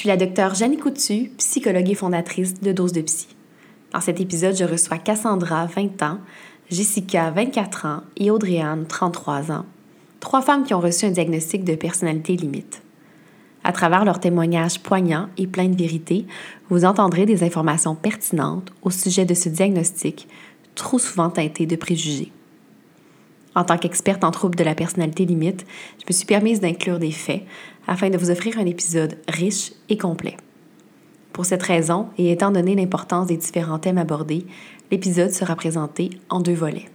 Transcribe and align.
suis 0.00 0.08
la 0.08 0.16
docteure 0.16 0.54
Jeannie 0.54 0.78
Coutu, 0.78 1.30
psychologue 1.36 1.90
et 1.90 1.94
fondatrice 1.94 2.58
de 2.62 2.72
Dose 2.72 2.94
de 2.94 3.02
Psy. 3.02 3.28
Dans 3.92 4.00
cet 4.00 4.18
épisode, 4.18 4.56
je 4.56 4.64
reçois 4.64 4.96
Cassandra, 4.96 5.66
20 5.66 6.02
ans, 6.02 6.20
Jessica, 6.70 7.30
24 7.30 7.84
ans 7.84 8.00
et 8.16 8.30
Audrey-Anne, 8.30 8.86
33 8.86 9.52
ans. 9.52 9.66
Trois 10.18 10.40
femmes 10.40 10.64
qui 10.64 10.72
ont 10.72 10.80
reçu 10.80 11.04
un 11.04 11.10
diagnostic 11.10 11.64
de 11.64 11.74
personnalité 11.74 12.34
limite. 12.34 12.80
À 13.62 13.72
travers 13.72 14.06
leurs 14.06 14.20
témoignages 14.20 14.80
poignants 14.80 15.28
et 15.36 15.46
pleins 15.46 15.68
de 15.68 15.76
vérité, 15.76 16.24
vous 16.70 16.86
entendrez 16.86 17.26
des 17.26 17.44
informations 17.44 17.94
pertinentes 17.94 18.72
au 18.80 18.88
sujet 18.88 19.26
de 19.26 19.34
ce 19.34 19.50
diagnostic, 19.50 20.28
trop 20.76 20.98
souvent 20.98 21.28
teinté 21.28 21.66
de 21.66 21.76
préjugés. 21.76 22.32
En 23.54 23.64
tant 23.64 23.76
qu'experte 23.76 24.24
en 24.24 24.30
troubles 24.30 24.56
de 24.56 24.64
la 24.64 24.74
personnalité 24.74 25.26
limite, 25.26 25.66
je 25.98 26.04
me 26.08 26.12
suis 26.14 26.24
permise 26.24 26.60
d'inclure 26.60 26.98
des 26.98 27.10
faits 27.10 27.42
afin 27.86 28.10
de 28.10 28.18
vous 28.18 28.30
offrir 28.30 28.58
un 28.58 28.66
épisode 28.66 29.18
riche 29.28 29.72
et 29.88 29.98
complet. 29.98 30.36
Pour 31.32 31.44
cette 31.44 31.62
raison, 31.62 32.08
et 32.18 32.32
étant 32.32 32.50
donné 32.50 32.74
l'importance 32.74 33.28
des 33.28 33.36
différents 33.36 33.78
thèmes 33.78 33.98
abordés, 33.98 34.46
l'épisode 34.90 35.30
sera 35.30 35.54
présenté 35.56 36.10
en 36.28 36.40
deux 36.40 36.54
volets. 36.54 36.88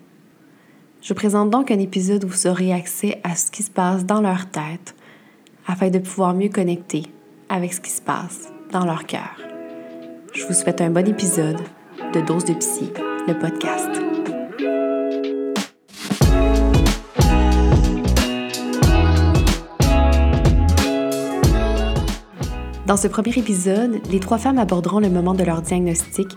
Je 1.02 1.14
présente 1.14 1.50
donc 1.50 1.72
un 1.72 1.80
épisode 1.80 2.24
où 2.24 2.28
vous 2.28 2.48
aurez 2.48 2.74
accès 2.74 3.20
à 3.24 3.36
ce 3.36 3.52
qui 3.52 3.64
se 3.64 3.72
passe 3.72 4.06
dans 4.06 4.22
leur 4.22 4.50
tête 4.50 4.96
afin 5.68 5.90
de 5.90 6.00
pouvoir 6.00 6.34
mieux 6.34 6.50
connecter 6.50 7.04
avec 7.50 7.74
ce 7.74 7.82
qui 7.82 7.92
se 7.92 8.02
passe 8.02 8.52
dans 8.72 8.86
leur 8.86 9.06
cœur. 9.06 9.36
Je 10.34 10.46
vous 10.46 10.54
souhaite 10.54 10.82
un 10.82 10.90
bon 10.90 11.08
épisode 11.08 11.62
de 12.14 12.22
Dose 12.22 12.46
de 12.46 12.54
Psy, 12.54 12.92
le 13.28 13.38
podcast. 13.38 14.05
Dans 22.86 22.98
ce 22.98 23.08
premier 23.08 23.32
épisode, 23.36 24.00
les 24.12 24.20
trois 24.20 24.38
femmes 24.38 24.60
aborderont 24.60 25.00
le 25.00 25.10
moment 25.10 25.34
de 25.34 25.44
leur 25.44 25.64
diagnostic 25.64 26.28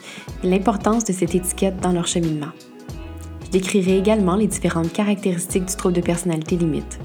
et 0.42 0.48
l'importance 0.48 1.04
de 1.04 1.12
cette 1.12 1.34
étiquette 1.34 1.78
dans 1.80 1.92
leur 1.92 2.06
cheminement. 2.06 2.52
Je 3.44 3.50
décrirai 3.50 3.98
également 3.98 4.34
les 4.34 4.46
différentes 4.46 4.90
caractéristiques 4.90 5.66
du 5.66 5.76
trouble 5.76 5.94
de 5.96 6.00
personnalité 6.00 6.56
limite. 6.56 6.98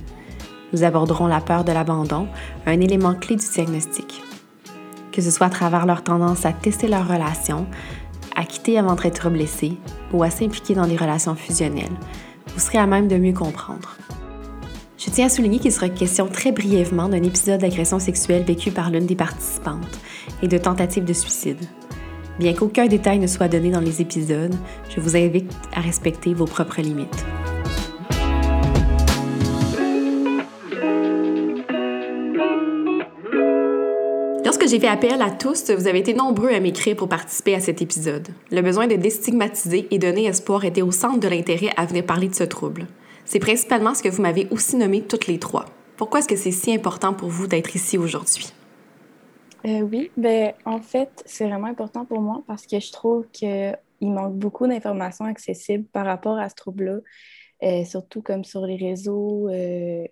Nous 0.71 0.85
aborderons 0.85 1.27
la 1.27 1.41
peur 1.41 1.65
de 1.65 1.73
l'abandon, 1.73 2.27
un 2.65 2.79
élément 2.79 3.15
clé 3.15 3.35
du 3.35 3.45
diagnostic. 3.45 4.23
Que 5.11 5.21
ce 5.21 5.29
soit 5.29 5.47
à 5.47 5.49
travers 5.49 5.85
leur 5.85 6.03
tendance 6.03 6.45
à 6.45 6.53
tester 6.53 6.87
leurs 6.87 7.07
relations, 7.07 7.67
à 8.37 8.45
quitter 8.45 8.79
avant 8.79 8.95
d'être 8.95 9.29
blessé 9.29 9.73
ou 10.13 10.23
à 10.23 10.29
s'impliquer 10.29 10.73
dans 10.73 10.87
des 10.87 10.97
relations 10.97 11.35
fusionnelles, 11.35 11.91
vous 12.47 12.61
serez 12.61 12.77
à 12.77 12.87
même 12.87 13.09
de 13.09 13.17
mieux 13.17 13.33
comprendre. 13.33 13.97
Je 15.05 15.09
tiens 15.11 15.25
à 15.25 15.29
souligner 15.29 15.59
qu'il 15.59 15.71
sera 15.73 15.89
question 15.89 16.27
très 16.27 16.53
brièvement 16.53 17.09
d'un 17.09 17.21
épisode 17.23 17.59
d'agression 17.59 17.99
sexuelle 17.99 18.43
vécu 18.43 18.71
par 18.71 18.89
l'une 18.89 19.05
des 19.05 19.17
participantes 19.17 19.99
et 20.41 20.47
de 20.47 20.57
tentative 20.57 21.03
de 21.03 21.11
suicide. 21.11 21.59
Bien 22.39 22.53
qu'aucun 22.53 22.85
détail 22.85 23.19
ne 23.19 23.27
soit 23.27 23.49
donné 23.49 23.69
dans 23.69 23.81
les 23.81 23.99
épisodes, 23.99 24.55
je 24.89 25.01
vous 25.01 25.17
invite 25.17 25.51
à 25.75 25.81
respecter 25.81 26.33
vos 26.33 26.45
propres 26.45 26.79
limites. 26.81 27.25
Lorsque 34.45 34.69
j'ai 34.69 34.79
fait 34.79 34.87
appel 34.87 35.21
à 35.21 35.31
tous, 35.31 35.69
vous 35.71 35.87
avez 35.87 35.99
été 35.99 36.13
nombreux 36.13 36.53
à 36.53 36.61
m'écrire 36.61 36.95
pour 36.95 37.09
participer 37.09 37.55
à 37.55 37.59
cet 37.59 37.81
épisode. 37.81 38.29
Le 38.51 38.61
besoin 38.61 38.87
de 38.87 38.95
déstigmatiser 38.95 39.85
et 39.91 39.99
donner 39.99 40.27
espoir 40.27 40.63
était 40.63 40.81
au 40.81 40.91
centre 40.91 41.19
de 41.19 41.27
l'intérêt 41.27 41.73
à 41.75 41.85
venir 41.85 42.05
parler 42.05 42.29
de 42.29 42.35
ce 42.35 42.45
trouble. 42.45 42.87
C'est 43.25 43.39
principalement 43.39 43.93
ce 43.93 44.03
que 44.03 44.09
vous 44.09 44.21
m'avez 44.21 44.47
aussi 44.51 44.75
nommé 44.75 45.01
toutes 45.01 45.27
les 45.27 45.39
trois. 45.39 45.65
Pourquoi 45.97 46.19
est-ce 46.19 46.27
que 46.27 46.35
c'est 46.35 46.51
si 46.51 46.73
important 46.73 47.13
pour 47.13 47.29
vous 47.29 47.47
d'être 47.47 47.75
ici 47.75 47.97
aujourd'hui? 47.97 48.53
Euh, 49.65 49.81
oui, 49.81 50.11
ben, 50.17 50.53
en 50.65 50.81
fait, 50.81 51.23
c'est 51.25 51.47
vraiment 51.47 51.67
important 51.67 52.05
pour 52.05 52.19
moi 52.19 52.43
parce 52.47 52.67
que 52.67 52.79
je 52.79 52.91
trouve 52.91 53.27
qu'il 53.31 53.77
manque 54.01 54.35
beaucoup 54.35 54.67
d'informations 54.67 55.25
accessibles 55.25 55.85
par 55.85 56.05
rapport 56.05 56.37
à 56.37 56.49
ce 56.49 56.55
trouble-là, 56.55 56.97
euh, 57.63 57.85
surtout 57.85 58.21
comme 58.21 58.43
sur 58.43 58.65
les 58.65 58.75
réseaux 58.75 59.47
euh, 59.49 60.05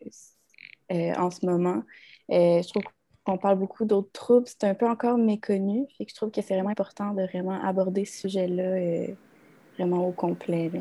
en 0.89 1.31
ce 1.31 1.45
moment. 1.45 1.83
je 2.29 2.67
trouve 2.69 2.83
qu'on 3.25 3.37
parle 3.37 3.59
beaucoup 3.59 3.83
d'autres 3.83 4.11
troubles, 4.13 4.47
c'est 4.47 4.63
un 4.63 4.73
peu 4.73 4.87
encore 4.87 5.17
méconnu, 5.17 5.85
et 5.99 6.05
je 6.07 6.15
trouve 6.15 6.31
que 6.31 6.41
c'est 6.41 6.53
vraiment 6.53 6.69
important 6.69 7.13
de 7.13 7.23
vraiment 7.23 7.61
aborder 7.61 8.05
ce 8.05 8.21
sujet-là 8.21 9.13
vraiment 9.77 10.07
au 10.07 10.11
complet. 10.11 10.71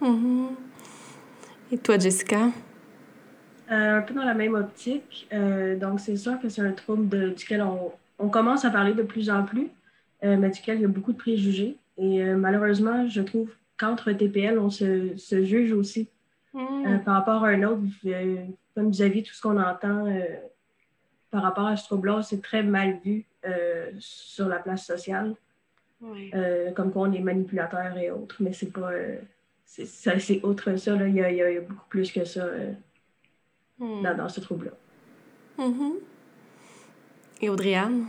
Mm-hmm. 0.00 0.48
Et 1.72 1.78
toi, 1.78 1.98
Jessica? 1.98 2.50
Euh, 3.70 3.98
un 3.98 4.02
peu 4.02 4.14
dans 4.14 4.24
la 4.24 4.34
même 4.34 4.54
optique. 4.54 5.26
Euh, 5.32 5.76
donc, 5.76 5.98
c'est 5.98 6.16
sûr 6.16 6.38
que 6.40 6.48
c'est 6.48 6.62
un 6.62 6.72
trouble 6.72 7.34
duquel 7.34 7.62
on, 8.18 8.28
commence 8.28 8.64
à 8.64 8.70
parler 8.70 8.94
de 8.94 9.02
plus 9.02 9.30
en 9.30 9.44
plus, 9.44 9.68
euh, 10.24 10.36
mais 10.36 10.50
duquel 10.50 10.78
il 10.78 10.82
y 10.82 10.84
a 10.84 10.88
beaucoup 10.88 11.12
de 11.12 11.18
préjugés. 11.18 11.76
Et 11.98 12.22
malheureusement, 12.22 13.08
je 13.08 13.22
trouve 13.22 13.50
qu'entre 13.78 14.12
TPL, 14.12 14.58
on 14.58 14.70
se, 14.70 15.16
juge 15.16 15.72
aussi 15.72 16.08
hmm. 16.52 16.98
par 17.04 17.14
rapport 17.14 17.44
à 17.44 17.48
un 17.48 17.62
autre. 17.62 17.80
comme 18.74 18.90
vis-à-vis 18.90 19.22
tout 19.22 19.32
ce 19.32 19.40
qu'on 19.40 19.60
entend 19.60 20.06
par 21.30 21.42
rapport 21.42 21.66
à 21.66 21.76
ce 21.76 21.84
trouble-là, 21.84 22.22
c'est 22.22 22.42
très 22.42 22.62
mal 22.62 22.98
vu 23.02 23.24
sur 23.98 24.46
la 24.46 24.58
place 24.58 24.84
sociale. 24.84 25.34
comme 26.00 26.92
quoi 26.92 27.08
on 27.08 27.12
est 27.12 27.20
manipulateur 27.20 27.96
et 27.96 28.10
autres, 28.10 28.36
mais 28.40 28.52
c'est 28.52 28.72
pas 28.72 28.90
c'est 29.66 30.44
autre 30.44 30.76
ça. 30.76 30.94
Là. 30.94 31.08
Il, 31.08 31.16
y 31.16 31.22
a, 31.22 31.30
il, 31.30 31.36
y 31.36 31.42
a, 31.42 31.60
beaucoup 31.60 31.88
plus 31.88 32.10
que 32.12 32.24
ça 32.24 32.44
euh, 32.44 32.72
hmm. 33.78 34.02
dans, 34.02 34.16
dans, 34.16 34.28
ce 34.28 34.40
trouble-là. 34.40 34.72
Mm-hmm. 35.58 35.94
Et 37.42 37.48
Audrey-Anne? 37.48 38.06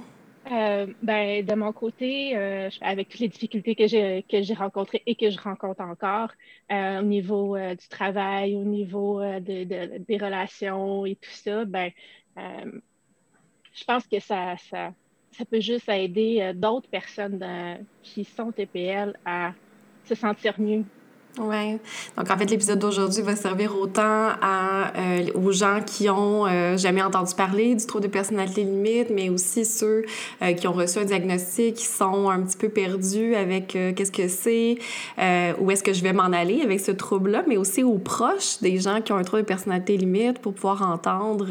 Euh, 0.52 0.88
ben, 1.02 1.46
de 1.46 1.56
mon 1.56 1.74
côté, 1.74 2.38
euh, 2.38 2.70
avec 2.80 3.10
toutes 3.10 3.20
les 3.20 3.28
difficultés 3.28 3.76
que 3.76 3.88
j'ai 3.88 4.24
que 4.30 4.42
j'ai 4.42 4.54
rencontrées 4.54 5.04
et 5.06 5.16
que 5.16 5.30
je 5.30 5.38
rencontre 5.38 5.82
encore 5.82 6.30
au 6.70 7.02
niveau 7.02 7.58
du 7.58 7.88
travail, 7.90 8.56
au 8.56 8.64
niveau 8.64 9.20
de, 9.22 9.66
de, 9.66 9.98
des 9.98 10.18
relations 10.18 11.06
et 11.06 11.16
tout 11.16 11.32
ça, 11.32 11.66
ben, 11.66 11.92
je 12.38 13.84
pense 13.86 14.08
que 14.08 14.22
ça, 14.22 14.56
ça, 14.70 14.94
ça 15.32 15.44
peut 15.44 15.60
juste 15.60 15.90
aider 15.90 16.54
d'autres 16.56 16.90
personnes 16.90 17.44
qui 18.02 18.24
sont 18.24 18.54
TPL 18.54 19.18
à 19.26 19.54
se 20.06 20.16
sentir 20.16 20.54
mieux 20.62 20.86
oui. 21.40 21.78
Donc, 22.18 22.32
en 22.32 22.38
fait, 22.38 22.50
l'épisode 22.50 22.80
d'aujourd'hui 22.80 23.22
va 23.22 23.36
servir 23.36 23.78
autant 23.80 24.30
à, 24.42 24.92
euh, 24.98 25.28
aux 25.36 25.52
gens 25.52 25.82
qui 25.86 26.10
ont 26.10 26.48
euh, 26.48 26.78
jamais 26.78 27.02
entendu 27.02 27.36
parler 27.36 27.76
du 27.76 27.86
trouble 27.86 28.06
de 28.06 28.10
personnalité 28.10 28.64
limite, 28.64 29.10
mais 29.12 29.30
aussi 29.30 29.64
ceux 29.64 30.06
euh, 30.42 30.54
qui 30.54 30.68
ont 30.68 30.74
reçu 30.74 31.00
un 31.00 31.06
diagnostic, 31.06 31.76
qui 31.76 31.86
sont 31.86 32.30
un 32.30 32.42
petit 32.42 32.58
peu 32.58 32.70
perdus 32.70 33.36
avec 33.36 33.68
qu'est-ce 33.68 34.12
que 34.12 34.28
c'est, 34.28 34.78
où 35.60 35.72
est-ce 35.72 35.84
que 35.84 35.94
je 35.94 36.02
vais 36.02 36.14
m'en 36.14 36.24
aller 36.24 36.62
avec 36.62 36.80
ce 36.80 36.92
trouble-là, 36.92 37.44
mais 37.48 37.58
aussi 37.58 37.84
aux 37.84 37.98
proches 37.98 38.60
des 38.62 38.78
gens 38.80 39.02
qui 39.02 39.12
ont 39.12 39.18
un 39.18 39.24
trouble 39.24 39.44
de 39.44 39.48
personnalité 39.48 39.98
limite 39.98 40.40
pour 40.40 40.54
pouvoir 40.54 40.82
entendre 40.82 41.48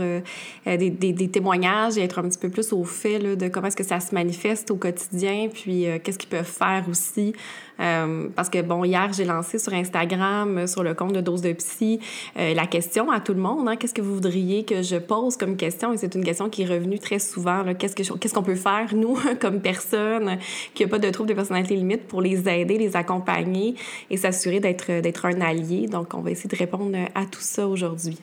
des, 0.65 0.91
des, 0.91 1.13
des, 1.13 1.29
témoignages 1.29 1.99
et 1.99 2.03
être 2.03 2.19
un 2.19 2.23
petit 2.23 2.39
peu 2.39 2.49
plus 2.49 2.73
au 2.73 2.85
fait 2.85 3.19
là, 3.19 3.37
de 3.37 3.49
comment 3.49 3.69
est-ce 3.69 3.77
que 3.77 3.85
ça 3.85 4.01
se 4.01 4.15
manifeste 4.15 4.71
au 4.71 4.77
quotidien, 4.77 5.49
puis 5.53 5.87
qu'est-ce 6.03 6.19
qu'ils 6.19 6.31
peuvent 6.31 6.45
faire 6.45 6.85
aussi. 6.91 7.35
parce 7.79 8.49
que, 8.49 8.63
bon, 8.63 8.85
hier, 8.85 9.13
j'ai 9.13 9.25
lancé 9.25 9.59
sur 9.67 9.75
Instagram, 9.75 10.59
euh, 10.59 10.67
sur 10.67 10.83
le 10.83 10.95
compte 10.95 11.13
de 11.13 11.21
Dose 11.21 11.43
de 11.43 11.53
Psy, 11.53 11.99
euh, 12.39 12.55
la 12.55 12.67
question 12.67 13.11
à 13.11 13.21
tout 13.21 13.35
le 13.35 13.41
monde. 13.41 13.69
Hein, 13.69 13.77
qu'est-ce 13.77 13.95
que 13.95 14.03
vous 14.03 14.15
voudriez 14.15 14.65
que 14.65 14.83
je 14.83 14.97
pose 14.97 15.37
comme 15.37 15.57
question? 15.57 15.93
Et 15.93 15.97
c'est 15.97 16.15
une 16.15 16.25
question 16.25 16.49
qui 16.49 16.63
est 16.63 16.67
revenue 16.67 16.99
très 16.99 17.19
souvent. 17.19 17.65
Qu'est-ce 17.75 18.35
qu'on 18.35 18.43
peut 18.43 18.55
faire, 18.55 18.95
nous, 18.95 19.19
comme 19.41 19.61
personne 19.61 20.39
qui 20.75 20.85
n'a 20.85 20.89
pas 20.89 20.99
de 20.99 21.11
trouble 21.11 21.29
de 21.29 21.35
personnalité 21.35 21.75
limite, 21.75 22.07
pour 22.07 22.23
les 22.23 22.49
aider, 22.49 22.79
les 22.79 22.95
accompagner 22.97 23.75
et 24.11 24.17
s'assurer 24.17 24.61
d'être 24.61 25.27
un 25.27 25.41
allié? 25.41 25.89
Donc, 25.89 26.15
on 26.15 26.21
va 26.21 26.31
essayer 26.31 26.49
de 26.49 26.57
répondre 26.57 26.97
à 27.15 27.25
tout 27.27 27.41
ça 27.41 27.67
aujourd'hui. 27.67 28.19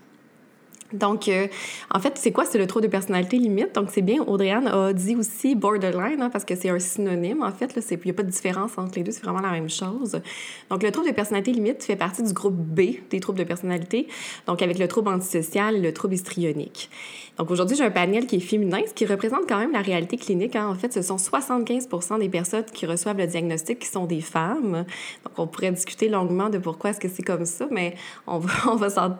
Donc, 0.93 1.27
euh, 1.27 1.47
en 1.93 1.99
fait, 1.99 2.17
c'est 2.17 2.31
quoi? 2.31 2.45
C'est 2.45 2.57
le 2.57 2.67
trouble 2.67 2.85
de 2.85 2.91
personnalité 2.91 3.37
limite. 3.37 3.75
Donc, 3.75 3.89
c'est 3.91 4.01
bien, 4.01 4.21
Audrey-Anne 4.21 4.67
a 4.67 4.93
dit 4.93 5.15
aussi 5.15 5.55
borderline, 5.55 6.21
hein, 6.21 6.29
parce 6.29 6.45
que 6.45 6.55
c'est 6.55 6.69
un 6.69 6.79
synonyme, 6.79 7.43
en 7.43 7.51
fait. 7.51 7.73
Il 7.75 7.99
n'y 8.05 8.11
a 8.11 8.13
pas 8.13 8.23
de 8.23 8.29
différence 8.29 8.77
entre 8.77 8.95
les 8.95 9.03
deux, 9.03 9.11
c'est 9.11 9.23
vraiment 9.23 9.41
la 9.41 9.51
même 9.51 9.69
chose. 9.69 10.21
Donc, 10.69 10.83
le 10.83 10.91
trouble 10.91 11.09
de 11.09 11.13
personnalité 11.13 11.51
limite 11.51 11.83
fait 11.83 11.95
partie 11.95 12.23
du 12.23 12.33
groupe 12.33 12.55
B 12.55 12.81
des 13.09 13.19
troubles 13.19 13.39
de 13.39 13.43
personnalité, 13.43 14.07
donc 14.47 14.61
avec 14.61 14.77
le 14.79 14.87
trouble 14.87 15.09
antisocial 15.09 15.81
le 15.81 15.93
trouble 15.93 16.13
histrionique. 16.13 16.89
Donc, 17.37 17.49
aujourd'hui, 17.49 17.75
j'ai 17.75 17.83
un 17.83 17.91
panel 17.91 18.27
qui 18.27 18.35
est 18.35 18.39
féminin, 18.39 18.79
ce 18.87 18.93
qui 18.93 19.05
représente 19.05 19.47
quand 19.47 19.57
même 19.57 19.71
la 19.71 19.81
réalité 19.81 20.17
clinique. 20.17 20.55
Hein. 20.55 20.67
En 20.67 20.75
fait, 20.75 20.93
ce 20.93 21.01
sont 21.01 21.15
75% 21.15 22.19
des 22.19 22.29
personnes 22.29 22.65
qui 22.65 22.85
reçoivent 22.85 23.17
le 23.17 23.25
diagnostic 23.25 23.79
qui 23.79 23.87
sont 23.87 24.05
des 24.05 24.21
femmes. 24.21 24.85
Donc, 25.23 25.39
on 25.39 25.47
pourrait 25.47 25.71
discuter 25.71 26.09
longuement 26.09 26.49
de 26.49 26.59
pourquoi 26.59 26.91
est-ce 26.91 26.99
que 26.99 27.07
c'est 27.07 27.23
comme 27.23 27.45
ça, 27.45 27.67
mais 27.71 27.95
on 28.27 28.37
va, 28.37 28.51
on 28.71 28.75
va 28.75 28.89
s'en 28.89 29.15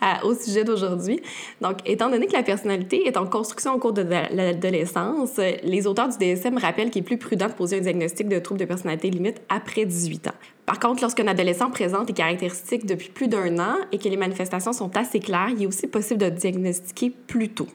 à, 0.00 0.24
au 0.24 0.34
sujet 0.34 0.62
d'aujourd'hui. 0.62 1.20
Donc, 1.60 1.78
étant 1.86 2.08
donné 2.08 2.26
que 2.26 2.34
la 2.34 2.42
personnalité 2.42 3.06
est 3.06 3.16
en 3.16 3.26
construction 3.26 3.74
au 3.74 3.78
cours 3.78 3.92
de 3.92 4.02
l'adolescence, 4.02 5.38
les 5.62 5.86
auteurs 5.86 6.08
du 6.08 6.18
DSM 6.18 6.58
rappellent 6.58 6.90
qu'il 6.90 7.02
est 7.02 7.06
plus 7.06 7.18
prudent 7.18 7.48
de 7.48 7.52
poser 7.52 7.78
un 7.78 7.80
diagnostic 7.80 8.28
de 8.28 8.38
trouble 8.38 8.60
de 8.60 8.64
personnalité 8.64 9.10
limite 9.10 9.40
après 9.48 9.84
18 9.84 10.28
ans. 10.28 10.57
Par 10.68 10.78
contre, 10.78 11.00
lorsqu'un 11.00 11.26
adolescent 11.28 11.70
présente 11.70 12.08
des 12.08 12.12
caractéristiques 12.12 12.84
depuis 12.84 13.08
plus 13.08 13.26
d'un 13.26 13.58
an 13.58 13.76
et 13.90 13.96
que 13.96 14.06
les 14.06 14.18
manifestations 14.18 14.74
sont 14.74 14.94
assez 14.98 15.18
claires, 15.18 15.48
il 15.48 15.62
est 15.62 15.66
aussi 15.66 15.86
possible 15.86 16.20
de 16.20 16.28
diagnostiquer 16.28 17.08
plus 17.08 17.48
tôt. 17.48 17.68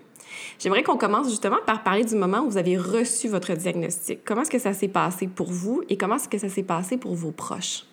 J'aimerais 0.59 0.83
qu'on 0.83 0.95
commence 0.95 1.27
justement 1.27 1.57
par 1.65 1.81
parler 1.81 2.03
du 2.03 2.13
moment 2.13 2.41
où 2.41 2.51
vous 2.51 2.57
avez 2.57 2.77
reçu 2.77 3.29
votre 3.29 3.55
diagnostic. 3.55 4.23
Comment 4.23 4.43
est-ce 4.43 4.51
que 4.51 4.59
ça 4.59 4.73
s'est 4.73 4.89
passé 4.89 5.25
pour 5.25 5.47
vous 5.47 5.81
et 5.89 5.97
comment 5.97 6.17
est-ce 6.17 6.29
que 6.29 6.37
ça 6.37 6.49
s'est 6.49 6.61
passé 6.61 6.97
pour 6.97 7.15
vos 7.15 7.31
proches? 7.31 7.83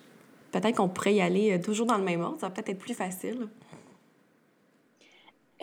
Peut-être 0.52 0.76
qu'on 0.76 0.90
pourrait 0.90 1.14
y 1.14 1.22
aller 1.22 1.52
euh, 1.52 1.62
toujours 1.62 1.86
dans 1.86 1.96
le 1.96 2.04
même 2.04 2.20
ordre, 2.20 2.38
ça 2.38 2.48
va 2.48 2.52
peut-être 2.52 2.68
être 2.68 2.78
plus 2.78 2.92
facile. 2.92 3.48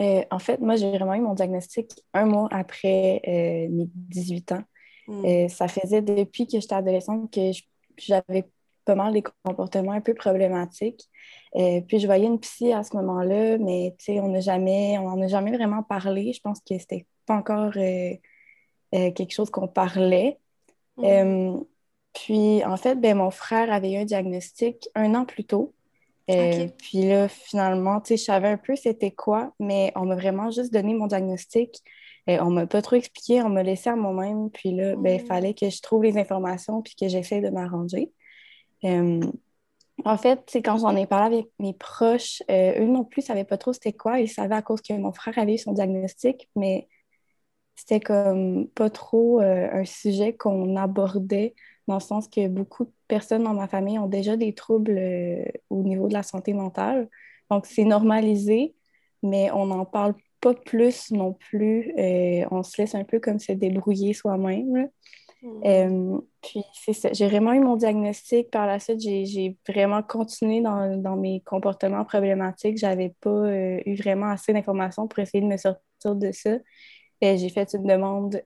Euh, 0.00 0.22
en 0.32 0.40
fait, 0.40 0.58
moi, 0.58 0.74
j'ai 0.74 0.90
vraiment 0.90 1.14
eu 1.14 1.20
mon 1.20 1.34
diagnostic 1.34 1.92
un 2.12 2.24
mois 2.24 2.48
après 2.50 3.20
euh, 3.28 3.68
mes 3.70 3.88
18 3.94 4.50
ans. 4.50 4.64
Hmm. 5.06 5.48
ça 5.48 5.68
faisait 5.68 6.02
depuis 6.02 6.46
que 6.46 6.60
j'étais 6.60 6.74
adolescente 6.74 7.32
que 7.32 7.52
j'avais 7.96 8.44
pas 8.88 8.94
mal 8.94 9.12
des 9.12 9.22
comportements 9.44 9.92
un 9.92 10.00
peu 10.00 10.14
problématiques. 10.14 11.08
puis 11.54 11.98
je 11.98 12.06
voyais 12.06 12.26
une 12.26 12.40
psy 12.40 12.72
à 12.72 12.82
ce 12.82 12.96
moment-là, 12.96 13.58
mais 13.58 13.94
on 14.08 14.28
n'a 14.28 14.40
jamais, 14.40 14.98
on 14.98 15.08
n'en 15.10 15.22
a 15.22 15.28
jamais 15.28 15.52
vraiment 15.56 15.82
parlé. 15.82 16.32
Je 16.32 16.40
pense 16.40 16.60
que 16.60 16.78
c'était 16.78 17.06
pas 17.26 17.34
encore 17.34 17.72
quelque 17.72 19.30
chose 19.30 19.50
qu'on 19.50 19.68
parlait. 19.68 20.38
Hmm. 20.96 21.60
puis 22.12 22.64
en 22.64 22.76
fait, 22.76 22.96
ben, 22.96 23.18
mon 23.18 23.30
frère 23.30 23.72
avait 23.72 23.92
eu 23.92 23.96
un 23.98 24.04
diagnostic 24.04 24.88
un 24.96 25.14
an 25.14 25.24
plus 25.24 25.44
tôt. 25.44 25.74
Euh, 26.30 26.68
puis 26.76 27.08
là, 27.08 27.28
finalement, 27.28 28.00
tu 28.00 28.08
sais, 28.08 28.16
je 28.18 28.24
savais 28.24 28.48
un 28.48 28.58
peu 28.58 28.76
c'était 28.76 29.10
quoi, 29.10 29.52
mais 29.58 29.92
on 29.96 30.04
m'a 30.04 30.14
vraiment 30.14 30.50
juste 30.50 30.72
donné 30.72 30.94
mon 30.94 31.06
diagnostic. 31.06 31.82
On 32.26 32.32
euh, 32.32 32.38
on 32.42 32.50
m'a 32.50 32.66
pas 32.66 32.82
trop 32.82 32.96
expliqué, 32.96 33.42
on 33.42 33.48
m'a 33.48 33.62
laissé 33.62 33.88
à 33.88 33.96
moi-même. 33.96 34.50
Puis 34.50 34.72
là, 34.72 34.94
ben, 34.96 35.18
il 35.18 35.24
mm. 35.24 35.26
fallait 35.26 35.54
que 35.54 35.70
je 35.70 35.80
trouve 35.80 36.02
les 36.04 36.18
informations 36.18 36.82
puis 36.82 36.94
que 36.94 37.08
j'essaie 37.08 37.40
de 37.40 37.48
m'arranger. 37.48 38.12
Euh, 38.84 39.20
en 40.04 40.16
fait, 40.18 40.40
c'est 40.48 40.62
quand 40.62 40.78
j'en 40.78 40.96
ai 40.96 41.06
parlé 41.06 41.38
avec 41.38 41.48
mes 41.58 41.74
proches, 41.74 42.42
eux 42.50 42.86
non 42.86 43.04
plus 43.04 43.22
ne 43.22 43.26
savaient 43.26 43.44
pas 43.44 43.58
trop 43.58 43.72
c'était 43.72 43.92
quoi. 43.92 44.20
Ils 44.20 44.28
savaient 44.28 44.54
à 44.54 44.62
cause 44.62 44.80
que 44.82 44.92
mon 44.94 45.12
frère 45.12 45.38
avait 45.38 45.54
eu 45.54 45.58
son 45.58 45.72
diagnostic, 45.72 46.48
mais 46.56 46.88
c'était 47.76 48.00
comme 48.00 48.68
pas 48.70 48.90
trop 48.90 49.40
un 49.40 49.84
sujet 49.84 50.36
qu'on 50.36 50.76
abordait 50.76 51.54
dans 51.88 51.94
le 51.94 52.00
sens 52.00 52.28
que 52.28 52.46
beaucoup 52.48 52.84
de 52.84 52.92
personnes 53.08 53.42
dans 53.44 53.54
ma 53.54 53.66
famille 53.66 53.98
ont 53.98 54.06
déjà 54.06 54.36
des 54.36 54.54
troubles 54.54 54.96
euh, 54.98 55.44
au 55.70 55.82
niveau 55.82 56.06
de 56.06 56.12
la 56.12 56.22
santé 56.22 56.52
mentale. 56.52 57.08
Donc, 57.50 57.66
c'est 57.66 57.84
normalisé, 57.84 58.76
mais 59.22 59.50
on 59.50 59.66
n'en 59.66 59.86
parle 59.86 60.14
pas 60.40 60.54
plus 60.54 61.10
non 61.10 61.32
plus. 61.32 61.92
Euh, 61.98 62.46
on 62.50 62.62
se 62.62 62.80
laisse 62.80 62.94
un 62.94 63.04
peu 63.04 63.18
comme 63.18 63.38
se 63.40 63.52
débrouiller 63.52 64.12
soi-même. 64.12 64.88
Hmm. 65.42 65.60
Euh, 65.64 66.18
puis, 66.42 66.64
c'est 66.72 66.92
ça. 66.92 67.12
J'ai 67.12 67.28
vraiment 67.28 67.52
eu 67.52 67.60
mon 67.60 67.76
diagnostic. 67.76 68.50
Par 68.50 68.66
la 68.66 68.78
suite, 68.78 69.00
j'ai 69.00 69.56
vraiment 69.68 70.02
continué 70.02 70.60
dans, 70.60 70.96
dans, 71.00 71.16
mes 71.16 71.40
comportements 71.40 72.04
problématiques. 72.04 72.78
J'avais 72.78 73.14
pas 73.20 73.52
eu 73.86 73.94
vraiment 73.94 74.30
assez 74.30 74.52
d'informations 74.52 75.06
pour 75.06 75.18
essayer 75.20 75.42
de 75.42 75.48
me 75.48 75.56
sortir 75.56 76.14
de 76.14 76.32
ça. 76.32 76.58
J'ai 77.20 77.48
fait 77.48 77.72
une 77.74 77.86
demande 77.86 78.40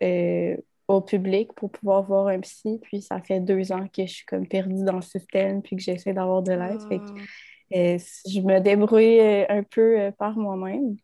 au 0.89 1.01
public 1.01 1.53
pour 1.55 1.71
pouvoir 1.71 2.03
voir 2.03 2.29
un 2.29 2.41
psy. 2.41 2.79
Puis 2.83 3.03
ça 3.03 3.21
fait 3.21 3.41
deux 3.41 3.73
ans 3.73 3.87
que 3.89 4.07
je 4.07 4.13
suis 4.13 4.27
comme 4.27 4.47
perdue 4.47 4.85
dans 4.85 4.97
le 4.97 5.03
système 5.03 5.63
puis 5.63 5.77
que 5.77 5.83
j'essaie 5.83 6.13
d'avoir 6.13 6.43
de 6.43 6.53
l'aide. 6.53 6.81
Euh, 7.75 7.99
je 8.27 8.41
me 8.41 8.61
débrouille 8.61 9.21
euh, 9.21 9.47
un 9.49 9.63
peu 9.63 9.99
euh, 9.99 10.11
par 10.13 10.37
moi-même. 10.37 10.97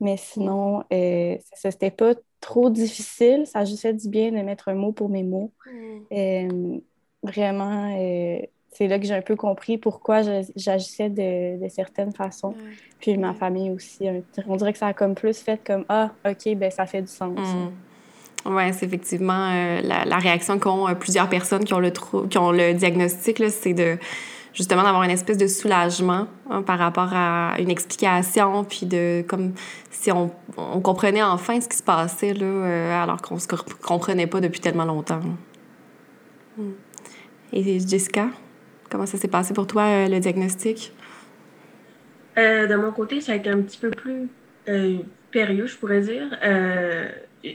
Mais 0.00 0.16
sinon, 0.16 0.84
ça 1.54 1.70
c'était 1.72 1.90
pas 1.90 2.14
trop 2.40 2.70
difficile. 2.70 3.46
Ça 3.46 3.60
a 3.60 3.64
juste 3.64 3.82
fait 3.82 3.94
du 3.94 4.08
bien 4.08 4.30
de 4.32 4.38
mettre 4.38 4.68
un 4.68 4.74
mot 4.74 4.92
pour 4.92 5.08
mes 5.08 5.22
mots. 5.22 5.52
Mm. 5.70 6.78
vraiment, 7.22 7.96
c'est 8.70 8.86
là 8.86 8.98
que 8.98 9.06
j'ai 9.06 9.14
un 9.14 9.22
peu 9.22 9.36
compris 9.36 9.78
pourquoi 9.78 10.22
j'agissais 10.54 11.10
de, 11.10 11.62
de, 11.62 11.68
certaines 11.68 12.12
façons. 12.12 12.54
Puis 13.00 13.16
ma 13.16 13.34
famille 13.34 13.70
aussi. 13.70 14.06
On 14.46 14.56
dirait 14.56 14.72
que 14.72 14.78
ça 14.78 14.88
a 14.88 14.92
comme 14.92 15.14
plus 15.14 15.38
fait 15.38 15.60
comme 15.64 15.84
Ah, 15.88 16.12
OK, 16.28 16.54
ben 16.54 16.70
ça 16.70 16.86
fait 16.86 17.02
du 17.02 17.08
sens. 17.08 17.38
Mm. 17.38 17.72
Oui, 18.46 18.62
c'est 18.72 18.86
effectivement 18.86 19.50
euh, 19.50 19.80
la, 19.82 20.18
réaction 20.18 20.58
qu'ont 20.58 20.88
euh, 20.88 20.94
plusieurs 20.94 21.28
personnes 21.28 21.64
qui 21.64 21.74
ont 21.74 21.80
le, 21.80 21.90
qui 21.90 22.38
ont 22.38 22.52
le 22.52 22.72
diagnostic, 22.72 23.42
c'est 23.50 23.74
de 23.74 23.98
justement 24.58 24.82
d'avoir 24.82 25.02
une 25.04 25.10
espèce 25.10 25.38
de 25.38 25.46
soulagement 25.46 26.26
hein, 26.50 26.62
par 26.62 26.78
rapport 26.78 27.10
à 27.14 27.54
une 27.58 27.70
explication, 27.70 28.64
puis 28.64 28.84
de 28.84 29.24
comme 29.26 29.54
si 29.90 30.12
on, 30.12 30.28
comprenait 30.82 31.22
enfin 31.22 31.60
ce 31.60 31.68
qui 31.68 31.76
se 31.78 31.82
passait 31.82 32.34
là, 32.34 32.44
euh, 32.44 33.02
alors 33.02 33.22
qu'on 33.22 33.36
ne 33.36 33.40
se 33.40 33.46
comprenait 33.82 34.26
pas 34.26 34.40
depuis 34.40 34.60
tellement 34.60 34.84
longtemps. 34.84 35.20
Hmm. 36.56 36.72
Et 37.52 37.80
Jessica, 37.80 38.28
comment 38.90 39.06
ça 39.06 39.16
s'est 39.16 39.28
passé 39.28 39.54
pour 39.54 39.66
toi, 39.66 40.06
le 40.06 40.18
diagnostic? 40.18 40.92
de 42.36 42.76
mon 42.76 42.92
côté, 42.92 43.20
ça 43.20 43.32
a 43.32 43.34
été 43.34 43.50
un 43.50 43.60
petit 43.62 43.78
peu 43.78 43.90
plus 43.90 44.28
périlleux, 45.32 45.66
je 45.66 45.76
pourrais 45.76 46.02
dire 46.02 46.28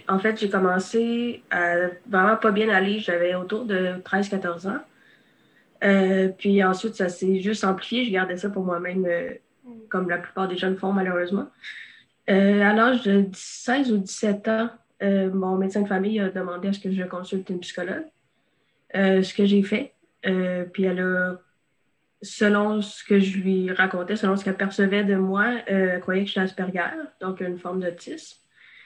en 0.08 0.20
fait, 0.20 0.40
j'ai 0.40 0.50
commencé 0.50 1.44
à 1.52 1.76
vraiment 2.10 2.36
pas 2.38 2.52
bien 2.52 2.70
aller. 2.70 3.00
J'avais 3.00 3.36
autour 3.36 3.66
de 3.66 3.96
13-14 4.04 4.68
ans. 4.68 4.80
Euh, 5.84 6.30
puis 6.30 6.64
ensuite, 6.64 6.96
ça 6.96 7.10
s'est 7.10 7.40
juste 7.40 7.64
amplifié. 7.64 8.06
Je 8.06 8.12
gardais 8.12 8.38
ça 8.38 8.50
pour 8.50 8.64
moi-même, 8.64 9.06
euh, 9.06 9.32
comme 9.90 10.10
la 10.10 10.18
plupart 10.18 10.48
des 10.48 10.58
jeunes 10.58 10.78
font, 10.78 10.94
malheureusement. 10.94 11.48
Euh, 12.30 12.62
à 12.62 12.74
l'âge 12.74 13.04
de 13.04 13.26
16 13.34 13.92
ou 13.92 13.98
17 13.98 14.48
ans, 14.48 14.70
mon 15.02 15.58
médecin 15.58 15.82
de 15.82 15.88
famille 15.88 16.18
a 16.22 16.30
demandé 16.30 16.70
à 16.70 16.74
ce 16.74 16.80
que 16.80 16.90
je 16.90 17.04
consulte 17.04 17.50
une 17.50 17.60
psychologue. 17.60 18.06
ce 18.94 19.34
que 19.34 19.46
j'ai 19.46 19.62
fait. 19.62 19.94
puis 20.72 20.84
elle 20.84 21.02
a, 21.02 21.42
selon 22.22 22.82
ce 22.82 23.04
que 23.04 23.20
je 23.20 23.38
lui 23.40 23.70
racontais, 23.74 24.16
selon 24.16 24.38
ce 24.38 24.46
qu'elle 24.46 24.56
percevait 24.56 25.04
de 25.04 25.16
moi, 25.16 25.56
elle 25.68 26.00
croyait 26.00 26.24
que 26.24 26.30
j'étais 26.30 26.40
Asperger, 26.40 26.96
donc 27.20 27.42
une 27.42 27.60
forme 27.60 27.82
d'autisme. 27.82 28.38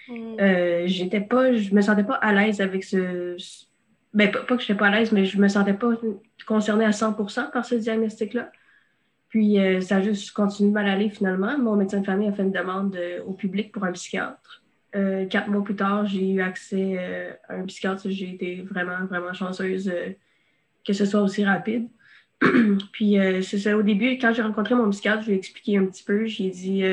Mm. 0.08 0.88
J'étais 0.88 1.22
pas, 1.22 1.54
je 1.54 1.76
me 1.76 1.82
sentais 1.82 2.04
pas 2.04 2.16
à 2.16 2.34
l'aise 2.34 2.62
avec 2.62 2.84
ce. 2.84 3.38
Ben, 4.18 4.32
pas, 4.32 4.42
que 4.42 4.64
je 4.64 4.64
n'étais 4.64 4.74
pas 4.74 4.88
à 4.88 4.90
l'aise, 4.90 5.12
mais 5.12 5.26
je 5.26 5.38
me 5.38 5.48
sentais 5.48 5.76
pas 5.76 5.92
concernée 6.48 6.86
à 6.86 6.90
100% 6.90 7.52
par 7.52 7.64
ce 7.64 7.76
diagnostic-là. 7.76 8.52
Puis 9.30 9.60
euh, 9.60 9.80
ça 9.80 9.98
a 9.98 10.02
juste 10.02 10.32
continué 10.32 10.70
de 10.70 10.74
mal 10.74 10.90
aller 10.90 11.12
finalement. 11.12 11.56
Mon 11.60 11.76
médecin 11.76 12.00
de 12.00 12.06
famille 12.06 12.28
a 12.28 12.32
fait 12.32 12.42
une 12.42 12.52
demande 12.52 12.96
euh, 12.96 13.22
au 13.28 13.34
public 13.34 13.72
pour 13.72 13.84
un 13.84 13.92
psychiatre. 13.92 14.64
quatre 15.30 15.50
mois 15.50 15.64
plus 15.64 15.76
tard, 15.76 16.08
j'ai 16.08 16.32
eu 16.32 16.42
accès 16.42 16.98
à 17.48 17.54
un 17.54 17.66
psychiatre. 17.66 18.10
J'ai 18.10 18.32
été 18.32 18.64
vraiment, 18.64 19.06
vraiment 19.06 19.34
chanceuse 19.34 19.92
que 20.84 20.94
ce 20.94 21.06
soit 21.06 21.22
aussi 21.22 21.46
rapide. 21.46 21.88
Puis 22.94 23.18
c'est 23.44 23.60
ça, 23.60 23.78
au 23.78 23.84
début, 23.84 24.18
quand 24.18 24.34
j'ai 24.34 24.42
rencontré 24.42 24.74
mon 24.74 24.90
psychiatre, 24.90 25.22
je 25.22 25.28
lui 25.28 25.36
ai 25.36 25.38
expliqué 25.38 25.78
un 25.78 25.86
petit 25.86 26.04
peu. 26.04 26.26
J'ai 26.26 26.50
dit 26.50 26.84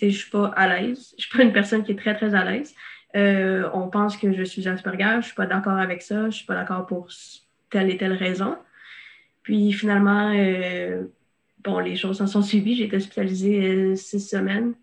je 0.00 0.08
suis 0.08 0.30
pas 0.30 0.46
à 0.56 0.68
l'aise. 0.68 1.14
Je 1.18 1.26
suis 1.26 1.36
pas 1.36 1.44
une 1.44 1.52
personne 1.52 1.84
qui 1.84 1.92
est 1.92 1.96
très, 1.96 2.14
très 2.14 2.34
à 2.34 2.50
l'aise. 2.50 2.74
Euh, 3.16 3.68
on 3.72 3.88
pense 3.88 4.16
que 4.16 4.32
je 4.32 4.42
suis 4.42 4.68
Asperger, 4.68 5.16
je 5.20 5.26
suis 5.26 5.34
pas 5.34 5.46
d'accord 5.46 5.78
avec 5.78 6.02
ça, 6.02 6.28
je 6.28 6.36
suis 6.36 6.46
pas 6.46 6.54
d'accord 6.54 6.86
pour 6.86 7.08
telle 7.70 7.90
et 7.90 7.96
telle 7.96 8.12
raison. 8.12 8.56
Puis 9.42 9.72
finalement, 9.72 10.32
euh, 10.34 11.04
bon, 11.64 11.78
les 11.78 11.96
choses 11.96 12.18
s'en 12.18 12.26
sont 12.26 12.42
suivies. 12.42 12.76
J'ai 12.76 12.84
été 12.84 12.96
hospitalisée 12.96 13.64
euh, 13.64 13.96
six 13.96 14.20
semaines. 14.20 14.74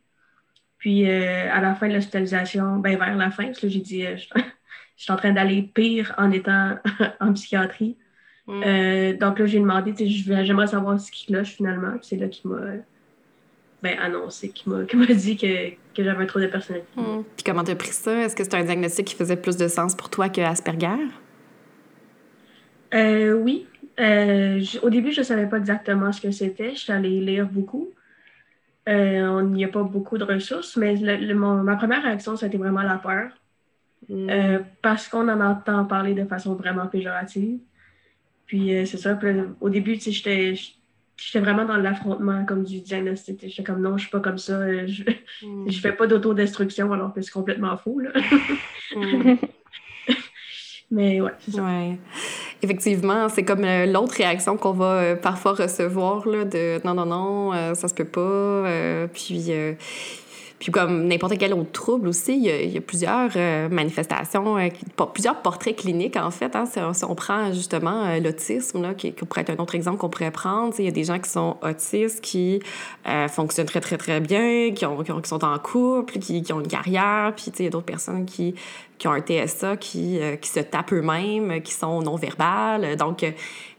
Puis 0.79 1.09
à 1.09 1.61
la 1.61 1.75
fin 1.75 1.87
de 1.87 1.93
l'hospitalisation, 1.93 2.77
ben 2.77 2.97
vers 2.97 3.15
la 3.15 3.31
fin, 3.31 3.51
j'ai 3.53 3.69
dit, 3.79 4.03
je, 4.17 4.25
suis 4.97 5.11
en 5.13 5.15
train 5.15 5.31
d'aller 5.31 5.61
pire 5.61 6.13
en 6.17 6.29
étant 6.31 6.77
en 7.21 7.33
psychiatrie. 7.33 7.97
Mm. 8.47 9.13
donc 9.13 9.39
là, 9.39 9.45
j'ai 9.45 9.59
demandé, 9.59 9.93
j'aimerais 9.95 10.67
savoir 10.67 10.99
ce 10.99 11.09
qui 11.09 11.27
cloche 11.27 11.55
finalement. 11.55 11.95
C'est 12.01 12.17
là 12.17 12.27
qu'il 12.27 12.51
m'a 12.51 12.59
ben, 13.83 13.99
annoncé, 13.99 14.49
qui 14.53 14.69
m'a 14.69 14.83
dit 14.83 15.37
que, 15.37 15.71
que 15.93 16.03
j'avais 16.03 16.23
un 16.23 16.25
trouble 16.25 16.45
de 16.45 16.51
personnalité. 16.51 16.87
Hmm. 16.95 17.23
Puis 17.35 17.43
comment 17.45 17.63
t'as 17.63 17.75
pris 17.75 17.91
ça? 17.91 18.23
Est-ce 18.23 18.35
que 18.35 18.43
c'était 18.43 18.57
un 18.57 18.63
diagnostic 18.63 19.05
qui 19.05 19.15
faisait 19.15 19.35
plus 19.35 19.57
de 19.57 19.67
sens 19.67 19.93
pour 19.93 20.09
toi 20.09 20.29
que 20.29 20.41
Asperger? 20.41 20.87
Euh, 22.93 23.33
oui. 23.33 23.67
Euh, 23.99 24.63
au 24.81 24.89
début, 24.89 25.11
je 25.11 25.19
ne 25.19 25.25
savais 25.25 25.47
pas 25.47 25.57
exactement 25.57 26.11
ce 26.13 26.21
que 26.21 26.31
c'était. 26.31 26.71
Je 26.71 26.79
suis 26.79 26.93
allée 26.93 27.19
lire 27.19 27.45
beaucoup. 27.45 27.91
Euh, 28.87 29.41
il 29.43 29.53
n'y 29.53 29.65
a 29.65 29.67
pas 29.67 29.83
beaucoup 29.83 30.17
de 30.17 30.23
ressources, 30.23 30.77
mais 30.77 30.95
ma 30.95 31.75
première 31.75 32.03
réaction, 32.03 32.35
c'était 32.35 32.57
vraiment 32.57 32.81
la 32.81 32.97
peur. 32.97 33.29
Hmm. 34.09 34.27
parce 34.81 35.07
qu'on 35.07 35.29
en 35.29 35.39
entend 35.39 35.85
parler 35.85 36.13
de 36.13 36.25
façon 36.25 36.55
vraiment 36.55 36.87
péjorative. 36.87 37.59
Puis 38.45 38.85
c'est 38.85 38.97
ça. 38.97 39.17
au 39.61 39.69
début, 39.69 39.97
j'étais 39.97 40.55
j'étais 41.17 41.39
vraiment 41.39 41.65
dans 41.65 41.77
l'affrontement 41.77 42.45
comme 42.45 42.63
du 42.63 42.81
diagnostic. 42.81 43.39
J'étais 43.41 43.63
comme 43.63 43.81
non, 43.81 43.97
je 43.97 44.03
suis 44.03 44.11
pas 44.11 44.19
comme 44.19 44.37
ça. 44.37 44.53
Euh, 44.53 44.87
je, 44.87 45.03
mm. 45.45 45.69
je 45.69 45.79
fais 45.79 45.91
pas 45.91 46.07
d'autodestruction 46.07 46.91
alors 46.91 47.13
que 47.13 47.21
c'est 47.21 47.31
complètement 47.31 47.77
faux. 47.77 47.99
Là. 47.99 48.11
Mm. 48.95 49.37
Mais 50.91 51.19
ouais, 51.19 51.31
c'est 51.39 51.51
ça. 51.51 51.63
Ouais. 51.63 51.97
Effectivement, 52.61 53.27
c'est 53.27 53.43
comme 53.43 53.63
euh, 53.63 53.87
l'autre 53.87 54.13
réaction 54.17 54.55
qu'on 54.55 54.73
va 54.73 54.85
euh, 54.85 55.15
parfois 55.15 55.53
recevoir 55.53 56.27
là, 56.27 56.45
de 56.45 56.79
non, 56.85 56.93
non, 56.93 57.07
non, 57.07 57.73
ça 57.73 57.87
se 57.87 57.95
peut 57.95 58.05
pas. 58.05 59.07
puis 59.11 59.49
Puis 60.63 60.71
comme 60.71 61.07
n'importe 61.07 61.37
quel 61.37 61.53
autre 61.53 61.73
trouble 61.73 62.07
aussi, 62.07 62.37
il 62.37 62.71
y 62.71 62.77
a, 62.77 62.79
plusieurs 62.79 63.29
euh, 63.35 63.67
manifestations, 63.67 64.57
euh, 64.57 64.69
plusieurs 65.13 65.41
portraits 65.41 65.75
cliniques 65.75 66.15
en 66.15 66.31
fait. 66.31 66.55
Hein, 66.55 66.63
si, 66.65 67.03
on 67.03 67.15
prend 67.15 67.51
justement 67.51 68.05
euh, 68.05 68.21
l'autisme, 68.21 68.95
qui, 68.95 69.11
pourrait 69.11 69.41
être 69.41 69.49
un 69.49 69.61
autre 69.61 69.75
exemple 69.75 69.97
qu'on 69.97 70.07
pourrait 70.07 70.31
prendre, 70.31 70.73
il 70.79 70.85
y 70.85 70.87
a 70.87 70.91
des 70.91 71.03
gens 71.03 71.19
qui 71.19 71.29
sont 71.29 71.57
autistes, 71.61 72.21
qui 72.21 72.61
fonctionnent 73.27 73.65
très 73.65 73.81
très 73.81 73.97
très 73.97 74.21
bien, 74.21 74.71
qui, 74.73 74.85
ont, 74.85 75.03
qui, 75.03 75.27
sont 75.27 75.43
en 75.43 75.59
couple, 75.59 76.17
qui, 76.19 76.41
qui 76.41 76.53
ont 76.53 76.61
une 76.61 76.67
carrière, 76.67 77.33
puis 77.35 77.51
il 77.59 77.65
y 77.65 77.67
a 77.67 77.69
d'autres 77.69 77.85
personnes 77.85 78.23
qui 78.23 78.55
qui 78.97 79.07
ont 79.07 79.11
un 79.11 79.21
TSA 79.21 79.77
qui, 79.77 80.19
euh, 80.19 80.35
qui 80.35 80.49
se 80.49 80.59
tapent 80.59 80.93
eux-mêmes, 80.93 81.61
qui 81.61 81.73
sont 81.73 82.01
non-verbales. 82.01 82.95
Donc, 82.95 83.23
euh, 83.23 83.31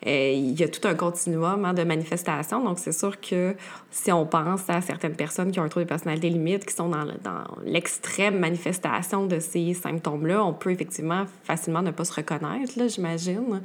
il 0.05 0.59
y 0.59 0.63
a 0.63 0.69
tout 0.69 0.87
un 0.87 0.95
continuum 0.95 1.65
hein, 1.65 1.75
de 1.75 1.83
manifestations. 1.85 2.63
Donc, 2.63 2.79
c'est 2.79 2.93
sûr 2.93 3.21
que 3.21 3.55
si 3.91 4.13
on 4.13 4.27
pense 4.27 4.69
à 4.69 4.81
certaines 4.81 5.17
personnes 5.17 5.51
qui 5.51 5.61
ont 5.61 5.63
un 5.63 5.69
trouble 5.69 5.85
de 5.85 5.89
personnalité 5.89 6.29
limite, 6.29 6.67
qui 6.67 6.75
sont 6.75 6.89
dans, 6.89 7.05
dans 7.05 7.45
l'extrême 7.65 8.39
manifestation 8.39 9.27
de 9.27 9.39
ces 9.39 9.73
symptômes-là, 9.75 10.45
on 10.45 10.53
peut 10.53 10.71
effectivement 10.73 11.25
facilement 11.45 11.83
ne 11.83 11.91
pas 11.91 12.05
se 12.05 12.15
reconnaître, 12.15 12.79
là, 12.79 12.89
j'imagine. 12.89 13.63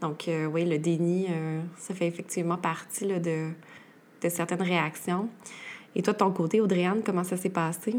Donc, 0.00 0.28
euh, 0.28 0.46
oui, 0.46 0.64
le 0.64 0.78
déni, 0.78 1.28
ça 1.78 1.94
fait 1.94 2.06
effectivement 2.06 2.56
partie 2.56 3.06
là, 3.06 3.18
de, 3.18 3.48
de 4.22 4.28
certaines 4.28 4.62
réactions. 4.62 5.28
Et 5.94 6.02
toi, 6.02 6.12
de 6.12 6.18
ton 6.18 6.30
côté, 6.30 6.60
Audriane, 6.60 7.02
comment 7.04 7.24
ça 7.24 7.36
s'est 7.36 7.48
passé? 7.48 7.96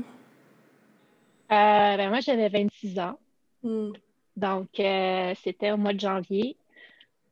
Euh, 1.52 1.98
ben 1.98 2.10
moi, 2.10 2.20
j'avais 2.20 2.50
26 2.50 3.00
ans. 3.00 3.18
Hmm. 3.64 3.92
Donc, 4.36 4.80
euh, 4.80 5.34
c'était 5.44 5.72
au 5.72 5.78
mois 5.78 5.94
de 5.94 6.00
janvier. 6.00 6.58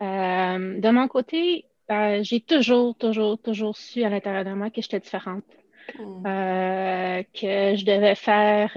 Euh, 0.01 0.79
de 0.79 0.89
mon 0.89 1.07
côté, 1.07 1.65
j'ai 1.89 2.41
toujours, 2.41 2.95
toujours, 2.95 3.37
toujours 3.39 3.77
su 3.77 4.03
à 4.03 4.09
l'intérieur 4.09 4.45
de 4.45 4.53
moi 4.53 4.69
que 4.69 4.81
j'étais 4.81 4.99
différente. 4.99 5.43
Hmm. 5.99 6.23
que 6.23 7.75
je 7.75 7.85
devais 7.85 8.15
faire 8.15 8.71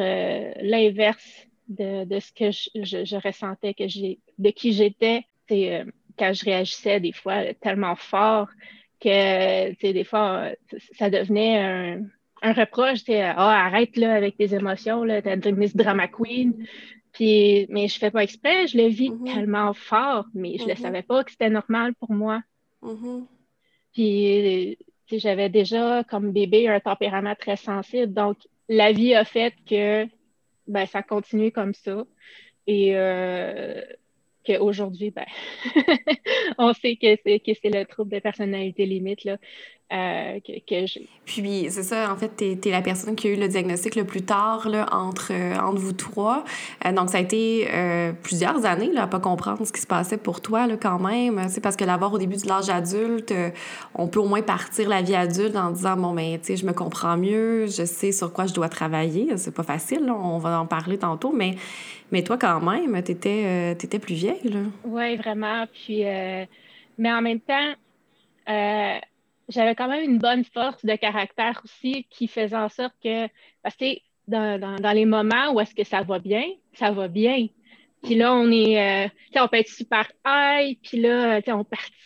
l'inverse 0.60 1.46
de, 1.68 2.04
de, 2.04 2.20
ce 2.20 2.32
que 2.32 2.50
je, 2.50 3.04
je, 3.04 3.16
ressentais, 3.16 3.72
que 3.72 3.88
j'ai, 3.88 4.18
de 4.38 4.50
qui 4.50 4.72
j'étais. 4.72 5.24
quand 5.48 6.32
je 6.34 6.44
réagissais 6.44 7.00
des 7.00 7.12
fois 7.12 7.54
tellement 7.54 7.96
fort 7.96 8.48
que 9.00 9.92
des 9.92 10.04
fois, 10.04 10.50
ça 10.98 11.08
devenait 11.08 11.58
un, 11.58 12.02
un 12.42 12.52
reproche, 12.52 13.00
c'est 13.04 13.22
Ah, 13.22 13.66
arrête 13.66 13.96
là 13.96 14.14
avec 14.14 14.36
tes 14.36 14.54
émotions, 14.54 15.04
là, 15.04 15.20
une 15.24 15.56
Miss 15.56 15.76
Drama 15.76 16.08
Queen. 16.08 16.66
Puis, 17.12 17.66
mais 17.70 17.88
je 17.88 17.98
fais 17.98 18.10
pas 18.10 18.22
exprès, 18.22 18.66
je 18.66 18.76
le 18.76 18.86
vis 18.86 19.10
mm-hmm. 19.10 19.34
tellement 19.34 19.72
fort, 19.72 20.26
mais 20.34 20.56
je 20.58 20.64
ne 20.64 20.72
mm-hmm. 20.72 20.80
savais 20.80 21.02
pas 21.02 21.24
que 21.24 21.30
c'était 21.30 21.50
normal 21.50 21.94
pour 21.94 22.12
moi. 22.12 22.42
Mm-hmm. 22.82 23.26
Puis, 23.92 24.78
j'avais 25.10 25.48
déjà, 25.48 26.04
comme 26.04 26.32
bébé, 26.32 26.68
un 26.68 26.80
tempérament 26.80 27.34
très 27.34 27.56
sensible. 27.56 28.12
Donc, 28.12 28.36
la 28.68 28.92
vie 28.92 29.14
a 29.14 29.24
fait 29.24 29.54
que 29.68 30.06
ben, 30.66 30.86
ça 30.86 31.02
continue 31.02 31.50
comme 31.50 31.74
ça. 31.74 32.04
Et 32.66 32.92
euh, 32.94 33.80
qu'aujourd'hui, 34.48 35.10
ben, 35.10 35.26
on 36.58 36.72
sait 36.72 36.96
que 36.96 37.16
c'est, 37.24 37.40
le 37.64 37.84
trouble 37.84 38.10
de 38.10 38.18
personnalité 38.18 38.86
limite 38.86 39.24
là, 39.24 39.36
euh, 39.92 40.38
que, 40.40 40.86
j'ai. 40.86 41.08
Puis, 41.24 41.66
c'est 41.70 41.82
ça, 41.82 42.12
en 42.12 42.16
fait, 42.16 42.30
tu 42.36 42.68
es, 42.68 42.70
la 42.70 42.82
personne 42.82 43.16
qui 43.16 43.28
a 43.28 43.30
eu 43.30 43.36
le 43.36 43.48
diagnostic 43.48 43.94
le 43.96 44.04
plus 44.04 44.22
tard 44.22 44.68
là, 44.68 44.86
entre, 44.92 45.32
euh, 45.32 45.56
entre 45.58 45.78
vous 45.78 45.92
trois. 45.92 46.44
Euh, 46.84 46.92
donc, 46.92 47.10
ça 47.10 47.18
a 47.18 47.20
été 47.20 47.68
plusieurs 48.22 48.64
années 48.64 48.92
là, 48.92 49.04
à 49.04 49.06
pas 49.06 49.20
comprendre 49.20 49.66
ce 49.66 49.72
qui 49.72 49.80
se 49.80 49.86
passait 49.86 50.18
pour 50.18 50.40
toi 50.40 50.66
là, 50.66 50.76
quand 50.76 50.98
même. 50.98 51.48
C'est 51.48 51.60
parce 51.60 51.76
que 51.76 51.84
l'avoir 51.84 52.12
au 52.12 52.18
début 52.18 52.36
de 52.36 52.46
l'âge 52.46 52.68
adulte, 52.68 53.32
on 53.94 54.08
peut 54.08 54.20
au 54.20 54.26
moins 54.26 54.42
partir 54.42 54.88
la 54.88 55.02
vie 55.02 55.14
adulte 55.14 55.56
en 55.56 55.70
disant, 55.70 55.96
bon, 55.96 56.12
ben, 56.12 56.38
tu 56.38 56.46
sais, 56.46 56.56
je 56.56 56.66
me 56.66 56.72
comprends 56.72 57.16
mieux, 57.16 57.66
je 57.66 57.84
sais 57.84 58.12
sur 58.12 58.32
quoi 58.32 58.46
je 58.46 58.54
dois 58.54 58.68
travailler. 58.68 59.36
C'est 59.36 59.54
pas 59.54 59.62
facile, 59.62 60.10
on 60.10 60.38
va 60.38 60.60
en 60.60 60.66
parler 60.66 60.98
tantôt, 60.98 61.32
mais 61.32 61.54
mais 62.10 62.22
toi, 62.22 62.38
quand 62.38 62.60
même, 62.60 63.02
tu 63.02 63.12
étais, 63.12 63.74
euh, 63.76 63.98
plus 63.98 64.14
vieille, 64.14 64.37
Oui, 64.84 65.16
vraiment. 65.16 65.66
Puis, 65.66 66.04
euh, 66.04 66.44
mais 66.96 67.12
en 67.12 67.22
même 67.22 67.40
temps, 67.40 67.74
euh, 68.48 68.98
j'avais 69.48 69.74
quand 69.74 69.88
même 69.88 70.04
une 70.04 70.18
bonne 70.18 70.44
force 70.44 70.84
de 70.84 70.94
caractère 70.96 71.60
aussi 71.64 72.06
qui 72.10 72.28
faisait 72.28 72.56
en 72.56 72.68
sorte 72.68 72.94
que, 73.02 73.28
parce 73.62 73.76
que 73.76 73.86
dans, 74.26 74.60
dans, 74.60 74.76
dans 74.76 74.92
les 74.92 75.06
moments 75.06 75.52
où 75.52 75.60
est-ce 75.60 75.74
que 75.74 75.84
ça 75.84 76.02
va 76.02 76.18
bien, 76.18 76.44
ça 76.74 76.90
va 76.90 77.08
bien. 77.08 77.48
Puis 78.02 78.14
là, 78.14 78.34
on 78.34 78.50
est, 78.50 79.10
on 79.36 79.48
peut 79.48 79.58
être 79.58 79.68
super 79.68 80.10
high, 80.26 80.76
puis 80.82 81.00
là, 81.00 81.40
on 81.48 81.64
participe 81.64 81.98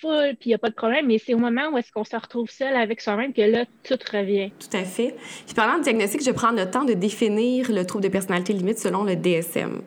full, 0.00 0.36
puis 0.38 0.46
il 0.46 0.48
n'y 0.48 0.54
a 0.54 0.58
pas 0.58 0.68
de 0.68 0.74
problème, 0.74 1.06
mais 1.06 1.18
c'est 1.18 1.34
au 1.34 1.38
moment 1.38 1.70
où 1.72 1.78
est-ce 1.78 1.90
qu'on 1.92 2.04
se 2.04 2.16
retrouve 2.16 2.50
seul 2.50 2.76
avec 2.76 3.00
soi-même 3.00 3.32
que 3.32 3.42
là, 3.42 3.64
tout 3.82 3.98
revient. 4.12 4.50
Tout 4.58 4.76
à 4.76 4.84
fait. 4.84 5.14
Puis 5.46 5.54
parlant 5.54 5.78
de 5.78 5.84
diagnostic, 5.84 6.22
je 6.24 6.30
prendre 6.30 6.58
le 6.58 6.70
temps 6.70 6.84
de 6.84 6.92
définir 6.92 7.70
le 7.70 7.84
trouble 7.86 8.04
de 8.04 8.08
personnalité 8.08 8.52
limite 8.52 8.78
selon 8.78 9.04
le 9.04 9.16
DSM. 9.16 9.82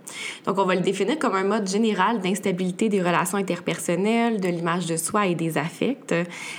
Donc, 0.45 0.57
on 0.57 0.65
va 0.65 0.75
le 0.75 0.81
définir 0.81 1.19
comme 1.19 1.35
un 1.35 1.43
mode 1.43 1.67
général 1.67 2.19
d'instabilité 2.21 2.89
des 2.89 3.01
relations 3.01 3.37
interpersonnelles, 3.37 4.39
de 4.39 4.47
l'image 4.47 4.85
de 4.85 4.97
soi 4.97 5.27
et 5.27 5.35
des 5.35 5.57
affects, 5.57 6.15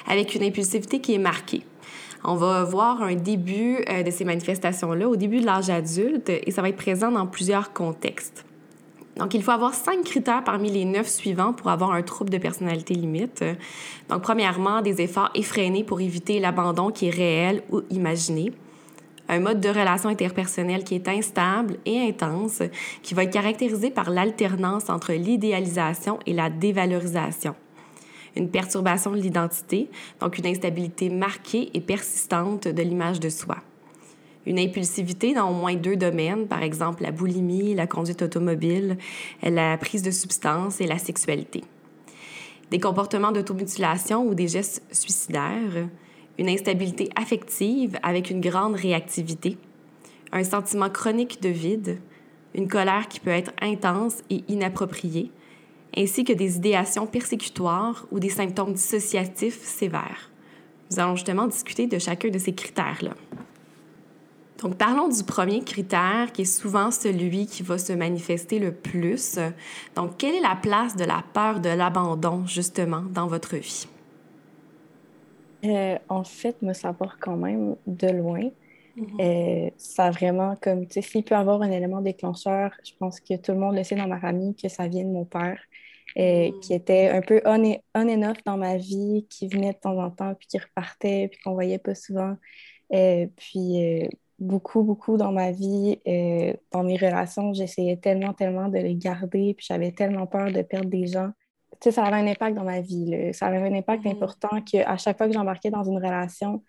avec 0.07 0.35
une 0.35 0.45
impulsivité 0.45 1.00
qui 1.00 1.14
est 1.14 1.19
marquée. 1.19 1.62
On 2.25 2.35
va 2.35 2.64
voir 2.64 3.02
un 3.02 3.14
début 3.14 3.78
euh, 3.88 4.02
de 4.02 4.11
ces 4.11 4.25
manifestations-là 4.25 5.09
au 5.09 5.17
début 5.17 5.40
de 5.40 5.47
l'âge 5.47 5.71
adulte 5.71 6.28
et 6.28 6.50
ça 6.50 6.62
va 6.62 6.69
être 6.69 6.76
présent 6.76 7.12
dans 7.12 7.26
plusieurs 7.26 7.73
contextes. 7.73 8.45
Donc, 9.19 9.35
il 9.35 9.43
faut 9.43 9.51
avoir 9.51 9.75
cinq 9.75 10.05
critères 10.05 10.45
parmi 10.45 10.71
les 10.71 10.85
neuf 10.85 11.09
suivants 11.09 11.53
pour 11.53 11.71
avoir 11.71 11.93
un 11.93 12.03
trouble 12.03 12.31
de 12.31 12.39
personnalité 12.39 12.95
limite. 12.95 13.45
Donc, 14.09 14.23
premièrement, 14.23 14.81
des 14.81 15.01
efforts 15.01 15.31
effrénés 15.35 15.83
pour 15.83 16.01
éviter 16.01 16.39
l'abandon 16.39 16.91
qui 16.91 17.09
est 17.09 17.15
réel 17.15 17.63
ou 17.71 17.83
imaginé. 17.91 18.53
Un 19.29 19.41
mode 19.41 19.61
de 19.61 19.69
relation 19.69 20.09
interpersonnelle 20.09 20.85
qui 20.85 20.95
est 20.95 21.09
instable 21.09 21.79
et 21.85 22.01
intense, 22.01 22.63
qui 23.03 23.13
va 23.15 23.25
être 23.25 23.33
caractérisé 23.33 23.91
par 23.91 24.09
l'alternance 24.09 24.89
entre 24.89 25.13
l'idéalisation 25.13 26.19
et 26.25 26.33
la 26.33 26.49
dévalorisation. 26.49 27.55
Une 28.37 28.51
perturbation 28.51 29.11
de 29.11 29.17
l'identité, 29.17 29.91
donc 30.21 30.39
une 30.39 30.47
instabilité 30.47 31.11
marquée 31.11 31.71
et 31.75 31.81
persistante 31.81 32.69
de 32.69 32.83
l'image 32.83 33.21
de 33.21 33.29
soi 33.29 33.57
une 34.49 34.59
impulsivité 34.59 35.35
dans 35.35 35.50
au 35.50 35.52
moins 35.52 35.75
deux 35.75 35.95
domaines, 35.95 36.49
par 36.49 36.62
exemple 36.62 37.02
la 37.02 37.12
boulimie, 37.12 37.75
la 37.75 37.87
conduite 37.87 38.23
automobile, 38.23 38.97
la 39.43 39.76
prise 39.76 40.02
de 40.02 40.11
substances 40.11 40.81
et 40.81 40.87
la 40.87 40.99
sexualité. 40.99 41.62
Des 42.71 42.81
comportements 42.81 43.31
d'automutilation 43.31 44.26
ou 44.26 44.35
des 44.35 44.49
gestes 44.49 44.83
suicidaires, 44.90 45.88
une 46.38 46.49
instabilité 46.49 47.11
affective 47.14 47.99
avec 48.02 48.31
une 48.31 48.40
grande 48.40 48.75
réactivité, 48.75 49.59
un 50.33 50.45
sentiment 50.45 50.88
chronique 50.88 51.43
de 51.43 51.50
vide, 51.50 52.00
une 52.55 52.69
colère 52.69 53.09
qui 53.09 53.21
peut 53.21 53.31
être 53.31 53.52
intense 53.61 54.23
et 54.31 54.45
inappropriée, 54.49 55.31
ainsi 55.95 56.25
que 56.25 56.33
des 56.33 56.57
idéations 56.57 57.07
persécutoires 57.07 58.07
ou 58.11 58.19
des 58.19 58.31
symptômes 58.31 58.73
dissociatifs 58.73 59.62
sévères. 59.62 60.31
Nous 60.90 61.00
allons 61.00 61.17
justement 61.17 61.47
discuter 61.47 61.87
de 61.87 61.99
chacun 61.99 62.31
de 62.31 62.38
ces 62.38 62.55
critères-là. 62.55 63.14
Donc, 64.62 64.77
parlons 64.77 65.09
du 65.09 65.23
premier 65.23 65.61
critère 65.62 66.33
qui 66.33 66.43
est 66.43 66.45
souvent 66.45 66.91
celui 66.91 67.47
qui 67.47 67.62
va 67.62 67.79
se 67.79 67.93
manifester 67.93 68.59
le 68.59 68.73
plus. 68.73 69.38
Donc, 69.95 70.17
quelle 70.19 70.35
est 70.35 70.41
la 70.41 70.57
place 70.57 70.97
de 70.97 71.05
la 71.05 71.23
peur 71.33 71.61
de 71.61 71.69
l'abandon, 71.69 72.45
justement, 72.47 73.03
dans 73.03 73.29
votre 73.29 73.57
vie? 73.57 73.87
Euh, 75.65 75.99
en 76.09 76.25
fait, 76.25 76.57
ça 76.73 76.93
part 76.93 77.19
quand 77.21 77.37
même 77.37 77.77
de 77.87 78.09
loin. 78.09 78.50
Mm-hmm. 78.97 79.67
Euh, 79.67 79.71
ça 79.77 80.07
a 80.07 80.11
vraiment 80.11 80.57
comme, 80.61 80.87
tu 80.87 80.95
sais, 80.95 81.03
s'il 81.03 81.25
peut 81.25 81.35
y 81.35 81.38
avoir 81.38 81.62
un 81.62 81.71
élément 81.71 82.00
déclencheur, 82.00 82.73
je 82.85 82.93
pense 82.99 83.21
que 83.21 83.37
tout 83.37 83.53
le 83.53 83.59
monde 83.59 83.77
le 83.77 83.85
sait 83.85 83.97
dans 83.97 84.09
ma 84.09 84.21
famille 84.21 84.55
que 84.55 84.69
ça 84.69 84.88
vient 84.88 85.05
de 85.05 85.11
mon 85.11 85.25
père, 85.25 85.61
euh, 86.17 86.50
mm. 86.50 86.61
qui 86.61 86.75
était 86.75 87.09
un 87.09 87.21
peu 87.21 87.41
on, 87.45 87.62
et, 87.65 87.81
on 87.95 88.09
and 88.09 88.31
off 88.31 88.38
dans 88.45 88.57
ma 88.57 88.77
vie, 88.77 89.27
qui 89.31 89.49
venait 89.49 89.73
de 89.73 89.79
temps 89.79 89.99
en 89.99 90.11
temps, 90.11 90.35
puis 90.35 90.47
qui 90.47 90.59
repartait, 90.59 91.29
puis 91.29 91.41
qu'on 91.43 91.55
voyait 91.55 91.79
pas 91.79 91.95
souvent. 91.95 92.37
puis 92.91 94.09
beaucoup, 94.38 94.83
beaucoup 94.83 95.16
dans 95.16 95.33
ma 95.33 95.50
vie, 95.50 95.99
euh, 96.07 96.52
dans 96.73 96.85
mes 96.85 96.97
relations. 96.97 97.52
J'essayais 97.52 97.97
tellement, 97.97 98.33
tellement 98.33 98.68
de 98.68 98.78
les 98.78 98.95
garder, 98.95 99.54
puis 99.54 99.66
j'avais 99.68 99.92
tellement 99.92 100.26
peur 100.26 100.52
de 100.52 100.62
perdre 100.62 100.88
des 100.88 101.07
gens. 101.07 101.30
Tu 101.80 101.90
sais, 101.90 101.90
ça 101.92 102.04
avait 102.04 102.16
un 102.16 102.26
impact 102.26 102.57
dans 102.57 102.64
ma 102.64 102.80
vie. 102.80 103.33
Ça 103.33 103.47
avait 103.47 103.59
un 103.59 103.75
impact 103.75 104.04
mm-hmm. 104.04 104.12
important 104.12 104.61
qu'à 104.62 104.97
chaque 104.97 105.18
fois 105.18 105.26
que 105.26 105.33
j'embarquais 105.33 105.71
dans 105.71 105.85
une 105.85 105.97
relation, 105.97 106.62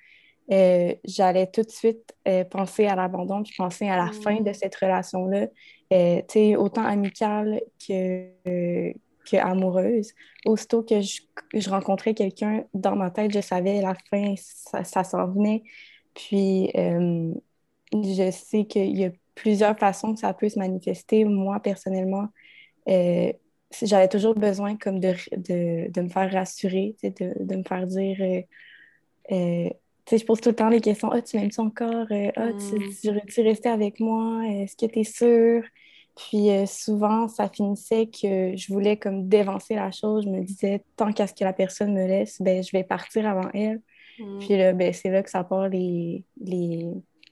euh, 0.51 0.95
j'allais 1.03 1.47
tout 1.47 1.61
de 1.61 1.69
suite 1.69 2.15
euh, 2.27 2.43
penser 2.43 2.88
à 2.88 2.95
l'abandon, 2.95 3.43
puis 3.43 3.53
penser 3.57 3.88
à 3.88 3.97
la 3.97 4.11
fin 4.11 4.35
de 4.35 4.49
mm-hmm. 4.49 4.53
cette 4.53 4.75
relation-là, 4.75 5.47
tu 5.91 6.23
sais, 6.27 6.55
autant 6.55 6.83
amicale 6.83 7.61
que, 7.88 8.29
que 8.45 9.38
amoureuse. 9.38 10.13
Aussitôt 10.45 10.81
que 10.81 11.01
je, 11.01 11.21
je 11.53 11.69
rencontrais 11.69 12.15
quelqu'un, 12.15 12.63
dans 12.73 12.95
ma 12.95 13.11
tête, 13.11 13.31
je 13.31 13.41
savais 13.41 13.81
la 13.81 13.93
fin, 14.09 14.33
ça, 14.38 14.83
ça 14.83 15.03
s'en 15.03 15.27
venait. 15.27 15.63
Puis, 16.15 16.71
je 17.93 18.31
sais 18.31 18.65
qu'il 18.65 18.98
y 18.98 19.05
a 19.05 19.12
plusieurs 19.36 19.77
façons 19.77 20.13
que 20.13 20.19
ça 20.19 20.34
peut 20.34 20.50
se 20.50 20.60
manifester. 20.60 21.24
Moi, 21.25 21.60
personnellement, 21.60 22.27
euh, 22.88 23.31
j'avais 23.81 24.08
toujours 24.08 24.36
besoin 24.36 24.75
comme 24.75 25.00
de, 25.00 25.13
de, 25.36 25.91
de, 25.91 26.01
me 26.01 26.10
faire 26.10 26.31
rassurer, 26.31 26.96
de, 27.03 27.34
de 27.39 27.55
me 27.55 27.63
faire 27.63 27.88
dire, 27.88 28.17
euh, 28.22 28.41
euh 29.31 29.69
je 30.12 30.25
pose 30.25 30.41
tout 30.41 30.50
le 30.50 30.55
temps 30.55 30.69
les 30.69 30.81
questions. 30.81 31.12
Ah, 31.12 31.22
tu 31.22 31.38
m'aimes-tu 31.38 31.62
encore? 31.62 32.08
ah, 32.10 32.50
tu, 32.53 33.10
mm. 33.10 33.22
tu, 33.27 33.41
rester 33.41 33.69
avec 33.69 34.00
moi? 34.00 34.41
Est-ce 34.48 34.75
que 34.75 34.91
tu 34.91 35.00
es 35.01 35.03
sûre? 35.03 35.63
Puis 36.15 36.50
souvent, 36.65 37.27
ça 37.27 37.48
finissait 37.48 38.08
que 38.08 38.58
je 38.58 38.74
voulais 38.74 38.98
comme 38.98 39.29
dévancer 39.29 39.75
la 39.75 39.91
chose. 39.91 40.25
Je 40.25 40.29
me 40.29 40.41
disais, 40.41 40.84
tant 40.96 41.13
qu'à 41.13 41.27
ce 41.27 41.36
que 41.36 41.43
la 41.43 41.53
personne 41.53 41.93
me 41.93 42.08
laisse, 42.08 42.41
ben, 42.41 42.63
je 42.63 42.72
vais 42.72 42.84
partir 42.84 43.27
avant 43.27 43.51
elle. 43.53 43.81
Mm. 44.17 44.39
Puis 44.39 44.58
là, 44.58 44.74
ben, 44.74 44.91
c'est 44.93 45.12
là 45.12 45.22
que 45.22 45.29
ça 45.29 45.43
part 45.43 45.69
les, 45.69 46.24
les 46.41 46.88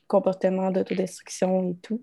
comportements 0.07 0.71
d'autodestruction 0.71 1.71
et 1.71 1.75
tout. 1.81 2.01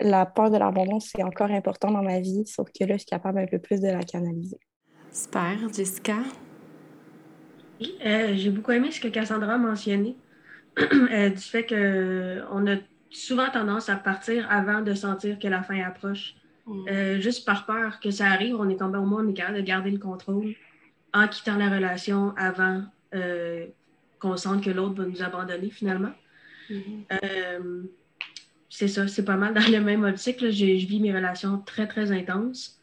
La 0.00 0.24
peur 0.24 0.50
de 0.50 0.56
l'abandon, 0.56 1.00
c'est 1.00 1.22
encore 1.22 1.50
important 1.50 1.90
dans 1.90 2.02
ma 2.02 2.20
vie, 2.20 2.46
sauf 2.46 2.68
que 2.72 2.84
là, 2.84 2.94
je 2.94 3.00
suis 3.00 3.06
capable 3.06 3.38
un 3.40 3.46
peu 3.46 3.58
plus 3.58 3.80
de 3.80 3.88
la 3.88 4.02
canaliser. 4.02 4.58
Super. 5.12 5.58
Jessica? 5.74 6.16
Oui, 7.80 7.96
euh, 8.04 8.34
j'ai 8.34 8.50
beaucoup 8.50 8.72
aimé 8.72 8.90
ce 8.90 9.00
que 9.00 9.08
Cassandra 9.08 9.54
a 9.54 9.58
mentionné, 9.58 10.16
euh, 10.78 11.30
du 11.30 11.38
fait 11.38 11.66
qu'on 11.66 12.66
a 12.66 12.76
souvent 13.10 13.50
tendance 13.50 13.88
à 13.88 13.96
partir 13.96 14.46
avant 14.50 14.82
de 14.82 14.94
sentir 14.94 15.38
que 15.38 15.48
la 15.48 15.62
fin 15.62 15.80
approche. 15.82 16.34
Mm. 16.66 16.88
Euh, 16.88 17.20
juste 17.20 17.44
par 17.46 17.66
peur 17.66 17.98
que 18.00 18.10
ça 18.10 18.26
arrive, 18.26 18.54
on 18.56 18.68
est 18.68 18.76
tombé 18.76 18.98
au 18.98 19.04
moins, 19.04 19.24
on 19.24 19.28
est 19.28 19.34
capable 19.34 19.58
de 19.58 19.62
garder 19.62 19.90
le 19.90 19.98
contrôle 19.98 20.54
en 21.12 21.26
quittant 21.26 21.56
la 21.56 21.68
relation 21.68 22.34
avant 22.36 22.84
qu'on 24.20 24.36
sente 24.36 24.62
que 24.62 24.70
l'autre 24.70 25.02
va 25.02 25.08
nous 25.08 25.22
abandonner 25.22 25.70
finalement. 25.70 26.12
Mm-hmm. 26.70 27.88
c'est 28.68 28.88
ça, 28.88 29.08
c'est 29.08 29.24
pas 29.24 29.36
mal 29.36 29.54
dans 29.54 29.60
le 29.70 29.80
même 29.80 30.04
optique. 30.04 30.38
Je 30.40 30.86
vis 30.86 31.00
mes 31.00 31.14
relations 31.14 31.58
très, 31.58 31.86
très 31.86 32.12
intenses 32.12 32.80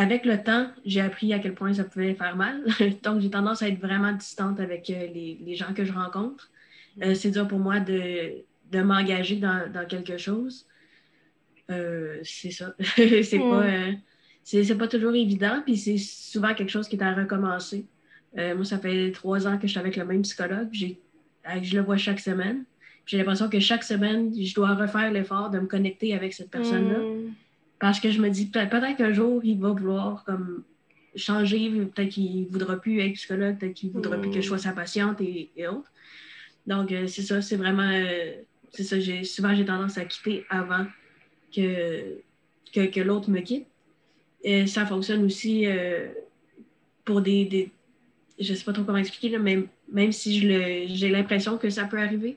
avec 0.00 0.24
le 0.24 0.42
temps, 0.42 0.70
j'ai 0.86 1.02
appris 1.02 1.34
à 1.34 1.38
quel 1.38 1.54
point 1.54 1.74
ça 1.74 1.84
pouvait 1.84 2.14
faire 2.14 2.34
mal. 2.34 2.64
Donc, 3.02 3.20
j'ai 3.20 3.28
tendance 3.28 3.60
à 3.60 3.68
être 3.68 3.80
vraiment 3.80 4.12
distante 4.12 4.58
avec 4.58 4.88
euh, 4.88 5.06
les, 5.12 5.54
gens 5.54 5.74
que 5.74 5.84
je 5.84 5.92
rencontre. 5.92 6.50
Euh, 7.02 7.14
c'est 7.14 7.30
dur 7.30 7.46
pour 7.46 7.58
moi 7.58 7.80
de, 7.80 8.42
m'engager 8.72 9.36
dans, 9.36 9.86
quelque 9.86 10.16
chose. 10.16 10.66
Euh, 11.70 12.18
c'est 12.24 12.50
ça. 12.50 12.74
c'est 12.96 13.38
pas, 13.38 13.66
c'est, 14.42 14.78
pas 14.78 14.88
toujours 14.88 15.14
évident, 15.14 15.60
puis 15.66 15.76
c'est 15.76 15.98
souvent 15.98 16.54
quelque 16.54 16.70
chose 16.70 16.88
qui 16.88 16.96
est 16.96 17.02
à 17.02 17.12
recommencer. 17.12 17.84
moi, 18.34 18.64
ça 18.64 18.78
fait 18.78 19.12
trois 19.12 19.46
ans 19.46 19.58
que 19.58 19.66
je 19.66 19.72
suis 19.72 19.80
avec 19.80 19.96
le 19.96 20.06
même 20.06 20.22
psychologue. 20.22 20.68
J'ai, 20.72 20.98
je 21.62 21.76
le 21.76 21.82
vois 21.82 21.96
chaque 21.96 22.20
semaine. 22.20 22.64
J'ai 23.06 23.18
l'impression 23.18 23.48
que 23.48 23.58
chaque 23.58 23.82
semaine, 23.82 24.32
je 24.32 24.54
dois 24.54 24.74
refaire 24.74 25.10
l'effort 25.10 25.50
de 25.50 25.58
me 25.58 25.66
connecter 25.66 26.14
avec 26.14 26.32
cette 26.32 26.50
personne-là. 26.50 26.98
Mm. 26.98 27.34
Parce 27.80 27.98
que 27.98 28.10
je 28.10 28.20
me 28.20 28.28
dis, 28.28 28.46
peut-être 28.46 28.96
qu'un 28.96 29.12
jour, 29.12 29.40
il 29.42 29.58
va 29.58 29.70
vouloir 29.70 30.22
comme 30.24 30.64
changer, 31.16 31.70
peut-être 31.70 32.10
qu'il 32.10 32.42
ne 32.42 32.48
voudra 32.48 32.76
plus 32.76 33.00
être 33.00 33.14
psychologue, 33.14 33.58
peut-être 33.58 33.74
qu'il 33.74 33.88
ne 33.88 33.94
voudra 33.94 34.18
plus 34.18 34.30
que 34.30 34.40
je 34.40 34.46
sois 34.46 34.58
sa 34.58 34.72
patiente 34.72 35.20
et, 35.20 35.50
autres. 35.66 35.90
Donc, 36.66 36.92
euh, 36.92 37.06
c'est 37.06 37.22
ça, 37.22 37.40
c'est 37.42 37.56
vraiment. 37.56 37.90
Euh, 37.90 38.34
c'est 38.72 38.84
ça, 38.84 38.96
souvent 39.24 39.54
j'ai 39.54 39.64
tendance 39.64 39.98
à 39.98 40.04
quitter 40.04 40.44
avant 40.48 40.86
que, 41.52 42.20
que, 42.72 43.00
l'autre 43.00 43.28
me 43.30 43.40
quitte. 43.40 43.66
Et 44.44 44.66
ça 44.68 44.86
fonctionne 44.86 45.24
aussi 45.24 45.66
euh, 45.66 46.08
pour 47.04 47.20
des, 47.20 47.44
des, 47.46 47.72
Je 48.38 48.52
ne 48.52 48.56
sais 48.56 48.64
pas 48.64 48.72
trop 48.72 48.84
comment 48.84 48.98
expliquer, 48.98 49.36
mais 49.38 49.64
même 49.92 50.12
si 50.12 50.40
j'ai 50.40 51.08
l'impression 51.08 51.58
que 51.58 51.70
ça 51.70 51.84
peut 51.84 51.98
arriver, 51.98 52.36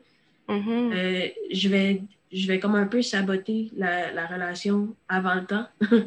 mm-hmm. 0.50 1.34
je 1.52 1.70
vais 1.70 2.02
je 2.34 2.48
vais 2.48 2.60
comme 2.60 2.76
un 2.76 2.88
peu 2.88 3.02
saboter 3.02 3.70
la, 3.78 4.26
relation 4.28 4.96
avant 5.08 5.36
le 5.36 5.46
temps. 5.46 5.66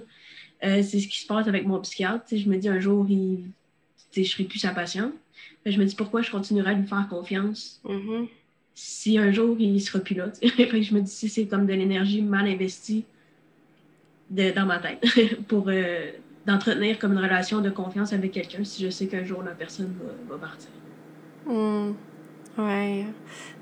Euh, 0.64 0.82
c'est 0.82 1.00
ce 1.00 1.06
qui 1.06 1.20
se 1.20 1.26
passe 1.26 1.46
avec 1.48 1.66
mon 1.66 1.78
psychiatre. 1.80 2.24
je 2.34 2.48
me 2.48 2.56
dis 2.56 2.66
un 2.66 2.80
jour, 2.80 3.04
il, 3.10 3.44
je 4.14 4.20
ne 4.20 4.24
serai 4.24 4.44
plus 4.44 4.58
sa 4.58 4.70
patiente. 4.70 5.12
je 5.66 5.78
me 5.78 5.84
dis 5.84 5.94
pourquoi 5.94 6.22
je 6.22 6.30
continuerai 6.30 6.70
à 6.70 6.72
lui 6.72 6.86
faire 6.86 7.06
confiance 7.10 7.78
mm-hmm. 7.84 8.26
si 8.74 9.18
un 9.18 9.30
jour 9.32 9.54
il 9.58 9.74
ne 9.74 9.78
sera 9.78 9.98
plus 9.98 10.14
là. 10.14 10.32
je 10.42 10.94
me 10.94 11.00
dis 11.02 11.10
si 11.10 11.28
c'est 11.28 11.46
comme 11.46 11.66
de 11.66 11.74
l'énergie 11.74 12.22
mal 12.22 12.46
investie 12.48 13.04
dans 14.30 14.64
ma 14.64 14.78
tête 14.78 15.04
pour 15.48 15.66
euh, 15.68 16.10
d'entretenir 16.46 16.98
comme 16.98 17.12
une 17.12 17.18
relation 17.18 17.60
de 17.60 17.68
confiance 17.68 18.14
avec 18.14 18.32
quelqu'un 18.32 18.64
si 18.64 18.82
je 18.82 18.88
sais 18.88 19.08
qu'un 19.08 19.24
jour 19.24 19.42
la 19.42 19.52
personne 19.52 19.94
va, 20.26 20.38
partir. 20.38 20.70
Mm. 21.46 21.94
Oui, 22.58 23.04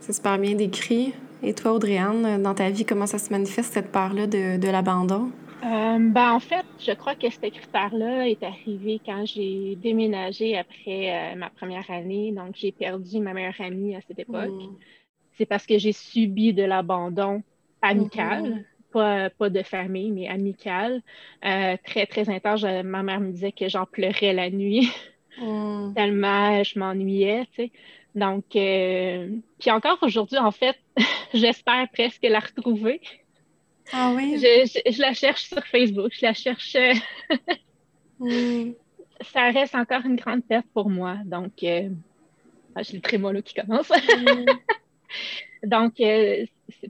c'est 0.01 0.13
super 0.13 0.39
bien 0.39 0.55
décrit. 0.55 1.15
Et 1.43 1.53
toi, 1.53 1.75
Audrey-Anne, 1.75 2.43
dans 2.43 2.55
ta 2.55 2.71
vie, 2.71 2.85
comment 2.85 3.07
ça 3.07 3.19
se 3.19 3.31
manifeste 3.31 3.73
cette 3.75 3.93
peur-là 3.93 4.27
de, 4.27 4.59
de 4.59 4.69
l'abandon? 4.69 5.31
Euh, 5.65 5.99
ben, 5.99 6.33
en 6.33 6.41
fait, 6.41 6.65
je 6.79 6.93
crois 6.93 7.15
que 7.15 7.31
cette 7.31 7.53
critère-là 7.53 8.29
est 8.29 8.43
arrivé 8.43 9.01
quand 9.05 9.25
j'ai 9.25 9.77
déménagé 9.77 10.59
après 10.59 11.33
euh, 11.33 11.37
ma 11.37 11.49
première 11.49 11.91
année. 11.91 12.33
Donc, 12.33 12.55
j'ai 12.55 12.71
perdu 12.71 13.19
ma 13.21 13.33
meilleure 13.33 13.61
amie 13.61 13.97
à 13.97 14.01
cette 14.07 14.19
époque. 14.19 14.51
Mm. 14.51 14.77
C'est 15.37 15.47
parce 15.47 15.67
que 15.67 15.79
j'ai 15.79 15.93
subi 15.93 16.53
de 16.53 16.63
l'abandon 16.63 17.43
amical, 17.81 18.43
mm-hmm. 18.43 18.65
pas, 18.93 19.31
pas, 19.31 19.51
de 19.51 19.63
famille, 19.63 20.11
mais 20.13 20.29
amical. 20.29 21.03
Euh, 21.45 21.77
très, 21.85 22.07
très 22.07 22.29
intense. 22.29 22.63
ma 22.63 23.03
mère 23.03 23.21
me 23.21 23.33
disait 23.33 23.53
que 23.53 23.69
j'en 23.69 23.87
pleurais 23.87 24.33
la 24.33 24.51
nuit. 24.51 24.91
Mm. 25.39 25.95
Tellement 25.95 26.63
je 26.63 26.79
m'ennuyais, 26.79 27.47
tu 27.55 27.65
sais. 27.65 27.73
Donc, 28.15 28.45
euh, 28.55 29.29
puis 29.59 29.71
encore 29.71 29.99
aujourd'hui, 30.03 30.39
en 30.39 30.53
fait, 30.53 30.77
j'espère 31.35 31.89
presque 31.93 32.23
la 32.23 32.39
retrouver. 32.39 33.01
Ah 33.93 34.13
oui? 34.15 34.39
Je, 34.39 35.01
la 35.01 35.15
cherche 35.15 35.49
sur 35.49 35.65
Facebook, 35.67 36.13
je 36.13 36.25
la 36.25 36.35
cherche. 36.35 36.77
Hmm. 38.19 38.73
Ça 39.33 39.51
reste 39.51 39.75
encore 39.75 40.05
une 40.05 40.17
grande 40.17 40.45
perte 40.45 40.67
pour 40.73 40.91
moi. 40.91 41.19
Donc, 41.25 41.63
euh, 41.63 41.89
ah, 42.75 42.83
j'ai 42.83 42.95
le 42.95 43.01
trémolo 43.01 43.43
qui 43.43 43.55
commence. 43.55 43.91
Hmm. 43.91 44.45
Donc, 45.67 45.99
euh, 46.01 46.45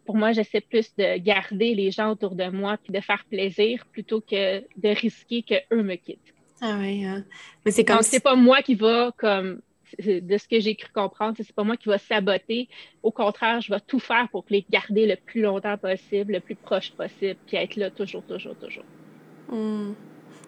pour 0.05 0.17
moi, 0.17 0.33
j'essaie 0.33 0.61
plus 0.61 0.95
de 0.97 1.19
garder 1.19 1.75
les 1.75 1.91
gens 1.91 2.11
autour 2.11 2.35
de 2.35 2.49
moi 2.49 2.77
puis 2.77 2.93
de 2.93 3.01
faire 3.01 3.25
plaisir 3.25 3.87
plutôt 3.93 4.21
que 4.21 4.61
de 4.61 4.89
risquer 4.89 5.43
qu'eux 5.43 5.83
me 5.83 5.95
quittent. 5.95 6.34
Ah 6.61 6.77
oui, 6.79 7.05
hein. 7.05 7.25
mais 7.64 7.71
c'est 7.71 7.85
comme. 7.85 7.97
Donc, 7.97 8.05
c'est 8.05 8.23
pas 8.23 8.37
moi 8.37 8.62
qui 8.62 8.75
va 8.75 9.12
comme 9.17 9.61
de 9.99 10.38
ce 10.38 10.49
que 10.49 10.61
j'ai 10.61 10.75
cru 10.75 10.90
comprendre, 10.93 11.37
c'est 11.37 11.53
pas 11.53 11.64
moi 11.64 11.77
qui 11.77 11.88
va 11.88 11.99
saboter. 11.99 12.69
Au 13.03 13.11
contraire, 13.11 13.61
je 13.61 13.73
vais 13.73 13.81
tout 13.81 14.01
faire 14.01 14.29
pour 14.31 14.45
les 14.51 14.64
garder 14.69 15.07
le 15.07 15.17
plus 15.17 15.43
longtemps 15.43 15.77
possible, 15.79 16.35
le 16.35 16.40
plus 16.40 16.55
proche 16.55 16.93
possible, 16.93 17.37
puis 17.47 17.57
être 17.57 17.77
là 17.77 17.90
toujours, 17.90 18.23
toujours, 18.25 18.57
toujours. 18.57 18.85
Hmm. 19.49 19.93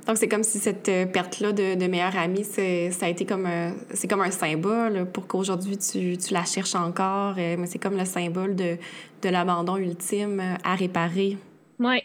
Donc, 0.06 0.18
c'est 0.18 0.28
comme 0.28 0.44
si 0.44 0.58
cette 0.58 0.88
euh, 0.88 1.04
perte-là 1.04 1.50
de, 1.50 1.74
de 1.74 1.86
meilleure 1.88 2.16
amie, 2.16 2.44
ça 2.44 3.06
a 3.06 3.08
été 3.08 3.26
comme, 3.26 3.46
euh, 3.46 3.70
c'est 3.92 4.06
comme 4.06 4.20
un 4.20 4.30
symbole 4.30 5.10
pour 5.12 5.26
qu'aujourd'hui 5.26 5.76
tu, 5.78 6.16
tu, 6.16 6.32
la 6.32 6.44
cherches 6.44 6.76
encore. 6.76 7.34
Euh, 7.38 7.56
mais 7.58 7.66
c'est 7.66 7.80
comme 7.80 7.96
le 7.96 8.04
symbole 8.04 8.54
de, 8.54 8.76
de 9.22 9.28
l'abandon 9.28 9.76
ultime 9.76 10.40
à 10.62 10.76
réparer. 10.76 11.38
Oui. 11.80 12.02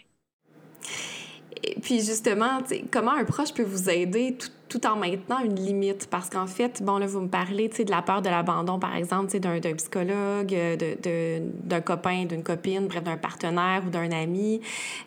Puis 1.80 2.00
justement, 2.00 2.58
comment 2.90 3.12
un 3.12 3.24
proche 3.24 3.54
peut 3.54 3.62
vous 3.62 3.88
aider 3.88 4.36
tout, 4.38 4.48
tout 4.68 4.86
en 4.86 4.96
maintenant 4.96 5.38
une 5.44 5.56
limite? 5.56 6.08
Parce 6.10 6.28
qu'en 6.28 6.46
fait, 6.46 6.82
bon, 6.82 6.98
là, 6.98 7.06
vous 7.06 7.20
me 7.20 7.28
parlez 7.28 7.68
de 7.68 7.90
la 7.90 8.02
peur 8.02 8.22
de 8.22 8.28
l'abandon, 8.28 8.78
par 8.78 8.96
exemple, 8.96 9.38
d'un 9.38 9.60
psychologue, 9.74 10.54
euh, 10.54 11.40
d'un 11.64 11.80
copain, 11.80 12.24
d'une 12.24 12.42
copine, 12.42 12.86
bref, 12.86 13.02
d'un 13.02 13.16
partenaire 13.16 13.82
ou 13.86 13.90
d'un 13.90 14.10
ami, 14.10 14.60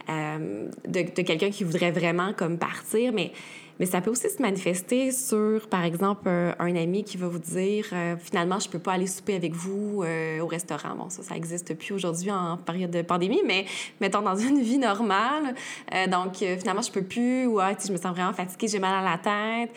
euh, 0.10 0.67
de, 0.88 1.01
de 1.01 1.21
quelqu'un 1.21 1.49
qui 1.49 1.63
voudrait 1.63 1.91
vraiment 1.91 2.34
comme 2.34 2.58
partir. 2.58 3.12
Mais 3.13 3.32
mais 3.79 3.85
ça 3.85 4.01
peut 4.01 4.09
aussi 4.09 4.29
se 4.29 4.41
manifester 4.41 5.11
sur, 5.11 5.67
par 5.67 5.83
exemple, 5.83 6.29
un, 6.29 6.75
ami 6.75 7.03
qui 7.03 7.17
va 7.17 7.27
vous 7.27 7.39
dire 7.39 7.85
euh, 7.93 8.15
finalement, 8.17 8.59
je 8.59 8.69
peux 8.69 8.79
pas 8.79 8.93
aller 8.93 9.07
souper 9.07 9.35
avec 9.35 9.53
vous 9.53 10.03
euh, 10.03 10.39
au 10.39 10.47
restaurant. 10.47 10.95
Bon, 10.97 11.09
ça, 11.09 11.23
ça 11.23 11.33
n'existe 11.33 11.73
plus 11.77 11.93
aujourd'hui 11.93 12.31
en 12.31 12.57
période 12.57 12.91
de 12.91 13.01
pandémie, 13.01 13.41
mais 13.45 13.65
mettons 14.01 14.21
dans 14.21 14.35
une 14.35 14.61
vie 14.61 14.77
normale. 14.77 15.55
Euh, 15.93 16.07
donc, 16.07 16.38
finalement, 16.38 16.81
je 16.81 16.91
peux 16.91 17.03
plus, 17.03 17.45
ou 17.45 17.59
ah, 17.59 17.73
je 17.85 17.91
me 17.91 17.97
sens 17.97 18.13
vraiment 18.13 18.33
fatiguée, 18.33 18.67
j'ai 18.67 18.79
mal 18.79 19.05
à 19.05 19.09
la 19.09 19.17
tête. 19.17 19.75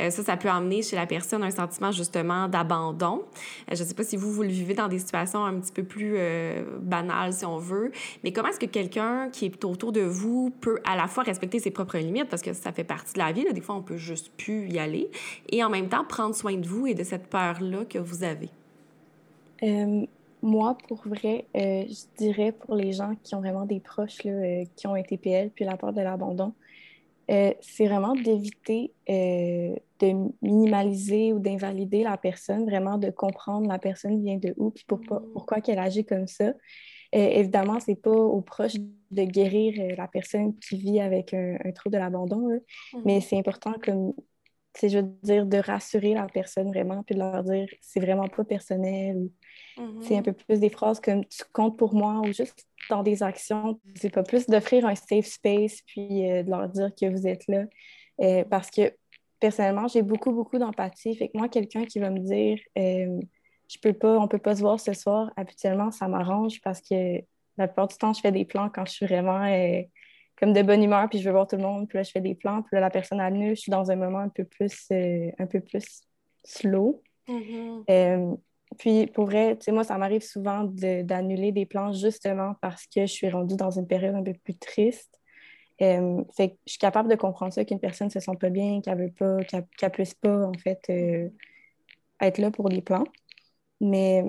Euh, 0.00 0.10
ça, 0.10 0.22
ça 0.22 0.36
peut 0.36 0.50
emmener 0.50 0.82
chez 0.82 0.96
la 0.96 1.06
personne 1.06 1.42
un 1.42 1.50
sentiment 1.50 1.92
justement 1.92 2.48
d'abandon. 2.48 3.22
Euh, 3.70 3.74
je 3.74 3.82
ne 3.82 3.88
sais 3.88 3.94
pas 3.94 4.04
si 4.04 4.16
vous, 4.16 4.32
vous 4.32 4.42
le 4.42 4.48
vivez 4.48 4.74
dans 4.74 4.88
des 4.88 4.98
situations 4.98 5.44
un 5.44 5.58
petit 5.58 5.72
peu 5.72 5.82
plus 5.82 6.14
euh, 6.16 6.64
banales, 6.80 7.32
si 7.32 7.44
on 7.44 7.58
veut, 7.58 7.92
mais 8.24 8.32
comment 8.32 8.48
est-ce 8.48 8.60
que 8.60 8.66
quelqu'un 8.66 9.28
qui 9.30 9.46
est 9.46 9.64
autour 9.64 9.92
de 9.92 10.00
vous 10.00 10.50
peut 10.60 10.80
à 10.84 10.96
la 10.96 11.06
fois 11.06 11.24
respecter 11.24 11.58
ses 11.58 11.70
propres 11.70 11.98
limites, 11.98 12.28
parce 12.28 12.42
que 12.42 12.52
ça 12.52 12.72
fait 12.72 12.84
partie 12.84 13.14
de 13.14 13.18
la 13.18 13.32
vie, 13.32 13.44
des 13.52 13.60
fois 13.60 13.74
on 13.74 13.82
peut 13.82 13.96
juste 13.96 14.32
plus 14.36 14.68
y 14.68 14.78
aller, 14.78 15.10
et 15.50 15.62
en 15.64 15.70
même 15.70 15.88
temps 15.88 16.04
prendre 16.04 16.34
soin 16.34 16.56
de 16.56 16.66
vous 16.66 16.86
et 16.86 16.94
de 16.94 17.04
cette 17.04 17.26
peur-là 17.28 17.84
que 17.88 17.98
vous 17.98 18.24
avez? 18.24 18.50
moi, 20.40 20.78
pour 20.86 21.02
vrai, 21.04 21.46
je 21.52 22.04
dirais 22.16 22.52
pour 22.52 22.76
les 22.76 22.92
gens 22.92 23.16
qui 23.24 23.34
ont 23.34 23.40
vraiment 23.40 23.64
des 23.64 23.80
proches 23.80 24.22
là, 24.22 24.64
qui 24.76 24.86
ont 24.86 24.94
été 24.94 25.16
PL, 25.16 25.50
puis 25.50 25.64
la 25.64 25.76
peur 25.76 25.92
de 25.92 26.00
l'abandon, 26.00 26.52
euh, 27.30 27.52
c'est 27.60 27.86
vraiment 27.86 28.14
d'éviter 28.14 28.92
euh, 29.10 29.76
de 30.00 30.12
minimaliser 30.40 31.32
ou 31.32 31.38
d'invalider 31.38 32.02
la 32.02 32.16
personne, 32.16 32.64
vraiment 32.64 32.98
de 32.98 33.10
comprendre 33.10 33.68
la 33.68 33.78
personne 33.78 34.22
vient 34.22 34.38
de 34.38 34.54
où, 34.56 34.70
puis 34.70 34.84
pourquoi, 34.86 35.20
mm. 35.20 35.32
pourquoi 35.32 35.60
qu'elle 35.60 35.78
agit 35.78 36.04
comme 36.04 36.26
ça. 36.26 36.46
Euh, 36.46 36.52
évidemment, 37.12 37.80
c'est 37.80 38.00
pas 38.00 38.10
aux 38.10 38.40
proches 38.40 38.76
de 39.10 39.24
guérir 39.24 39.96
la 39.96 40.08
personne 40.08 40.56
qui 40.58 40.76
vit 40.76 41.00
avec 41.00 41.34
un, 41.34 41.56
un 41.64 41.72
trouble 41.72 41.94
de 41.94 41.98
l'abandon, 41.98 42.48
mm. 42.92 43.02
mais 43.04 43.20
c'est 43.20 43.38
important 43.38 43.74
comme 43.82 44.12
je 44.80 44.98
veux 44.98 45.10
dire, 45.22 45.46
de 45.46 45.58
rassurer 45.58 46.14
la 46.14 46.26
personne 46.26 46.68
vraiment, 46.68 47.02
puis 47.02 47.16
de 47.16 47.20
leur 47.20 47.42
dire 47.42 47.68
c'est 47.80 47.98
vraiment 47.98 48.28
pas 48.28 48.44
personnel. 48.44 49.28
C'est 49.76 49.82
un 49.82 50.20
mm-hmm. 50.20 50.22
peu 50.22 50.32
plus 50.32 50.60
des 50.60 50.68
phrases 50.68 51.00
comme 51.00 51.24
tu 51.24 51.42
comptes 51.52 51.76
pour 51.76 51.94
moi 51.94 52.20
ou 52.20 52.32
juste 52.32 52.67
dans 52.88 53.02
des 53.02 53.22
actions. 53.22 53.80
C'est 53.96 54.12
pas 54.12 54.22
plus 54.22 54.46
d'offrir 54.46 54.86
un 54.86 54.94
safe 54.94 55.26
space 55.26 55.82
puis 55.86 56.30
euh, 56.30 56.42
de 56.42 56.50
leur 56.50 56.68
dire 56.68 56.90
que 57.00 57.06
vous 57.06 57.26
êtes 57.26 57.46
là. 57.48 57.64
Euh, 58.20 58.44
parce 58.44 58.70
que 58.70 58.92
personnellement, 59.40 59.88
j'ai 59.88 60.02
beaucoup, 60.02 60.32
beaucoup 60.32 60.58
d'empathie. 60.58 61.16
Fait 61.16 61.28
que 61.28 61.38
moi, 61.38 61.48
quelqu'un 61.48 61.84
qui 61.84 61.98
va 61.98 62.10
me 62.10 62.18
dire 62.18 62.58
euh, 62.78 63.20
je 63.68 63.78
peux 63.80 63.92
pas, 63.92 64.18
on 64.18 64.28
peut 64.28 64.38
pas 64.38 64.56
se 64.56 64.60
voir 64.60 64.80
ce 64.80 64.92
soir, 64.92 65.30
habituellement, 65.36 65.90
ça 65.90 66.08
m'arrange 66.08 66.60
parce 66.62 66.80
que 66.80 67.20
la 67.58 67.68
plupart 67.68 67.88
du 67.88 67.96
temps, 67.96 68.12
je 68.12 68.20
fais 68.20 68.32
des 68.32 68.44
plans 68.44 68.70
quand 68.70 68.86
je 68.86 68.92
suis 68.92 69.06
vraiment 69.06 69.40
comme 70.36 70.52
de 70.52 70.62
bonne 70.62 70.82
humeur, 70.82 71.08
puis 71.08 71.18
je 71.18 71.24
veux 71.24 71.32
voir 71.32 71.46
tout 71.46 71.56
le 71.56 71.62
monde, 71.62 71.88
puis 71.88 71.98
là, 71.98 72.04
je 72.04 72.10
fais 72.12 72.20
des 72.20 72.34
plans, 72.34 72.62
puis 72.62 72.76
là, 72.76 72.80
la 72.80 72.90
personne 72.90 73.20
à 73.20 73.28
nu, 73.30 73.50
je 73.50 73.60
suis 73.60 73.70
dans 73.70 73.90
un 73.90 73.96
moment 73.96 74.20
un 74.20 74.28
peu 74.28 74.44
plus, 74.44 74.86
un 74.90 75.46
peu 75.46 75.60
plus 75.60 76.02
slow. 76.44 77.02
Mm-hmm. 77.28 78.38
Puis 78.78 79.06
pour 79.06 79.26
vrai, 79.26 79.56
tu 79.56 79.64
sais, 79.64 79.72
moi, 79.72 79.84
ça 79.84 79.96
m'arrive 79.98 80.22
souvent 80.22 80.64
d'annuler 80.64 81.52
des 81.52 81.66
plans 81.66 81.92
justement 81.92 82.54
parce 82.60 82.86
que 82.86 83.02
je 83.02 83.12
suis 83.12 83.28
rendue 83.30 83.56
dans 83.56 83.70
une 83.70 83.86
période 83.86 84.14
un 84.14 84.22
peu 84.22 84.34
plus 84.34 84.58
triste. 84.58 85.18
Euh, 85.80 86.22
fait 86.36 86.50
que 86.50 86.56
je 86.66 86.72
suis 86.72 86.78
capable 86.78 87.08
de 87.08 87.14
comprendre 87.14 87.52
ça, 87.52 87.64
qu'une 87.64 87.80
personne 87.80 88.08
ne 88.08 88.12
se 88.12 88.20
sent 88.20 88.36
pas 88.40 88.50
bien, 88.50 88.80
qu'elle 88.80 88.98
veut 88.98 89.12
pas, 89.12 89.38
qu'elle 89.44 89.64
ne 89.82 89.88
puisse 89.88 90.14
pas, 90.14 90.46
en 90.46 90.54
fait, 90.54 90.80
euh, 90.90 91.28
être 92.20 92.38
là 92.38 92.50
pour 92.50 92.68
les 92.68 92.82
plans. 92.82 93.04
Mais 93.80 94.24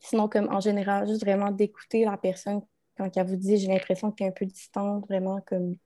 sinon, 0.00 0.28
comme 0.28 0.48
en 0.50 0.60
général, 0.60 1.08
juste 1.08 1.24
vraiment 1.24 1.50
d'écouter 1.50 2.04
la 2.04 2.16
personne 2.16 2.62
quand 2.96 3.16
elle 3.16 3.26
vous 3.26 3.36
dit 3.36 3.56
j'ai 3.56 3.68
l'impression 3.68 4.12
qu'elle 4.12 4.28
est 4.28 4.30
un 4.30 4.34
peu 4.34 4.46
distante, 4.46 5.06
vraiment 5.08 5.40
comme 5.46 5.76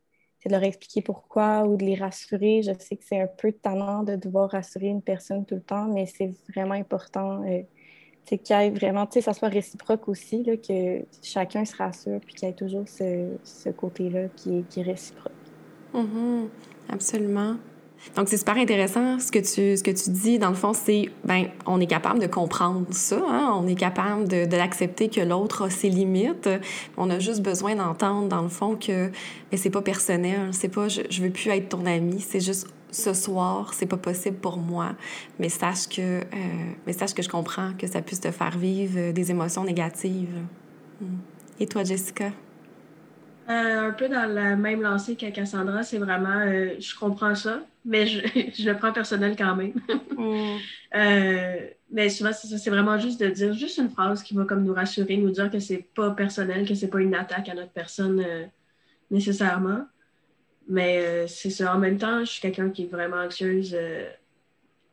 de 0.47 0.51
leur 0.51 0.63
expliquer 0.63 1.03
pourquoi 1.03 1.65
ou 1.65 1.77
de 1.77 1.85
les 1.85 1.95
rassurer. 1.95 2.63
Je 2.63 2.73
sais 2.79 2.97
que 2.97 3.05
c'est 3.05 3.21
un 3.21 3.27
peu 3.27 3.53
tannant 3.53 4.03
de 4.03 4.17
devoir 4.17 4.51
rassurer 4.51 4.87
une 4.87 5.03
personne 5.03 5.45
tout 5.45 5.55
le 5.55 5.63
temps, 5.63 5.87
mais 5.87 6.07
c'est 6.07 6.33
vraiment 6.55 6.75
important 6.75 7.43
euh, 7.45 7.63
qu'il 8.27 8.41
y 8.49 8.53
ait 8.53 8.71
vraiment, 8.71 9.07
tu 9.07 9.15
sais, 9.15 9.21
ça 9.21 9.33
soit 9.33 9.49
réciproque 9.49 10.09
aussi, 10.09 10.43
là, 10.45 10.57
que 10.57 11.05
chacun 11.23 11.65
se 11.65 11.77
rassure, 11.77 12.21
puis 12.21 12.35
qu'il 12.35 12.49
y 12.49 12.51
ait 12.51 12.55
toujours 12.55 12.89
ce, 12.89 13.71
côté-là 13.71 14.29
qui 14.37 14.65
qui 14.69 14.81
est 14.81 14.85
réciproque. 14.85 15.33
Mm-hmm. 15.95 16.49
Absolument. 16.89 17.57
Donc, 18.17 18.29
c'est 18.29 18.37
super 18.37 18.57
intéressant 18.57 19.19
ce 19.19 19.33
que 19.33 19.39
tu, 19.39 19.77
ce 19.77 19.83
que 19.83 19.91
tu 19.91 20.11
dis. 20.11 20.39
Dans 20.39 20.51
le 20.51 20.55
fond, 20.55 20.73
c'est, 20.73 21.11
ben, 21.25 21.47
on 21.67 21.81
est 21.81 21.87
capable 21.87 22.21
de 22.21 22.27
comprendre 22.27 22.87
ça. 22.91 23.21
Hein? 23.29 23.53
On 23.61 23.67
est 23.67 23.75
capable 23.75 24.29
de, 24.29 24.45
de 24.45 24.57
l'accepter 24.57 25.09
que 25.09 25.21
l'autre 25.21 25.63
a 25.63 25.71
ses 25.71 25.89
limites. 25.89 26.49
On 26.97 27.11
a 27.11 27.19
juste 27.19 27.43
besoin 27.43 27.75
d'entendre, 27.75 28.29
dans 28.29 28.43
le 28.43 28.49
fond, 28.49 28.77
que 28.77 29.11
mais 29.51 29.59
c'est 29.59 29.71
pas 29.71 29.83
personnel. 29.83 30.51
C'est 30.53 30.69
pas, 30.69 30.89
je, 30.89 31.03
je 31.11 31.23
veux 31.23 31.31
plus 31.31 31.51
être 31.51 31.71
ton 31.71 31.87
ami. 31.87 32.21
C'est 32.21 32.41
juste 32.41 32.69
ce 32.95 33.13
soir, 33.13 33.75
c'est 33.75 33.87
pas 33.87 33.97
possible 33.97 34.37
pour 34.37 34.57
moi. 34.57 34.93
Mais 35.39 35.49
sache 35.49 35.89
que, 35.89 36.21
euh, 36.21 36.25
mais 36.87 36.93
sache 36.93 37.15
que 37.15 37.23
je 37.23 37.29
comprends 37.29 37.73
que 37.77 37.87
ça 37.87 38.01
puisse 38.01 38.21
te 38.21 38.31
faire 38.31 38.57
vivre 38.57 39.13
des 39.13 39.31
émotions 39.31 39.65
négatives. 39.65 40.39
Hmm. 41.01 41.17
Et 41.59 41.67
toi, 41.67 41.85
Jessica? 41.85 42.31
Euh, 43.49 43.89
un 43.89 43.93
peu 43.93 44.09
dans 44.09 44.25
la 44.25 44.57
même 44.57 44.81
lancée 44.81 45.17
que 45.17 45.29
Cassandra, 45.31 45.83
c'est 45.83 45.99
vraiment, 45.99 46.41
euh, 46.47 46.77
je 46.79 46.99
comprends 46.99 47.35
ça, 47.35 47.61
mais 47.85 48.07
je, 48.07 48.21
je, 48.57 48.71
le 48.71 48.77
prends 48.77 48.93
personnel 48.93 49.37
quand 49.37 49.55
même. 49.55 49.75
Mm. 50.17 50.57
euh, 50.97 51.57
mais 51.91 52.09
souvent, 52.09 52.31
c'est 52.33 52.71
vraiment 52.71 52.99
juste 52.99 53.21
de 53.21 53.29
dire 53.29 53.53
juste 53.53 53.77
une 53.77 53.91
phrase 53.91 54.23
qui 54.23 54.35
va 54.35 54.45
comme 54.45 54.65
nous 54.65 54.73
rassurer, 54.73 55.19
nous 55.19 55.31
dire 55.31 55.51
que 55.51 55.59
c'est 55.59 55.87
pas 55.95 56.11
personnel, 56.13 56.67
que 56.67 56.75
c'est 56.75 56.89
pas 56.89 57.01
une 57.01 57.15
attaque 57.15 57.49
à 57.51 57.55
notre 57.55 57.73
personne 57.73 58.25
nécessairement. 59.11 59.87
Mais 60.67 61.27
c'est 61.29 61.51
ça. 61.51 61.75
En 61.75 61.79
même 61.79 61.99
temps, 61.99 62.21
je 62.21 62.31
suis 62.31 62.41
quelqu'un 62.41 62.71
qui 62.71 62.85
est 62.85 62.91
vraiment 62.91 63.19
anxieuse 63.19 63.77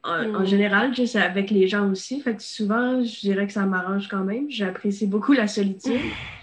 en, 0.03 0.35
en, 0.35 0.41
mm. 0.41 0.45
général, 0.45 0.93
juste 0.93 1.15
avec 1.15 1.49
les 1.49 1.67
gens 1.67 1.89
aussi. 1.89 2.19
Fait 2.19 2.35
que 2.35 2.43
souvent, 2.43 3.01
je 3.01 3.19
dirais 3.21 3.47
que 3.47 3.53
ça 3.53 3.65
m'arrange 3.65 4.09
quand 4.09 4.25
même. 4.25 4.51
J'apprécie 4.51 5.07
beaucoup 5.07 5.31
la 5.31 5.47
solitude. 5.47 5.93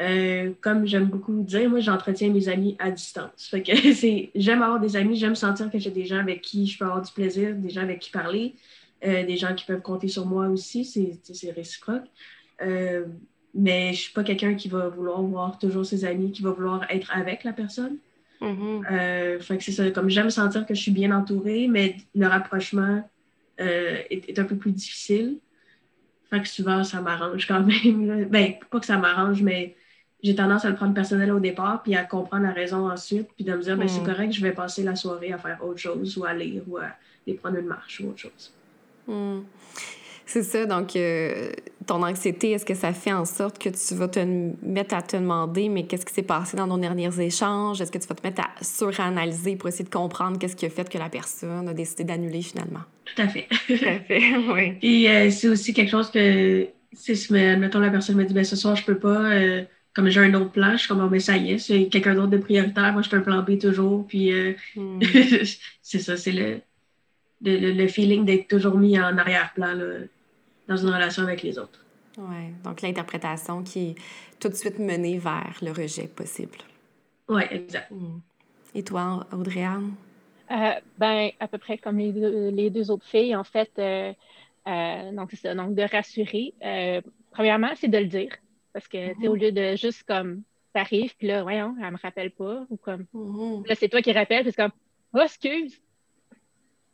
Euh, 0.00 0.52
comme 0.60 0.86
j'aime 0.86 1.06
beaucoup 1.06 1.42
dire, 1.42 1.68
moi, 1.68 1.80
j'entretiens 1.80 2.30
mes 2.30 2.48
amis 2.48 2.76
à 2.78 2.90
distance. 2.90 3.48
Fait 3.50 3.62
que 3.62 3.92
c'est, 3.92 4.30
j'aime 4.34 4.62
avoir 4.62 4.78
des 4.78 4.96
amis, 4.96 5.16
j'aime 5.16 5.34
sentir 5.34 5.70
que 5.70 5.78
j'ai 5.78 5.90
des 5.90 6.04
gens 6.04 6.18
avec 6.18 6.40
qui 6.40 6.66
je 6.66 6.78
peux 6.78 6.84
avoir 6.84 7.02
du 7.02 7.12
plaisir, 7.12 7.54
des 7.56 7.70
gens 7.70 7.82
avec 7.82 7.98
qui 7.98 8.10
parler, 8.10 8.54
euh, 9.04 9.26
des 9.26 9.36
gens 9.36 9.54
qui 9.54 9.64
peuvent 9.64 9.82
compter 9.82 10.08
sur 10.08 10.26
moi 10.26 10.46
aussi, 10.48 10.84
c'est, 10.84 11.18
c'est 11.22 11.50
réciproque. 11.50 12.04
Euh, 12.62 13.06
mais 13.54 13.92
je 13.92 14.02
suis 14.02 14.12
pas 14.12 14.22
quelqu'un 14.22 14.54
qui 14.54 14.68
va 14.68 14.88
vouloir 14.88 15.20
voir 15.22 15.58
toujours 15.58 15.84
ses 15.84 16.04
amis, 16.04 16.30
qui 16.30 16.42
va 16.42 16.50
vouloir 16.50 16.84
être 16.90 17.10
avec 17.12 17.42
la 17.42 17.52
personne. 17.52 17.96
Mm-hmm. 18.40 19.40
fait 19.40 19.58
que 19.58 19.64
c'est 19.64 19.72
ça, 19.72 19.90
comme 19.90 20.08
j'aime 20.08 20.30
sentir 20.30 20.64
que 20.64 20.72
je 20.72 20.80
suis 20.80 20.92
bien 20.92 21.10
entourée, 21.10 21.66
mais 21.66 21.96
le 22.14 22.28
rapprochement 22.28 23.02
est, 23.58 24.28
est, 24.28 24.38
un 24.38 24.44
peu 24.44 24.54
plus 24.54 24.70
difficile. 24.70 25.38
Fait 26.30 26.40
que 26.40 26.46
souvent, 26.46 26.84
ça 26.84 27.00
m'arrange 27.00 27.48
quand 27.48 27.64
même. 27.64 28.26
Ben, 28.26 28.54
pas 28.70 28.78
que 28.78 28.86
ça 28.86 28.96
m'arrange, 28.96 29.42
mais 29.42 29.74
j'ai 30.22 30.34
tendance 30.34 30.64
à 30.64 30.70
le 30.70 30.74
prendre 30.74 30.94
personnel 30.94 31.30
au 31.30 31.40
départ, 31.40 31.82
puis 31.82 31.94
à 31.94 32.04
comprendre 32.04 32.44
la 32.44 32.52
raison 32.52 32.90
ensuite, 32.90 33.28
puis 33.36 33.44
de 33.44 33.52
me 33.52 33.62
dire, 33.62 33.76
ben, 33.76 33.88
c'est 33.88 34.00
hmm. 34.00 34.06
correct, 34.06 34.32
je 34.32 34.42
vais 34.42 34.52
passer 34.52 34.82
la 34.82 34.96
soirée 34.96 35.32
à 35.32 35.38
faire 35.38 35.58
autre 35.62 35.78
chose, 35.78 36.16
ou 36.18 36.24
à 36.24 36.34
lire, 36.34 36.62
ou 36.66 36.78
à 36.78 36.86
aller 37.26 37.36
prendre 37.36 37.58
une 37.58 37.66
marche, 37.66 38.00
ou 38.00 38.08
autre 38.08 38.18
chose. 38.18 38.52
Hmm. 39.06 39.40
C'est 40.26 40.42
ça, 40.42 40.66
donc 40.66 40.94
euh, 40.94 41.52
ton 41.86 42.02
anxiété, 42.02 42.50
est-ce 42.50 42.66
que 42.66 42.74
ça 42.74 42.92
fait 42.92 43.14
en 43.14 43.24
sorte 43.24 43.58
que 43.58 43.70
tu 43.70 43.94
vas 43.94 44.08
te 44.08 44.20
mettre 44.62 44.94
à 44.94 45.00
te 45.00 45.16
demander, 45.16 45.70
mais 45.70 45.84
qu'est-ce 45.84 46.04
qui 46.04 46.12
s'est 46.12 46.22
passé 46.22 46.54
dans 46.54 46.66
nos 46.66 46.76
derniers 46.76 47.18
échanges? 47.18 47.80
Est-ce 47.80 47.90
que 47.90 47.96
tu 47.96 48.06
vas 48.06 48.14
te 48.14 48.26
mettre 48.26 48.42
à 48.42 48.50
suranalyser 48.62 49.56
pour 49.56 49.70
essayer 49.70 49.86
de 49.86 49.90
comprendre 49.90 50.38
qu'est-ce 50.38 50.54
qui 50.54 50.66
a 50.66 50.70
fait 50.70 50.86
que 50.86 50.98
la 50.98 51.08
personne 51.08 51.66
a 51.66 51.72
décidé 51.72 52.04
d'annuler 52.04 52.42
finalement? 52.42 52.82
Tout 53.06 53.22
à 53.22 53.28
fait. 53.28 53.46
Tout 53.66 53.84
à 53.86 54.00
fait, 54.00 54.20
oui. 54.52 54.72
Puis 54.72 55.08
euh, 55.08 55.30
c'est 55.30 55.48
aussi 55.48 55.72
quelque 55.72 55.90
chose 55.90 56.10
que, 56.10 56.68
si, 56.92 57.32
mettons, 57.32 57.78
la 57.78 57.90
personne 57.90 58.16
me 58.16 58.24
dit, 58.24 58.34
ben 58.34 58.44
ce 58.44 58.56
soir, 58.56 58.76
je 58.76 58.84
peux 58.84 58.98
pas... 58.98 59.32
Euh, 59.32 59.64
comme 59.94 60.08
j'ai 60.08 60.20
un 60.20 60.34
autre 60.34 60.50
plan, 60.50 60.72
je 60.72 60.78
suis 60.78 60.88
comme, 60.88 61.00
oh, 61.00 61.08
mais 61.10 61.20
ça 61.20 61.36
y 61.36 61.52
est, 61.52 61.58
c'est 61.58 61.88
quelqu'un 61.88 62.14
d'autre 62.14 62.30
de 62.30 62.38
prioritaire. 62.38 62.92
Moi, 62.92 63.02
je 63.02 63.08
suis 63.08 63.16
un 63.16 63.20
plan 63.20 63.42
B 63.42 63.58
toujours. 63.58 64.06
Puis, 64.06 64.32
euh, 64.32 64.54
hmm. 64.76 65.00
c'est 65.82 65.98
ça, 65.98 66.16
c'est 66.16 66.32
le, 66.32 66.60
le, 67.42 67.72
le, 67.72 67.88
feeling 67.88 68.24
d'être 68.24 68.48
toujours 68.48 68.76
mis 68.76 68.98
en 68.98 69.16
arrière-plan 69.18 69.74
dans 70.68 70.76
une 70.76 70.88
relation 70.88 71.22
avec 71.22 71.42
les 71.42 71.58
autres. 71.58 71.84
Oui, 72.16 72.52
donc 72.64 72.82
l'interprétation 72.82 73.62
qui 73.62 73.90
est 73.90 73.94
tout 74.40 74.48
de 74.48 74.54
suite 74.54 74.78
menée 74.78 75.18
vers 75.18 75.56
le 75.62 75.70
rejet 75.70 76.08
possible. 76.08 76.58
Oui, 77.28 77.42
exact. 77.50 77.90
Hmm. 77.90 78.18
Et 78.74 78.82
toi, 78.82 79.26
Audrey 79.32 79.64
Anne? 79.64 79.94
Euh, 80.50 80.72
ben, 80.96 81.30
à 81.40 81.48
peu 81.48 81.58
près 81.58 81.76
comme 81.78 81.98
les 81.98 82.12
deux, 82.12 82.50
les 82.50 82.70
deux 82.70 82.90
autres 82.90 83.06
filles, 83.06 83.36
en 83.36 83.44
fait, 83.44 83.70
euh, 83.78 84.12
donc 85.12 85.30
c'est 85.30 85.36
ça, 85.36 85.54
donc 85.54 85.74
de 85.74 85.82
rassurer. 85.82 86.54
premièrement, 87.32 87.70
c'est 87.74 87.88
de 87.88 87.98
le 87.98 88.06
dire. 88.06 88.30
Parce 88.72 88.88
que, 88.88 89.14
tu 89.14 89.22
sais, 89.22 89.28
au 89.28 89.34
lieu 89.34 89.52
de 89.52 89.76
juste 89.76 90.04
comme, 90.04 90.42
t'arrives, 90.72 91.16
puis 91.16 91.26
là, 91.26 91.42
voyons, 91.42 91.74
elle 91.82 91.92
me 91.92 91.98
rappelle 91.98 92.30
pas, 92.30 92.66
ou 92.70 92.76
comme, 92.76 93.06
mm-hmm. 93.14 93.66
là, 93.68 93.74
c'est 93.74 93.88
toi 93.88 94.02
qui 94.02 94.12
rappelles, 94.12 94.42
puis 94.42 94.52
c'est 94.52 94.62
comme, 94.62 94.72
oh, 95.14 95.20
excuse. 95.20 95.80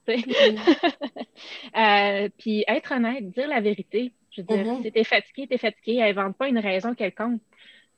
Mm-hmm. 0.06 0.58
euh, 2.26 2.28
puis 2.38 2.64
être 2.68 2.92
honnête, 2.92 3.30
dire 3.30 3.48
la 3.48 3.60
vérité. 3.60 4.12
Je 4.30 4.40
veux 4.40 4.46
dire, 4.46 4.64
mm-hmm. 4.64 4.82
si 4.82 4.92
t'es 4.92 5.04
fatigué, 5.04 5.46
t'es 5.46 5.58
fatigué, 5.58 6.02
invente 6.02 6.36
pas 6.36 6.48
une 6.48 6.58
raison 6.58 6.94
quelconque. 6.94 7.40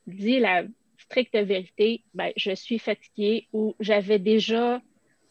Dis 0.06 0.38
la 0.38 0.64
stricte 0.98 1.36
vérité, 1.36 2.02
ben, 2.14 2.32
je 2.36 2.54
suis 2.54 2.78
fatiguée 2.78 3.48
ou 3.52 3.74
j'avais 3.80 4.18
déjà 4.18 4.80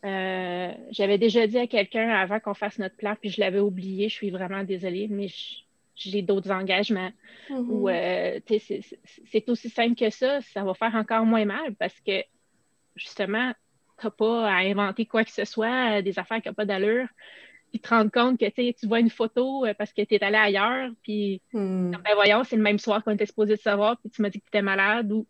euh, 0.06 0.72
j'avais 0.92 1.18
déjà 1.18 1.48
dit 1.48 1.58
à 1.58 1.66
quelqu'un 1.66 2.10
avant 2.10 2.40
qu'on 2.40 2.54
fasse 2.54 2.78
notre 2.78 2.96
plan, 2.96 3.16
puis 3.20 3.32
je 3.32 3.42
l'avais 3.42 3.60
oublié, 3.60 4.08
je 4.08 4.14
suis 4.14 4.30
vraiment 4.30 4.64
désolée, 4.64 5.08
mais 5.10 5.30
je, 5.30 5.65
j'ai 5.96 6.22
d'autres 6.22 6.52
engagements. 6.52 7.12
Ou 7.50 7.90
mm-hmm. 7.90 8.40
euh, 8.50 8.82
c'est 9.32 9.50
aussi 9.50 9.70
simple 9.70 9.96
que 9.96 10.10
ça, 10.10 10.42
ça 10.42 10.64
va 10.64 10.74
faire 10.74 10.96
encore 10.96 11.26
moins 11.26 11.46
mal 11.46 11.76
parce 11.76 12.00
que 12.02 12.24
justement, 12.96 13.54
tu 14.00 14.06
n'as 14.06 14.12
pas 14.12 14.48
à 14.48 14.58
inventer 14.58 15.06
quoi 15.06 15.24
que 15.24 15.32
ce 15.32 15.46
soit, 15.46 16.02
des 16.02 16.20
affaires 16.20 16.42
qui 16.42 16.50
n'ont 16.50 16.54
pas 16.54 16.66
d'allure. 16.66 17.08
Puis 17.72 17.80
te 17.80 17.90
rendre 17.90 18.12
compte 18.12 18.40
que 18.40 18.46
tu 18.72 18.88
vois 18.88 19.00
une 19.00 19.10
photo 19.10 19.66
euh, 19.66 19.74
parce 19.74 19.92
que 19.92 20.02
tu 20.02 20.16
es 20.16 20.24
allé 20.24 20.38
ailleurs, 20.38 20.92
puis 21.02 21.42
mm. 21.54 21.92
ben 21.92 22.14
voyons, 22.16 22.44
c'est 22.44 22.56
le 22.56 22.62
même 22.62 22.80
soir 22.80 23.04
qu'on 23.04 23.12
était 23.12 23.26
supposé 23.26 23.56
de 23.56 23.62
savoir, 23.62 23.98
puis 23.98 24.10
tu 24.10 24.22
m'as 24.22 24.30
dit 24.30 24.40
que 24.40 24.46
tu 24.46 24.50
étais 24.50 24.62
malade 24.62 25.12
ou. 25.12 25.26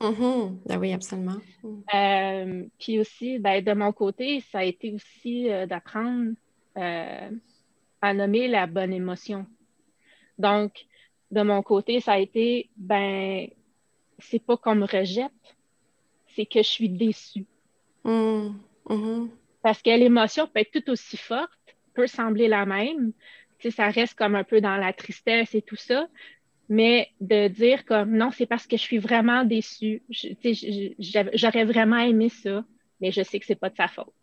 Mm-hmm. 0.00 0.58
Ben 0.66 0.78
oui, 0.78 0.92
absolument. 0.92 1.36
Mm. 1.62 1.80
Euh, 1.94 2.64
puis 2.78 2.98
aussi, 2.98 3.38
ben, 3.38 3.62
de 3.62 3.72
mon 3.72 3.92
côté, 3.92 4.40
ça 4.50 4.60
a 4.60 4.64
été 4.64 4.92
aussi 4.92 5.48
d'apprendre 5.68 6.32
à 6.74 8.14
nommer 8.14 8.48
la 8.48 8.66
bonne 8.66 8.92
émotion. 8.92 9.46
Donc, 10.40 10.86
de 11.30 11.42
mon 11.42 11.62
côté, 11.62 12.00
ça 12.00 12.12
a 12.12 12.18
été, 12.18 12.70
ben, 12.76 13.46
c'est 14.18 14.42
pas 14.42 14.56
qu'on 14.56 14.74
me 14.74 14.86
rejette, 14.86 15.30
c'est 16.34 16.46
que 16.46 16.62
je 16.62 16.68
suis 16.68 16.88
déçue. 16.88 17.46
Mmh. 18.04 18.48
Mmh. 18.88 19.28
Parce 19.62 19.82
que 19.82 19.90
l'émotion 19.90 20.46
peut 20.46 20.60
être 20.60 20.72
tout 20.72 20.90
aussi 20.90 21.18
forte, 21.18 21.50
peut 21.94 22.06
sembler 22.06 22.48
la 22.48 22.64
même. 22.64 23.12
Tu 23.58 23.70
sais, 23.70 23.76
ça 23.76 23.90
reste 23.90 24.14
comme 24.14 24.34
un 24.34 24.44
peu 24.44 24.62
dans 24.62 24.76
la 24.76 24.94
tristesse 24.94 25.54
et 25.54 25.60
tout 25.60 25.76
ça. 25.76 26.08
Mais 26.70 27.10
de 27.20 27.48
dire 27.48 27.84
comme 27.84 28.16
non, 28.16 28.30
c'est 28.30 28.46
parce 28.46 28.66
que 28.66 28.76
je 28.76 28.82
suis 28.82 28.98
vraiment 28.98 29.44
déçue. 29.44 30.02
J'aurais 31.34 31.64
vraiment 31.64 31.98
aimé 31.98 32.30
ça, 32.30 32.64
mais 33.00 33.10
je 33.10 33.22
sais 33.22 33.38
que 33.40 33.44
c'est 33.44 33.56
pas 33.60 33.70
de 33.70 33.76
sa 33.76 33.88
faute. 33.88 34.14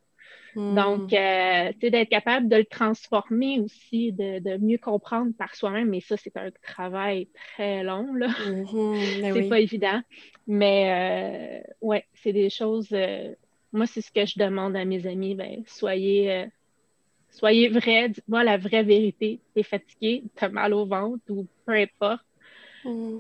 Hmm. 0.56 0.76
Donc, 0.76 1.14
euh, 1.14 1.72
d'être 1.82 2.10
capable 2.10 2.50
de 2.50 2.58
le 2.58 2.66
transformer 2.66 3.60
aussi, 3.60 4.12
de, 4.12 4.58
mieux 4.58 4.78
comprendre 4.78 5.32
par 5.38 5.56
soi-même, 5.56 5.90
mais 5.90 6.02
ça, 6.02 6.18
c'est 6.18 6.36
un 6.38 6.50
travail 6.64 7.28
très 7.56 7.84
long, 7.84 8.14
là. 8.14 8.28
Mm-hmm. 8.28 9.22
Ben 9.22 9.34
c'est 9.34 9.50
pas 9.50 9.60
évident. 9.60 10.02
Mais 10.48 11.62
euh, 11.64 11.72
ouais, 11.82 12.06
c'est 12.16 12.34
des 12.34 12.50
choses. 12.50 12.90
Euh, 12.92 13.34
moi, 13.74 13.86
c'est 13.86 14.02
ce 14.02 14.12
que 14.12 14.26
je 14.26 14.40
demande 14.40 14.76
à 14.76 14.86
mes 14.86 15.06
amis. 15.06 15.36
Ben, 15.36 15.64
soyez, 15.68 16.32
euh, 16.32 16.46
soyez 17.30 17.68
vrai, 17.68 18.10
dites-moi 18.10 18.44
la 18.44 18.58
vraie 18.58 18.84
vérité. 18.84 19.40
T'es 19.54 19.64
fatigué, 19.64 20.24
t'as 20.36 20.50
mal 20.50 20.74
au 20.74 20.86
ventre 20.86 21.24
ou 21.30 21.46
peu 21.66 21.74
importe. 21.74 22.24
Mm. 22.86 23.20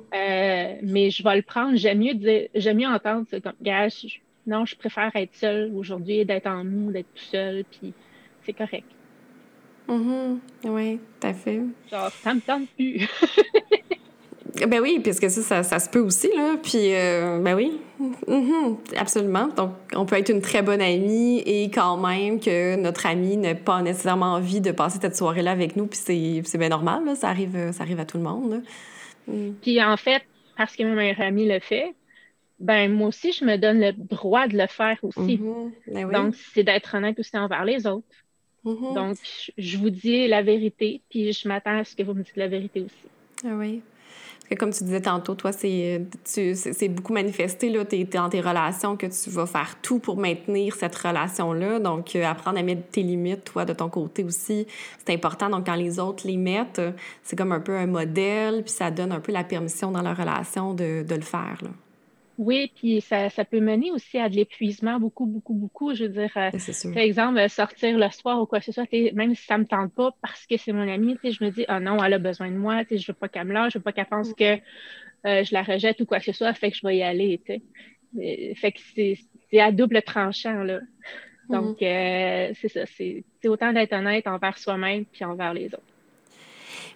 mais 0.83 1.09
je 1.09 1.23
vais 1.23 1.35
le 1.35 1.41
prendre. 1.41 1.75
J'aime 1.75 1.99
mieux 1.99 2.13
dire, 2.13 2.47
j'aime 2.55 2.77
mieux 2.77 2.87
entendre 2.87 3.27
ça 3.29 3.41
comme 3.41 3.53
gars, 3.61 3.89
non, 4.47 4.65
je 4.65 4.75
préfère 4.75 5.11
être 5.15 5.35
seule 5.35 5.71
aujourd'hui, 5.75 6.25
d'être 6.25 6.47
en 6.47 6.63
nous, 6.63 6.91
d'être 6.91 7.13
tout 7.13 7.23
seul, 7.23 7.65
puis 7.69 7.93
c'est 8.45 8.53
correct. 8.53 8.87
Mm-hmm. 9.89 10.37
Oui, 10.65 10.99
tout 11.19 11.27
à 11.27 11.33
fait. 11.33 11.61
Genre, 11.91 12.09
ça 12.09 12.33
me 12.33 12.39
tente 12.39 12.67
plus. 12.77 13.07
ben 14.67 14.79
oui, 14.81 14.99
puisque 15.03 15.29
ça, 15.29 15.41
ça, 15.41 15.63
ça, 15.63 15.79
se 15.79 15.89
peut 15.89 15.99
aussi, 15.99 16.29
là. 16.35 16.55
Puis, 16.61 16.95
euh, 16.95 17.39
ben 17.41 17.55
oui, 17.55 17.79
mm-hmm. 18.01 18.97
absolument. 18.97 19.47
Donc, 19.47 19.71
on 19.93 20.05
peut 20.05 20.17
être 20.17 20.29
une 20.29 20.41
très 20.41 20.61
bonne 20.61 20.81
amie 20.81 21.39
et 21.45 21.65
quand 21.65 21.97
même 21.97 22.39
que 22.39 22.77
notre 22.77 23.05
ami 23.05 23.35
n'a 23.35 23.53
pas 23.53 23.81
nécessairement 23.81 24.33
envie 24.33 24.61
de 24.61 24.71
passer 24.71 24.99
cette 25.01 25.15
soirée-là 25.15 25.51
avec 25.51 25.75
nous, 25.75 25.87
puis 25.87 25.99
c'est 25.99 26.57
bien 26.57 26.69
normal, 26.69 27.05
là. 27.05 27.15
Ça 27.15 27.27
arrive, 27.27 27.71
ça 27.73 27.83
arrive 27.83 27.99
à 27.99 28.05
tout 28.05 28.17
le 28.17 28.23
monde. 28.23 28.63
Mm. 29.27 29.51
Puis, 29.61 29.83
en 29.83 29.97
fait, 29.97 30.23
parce 30.57 30.75
que 30.75 30.83
mon 30.83 30.95
meilleur 30.95 31.19
ami 31.21 31.47
le 31.47 31.59
fait, 31.59 31.93
ben 32.59 32.91
moi 32.91 33.09
aussi, 33.09 33.31
je 33.31 33.45
me 33.45 33.57
donne 33.57 33.79
le 33.79 33.91
droit 33.91 34.47
de 34.47 34.57
le 34.57 34.67
faire 34.67 34.97
aussi. 35.03 35.37
Mm-hmm. 35.37 35.71
Ben 35.93 36.11
donc, 36.11 36.35
c'est 36.53 36.63
d'être 36.63 36.95
honnête 36.95 37.19
aussi 37.19 37.37
envers 37.37 37.65
les 37.65 37.85
autres. 37.85 38.05
Mm-hmm. 38.65 38.93
Donc, 38.95 39.17
je 39.57 39.77
vous 39.77 39.89
dis 39.89 40.27
la 40.27 40.41
vérité, 40.41 41.01
puis 41.09 41.31
je 41.33 41.47
m'attends 41.47 41.79
à 41.79 41.83
ce 41.83 41.95
que 41.95 42.03
vous 42.03 42.13
me 42.13 42.23
dites 42.23 42.35
la 42.35 42.47
vérité 42.47 42.81
aussi. 42.81 43.45
Ah 43.45 43.55
oui. 43.55 43.81
Parce 44.39 44.49
que 44.49 44.55
comme 44.55 44.71
tu 44.71 44.85
disais 44.85 45.01
tantôt, 45.01 45.35
toi, 45.35 45.51
c'est 45.51 46.87
beaucoup 46.89 47.11
manifesté 47.11 47.69
là, 47.69 47.83
es, 47.91 48.03
dans 48.05 48.29
tes 48.29 48.39
relations 48.39 48.95
que 48.95 49.05
tu 49.05 49.29
vas 49.29 49.45
faire 49.45 49.75
tout 49.81 49.99
pour 49.99 50.15
maintenir 50.15 50.73
cette 50.75 50.95
relation-là. 50.95 51.79
Donc, 51.79 52.15
euh, 52.15 52.23
apprendre 52.23 52.57
à 52.57 52.63
mettre 52.63 52.87
tes 52.89 53.03
limites, 53.03 53.43
toi, 53.43 53.65
de 53.65 53.73
ton 53.73 53.89
côté 53.89 54.23
aussi, 54.23 54.65
c'est 55.05 55.13
important. 55.13 55.49
Donc, 55.49 55.65
quand 55.65 55.75
les 55.75 55.99
autres 55.99 56.25
les 56.25 56.37
mettent, 56.37 56.81
c'est 57.23 57.35
comme 57.35 57.51
un 57.51 57.59
peu 57.59 57.75
un 57.75 57.87
modèle, 57.87 58.63
puis 58.63 58.71
ça 58.71 58.89
donne 58.89 59.11
un 59.11 59.19
peu 59.19 59.33
la 59.33 59.43
permission 59.43 59.91
dans 59.91 60.01
leur 60.01 60.15
relation 60.15 60.73
de, 60.73 61.03
de 61.03 61.15
le 61.15 61.21
faire. 61.21 61.57
Là. 61.61 61.69
Oui, 62.37 62.71
puis 62.75 63.01
ça, 63.01 63.29
ça, 63.29 63.45
peut 63.45 63.59
mener 63.59 63.91
aussi 63.91 64.19
à 64.19 64.29
de 64.29 64.35
l'épuisement 64.35 64.99
beaucoup, 64.99 65.25
beaucoup, 65.25 65.55
beaucoup. 65.55 65.95
Je 65.95 66.03
veux 66.03 66.09
dire, 66.09 66.31
euh, 66.37 66.51
par 66.93 67.01
exemple, 67.01 67.39
euh, 67.39 67.47
sortir 67.47 67.97
le 67.97 68.09
soir 68.11 68.39
ou 68.39 68.45
quoi 68.45 68.59
que 68.59 68.65
ce 68.65 68.71
soit, 68.71 68.87
même 69.13 69.33
si 69.33 69.43
ça 69.43 69.57
me 69.57 69.65
tente 69.65 69.91
pas 69.93 70.11
parce 70.21 70.45
que 70.45 70.55
c'est 70.57 70.71
mon 70.71 70.87
amie, 70.87 71.17
je 71.23 71.43
me 71.43 71.49
dis, 71.49 71.65
ah 71.67 71.79
non, 71.79 72.03
elle 72.03 72.13
a 72.13 72.19
besoin 72.19 72.51
de 72.51 72.57
moi, 72.57 72.83
je 72.91 73.07
veux 73.07 73.13
pas 73.13 73.27
qu'elle 73.27 73.47
me 73.47 73.53
lâche, 73.53 73.73
je 73.73 73.79
veux 73.79 73.83
pas 73.83 73.91
qu'elle 73.91 74.05
pense 74.05 74.33
que 74.33 74.53
euh, 75.25 75.43
je 75.43 75.51
la 75.51 75.63
rejette 75.63 75.99
ou 75.99 76.05
quoi 76.05 76.19
que 76.19 76.25
ce 76.25 76.31
soit, 76.31 76.53
fait 76.53 76.69
que 76.69 76.77
je 76.77 76.85
vais 76.85 76.97
y 76.97 77.03
aller. 77.03 77.41
Fait 78.55 78.71
que 78.71 78.79
c'est 78.89 79.59
à 79.59 79.71
double 79.71 80.03
tranchant, 80.03 80.63
là. 80.63 80.79
Donc, 81.49 81.79
mm-hmm. 81.79 82.53
c'est 82.53 82.67
ça, 82.67 82.85
c'est 82.85 83.23
autant 83.47 83.73
d'être 83.73 83.93
honnête 83.93 84.27
envers 84.27 84.57
soi-même 84.59 85.05
puis 85.05 85.25
envers 85.25 85.53
les 85.53 85.67
autres. 85.67 85.96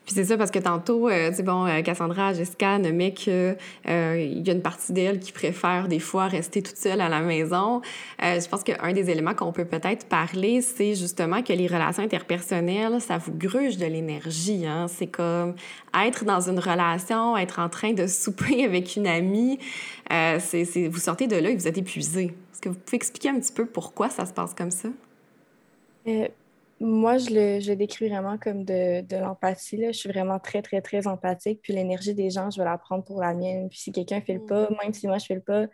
Puis 0.06 0.16
c'est 0.16 0.24
ça 0.26 0.38
parce 0.38 0.50
que 0.50 0.58
tantôt, 0.58 1.10
euh, 1.10 1.32
tu 1.32 1.44
bon, 1.44 1.66
euh, 1.68 1.82
Cassandra, 1.84 2.34
Jessica 2.34 2.80
nommaient 2.80 3.14
qu'il 3.14 3.56
euh, 3.88 4.18
y 4.18 4.50
a 4.50 4.54
une 4.54 4.62
partie 4.62 4.94
d'elle 4.94 5.20
qui 5.20 5.32
préfère 5.32 5.88
des 5.88 6.00
fois 6.00 6.28
rester 6.28 6.64
toute 6.64 6.78
seule 6.78 7.02
à 7.02 7.10
la 7.10 7.20
maison. 7.22 7.82
Euh, 8.24 8.40
je 8.40 8.48
pense 8.50 8.64
qu'un 8.64 8.94
des 8.94 9.12
éléments 9.12 9.36
qu'on 9.36 9.52
peut 9.52 9.66
peut-être 9.66 10.08
parler, 10.08 10.62
c'est 10.62 10.96
justement 10.96 11.44
que 11.44 11.54
les 11.54 11.68
relations 11.68 12.02
interpersonnelles, 12.02 13.00
ça 13.00 13.20
vous 13.20 13.32
gruge 13.32 13.78
de 13.78 13.86
l'énergie. 13.86 14.66
Hein? 14.66 14.88
C'est 14.88 15.08
comme 15.08 15.54
être 15.94 16.26
dans 16.26 16.50
une 16.50 16.60
relation, 16.60 17.38
être 17.38 17.60
en 17.60 17.70
train 17.70 17.94
de 17.94 18.08
souper 18.08 18.66
avec 18.66 18.96
une 18.96 19.06
amie. 19.06 19.60
c'est, 20.10 20.88
vous 20.88 21.00
sortez 21.00 21.28
de 21.28 21.36
là 21.36 21.52
et 21.52 21.56
vous 21.56 21.68
êtes 21.68 21.78
épuisé. 21.78 22.34
Est-ce 22.52 22.62
que 22.62 22.70
vous 22.70 22.76
pouvez 22.76 22.98
expliquer 22.98 23.30
un 23.30 23.40
petit 23.40 23.54
peu 23.54 23.68
pourquoi 23.68 24.10
ça 24.10 24.26
se 24.26 24.34
passe 24.34 24.56
comme 24.56 24.72
ça? 24.72 24.90
Moi, 26.84 27.20
je 27.20 27.30
le, 27.30 27.60
je 27.60 27.74
décris 27.74 28.10
vraiment 28.10 28.39
comme 28.39 28.65
de, 28.65 29.02
de 29.02 29.15
l'empathie. 29.15 29.84
Je 29.86 29.91
suis 29.91 30.10
vraiment 30.10 30.39
très, 30.39 30.63
très, 30.63 30.82
très 30.82 31.06
empathique. 31.06 31.60
Puis 31.62 31.74
l'énergie 31.74 32.15
des 32.15 32.32
gens, 32.32 32.50
je 32.50 32.58
vais 32.58 32.65
la 32.65 32.80
prendre 32.80 33.04
pour 33.04 33.22
la 33.22 33.36
mienne. 33.36 33.70
Puis 33.70 33.78
si 33.78 33.91
quelqu'un 33.91 34.15
ne 34.15 34.22
fait 34.22 34.34
le 34.34 34.46
pas, 34.48 34.67
mm. 34.67 34.78
même 34.82 34.91
si 34.91 35.06
moi, 35.06 35.20
je 35.20 35.26
ne 35.26 35.28
fais 35.28 35.36
le 35.36 35.41
pas, 35.41 35.67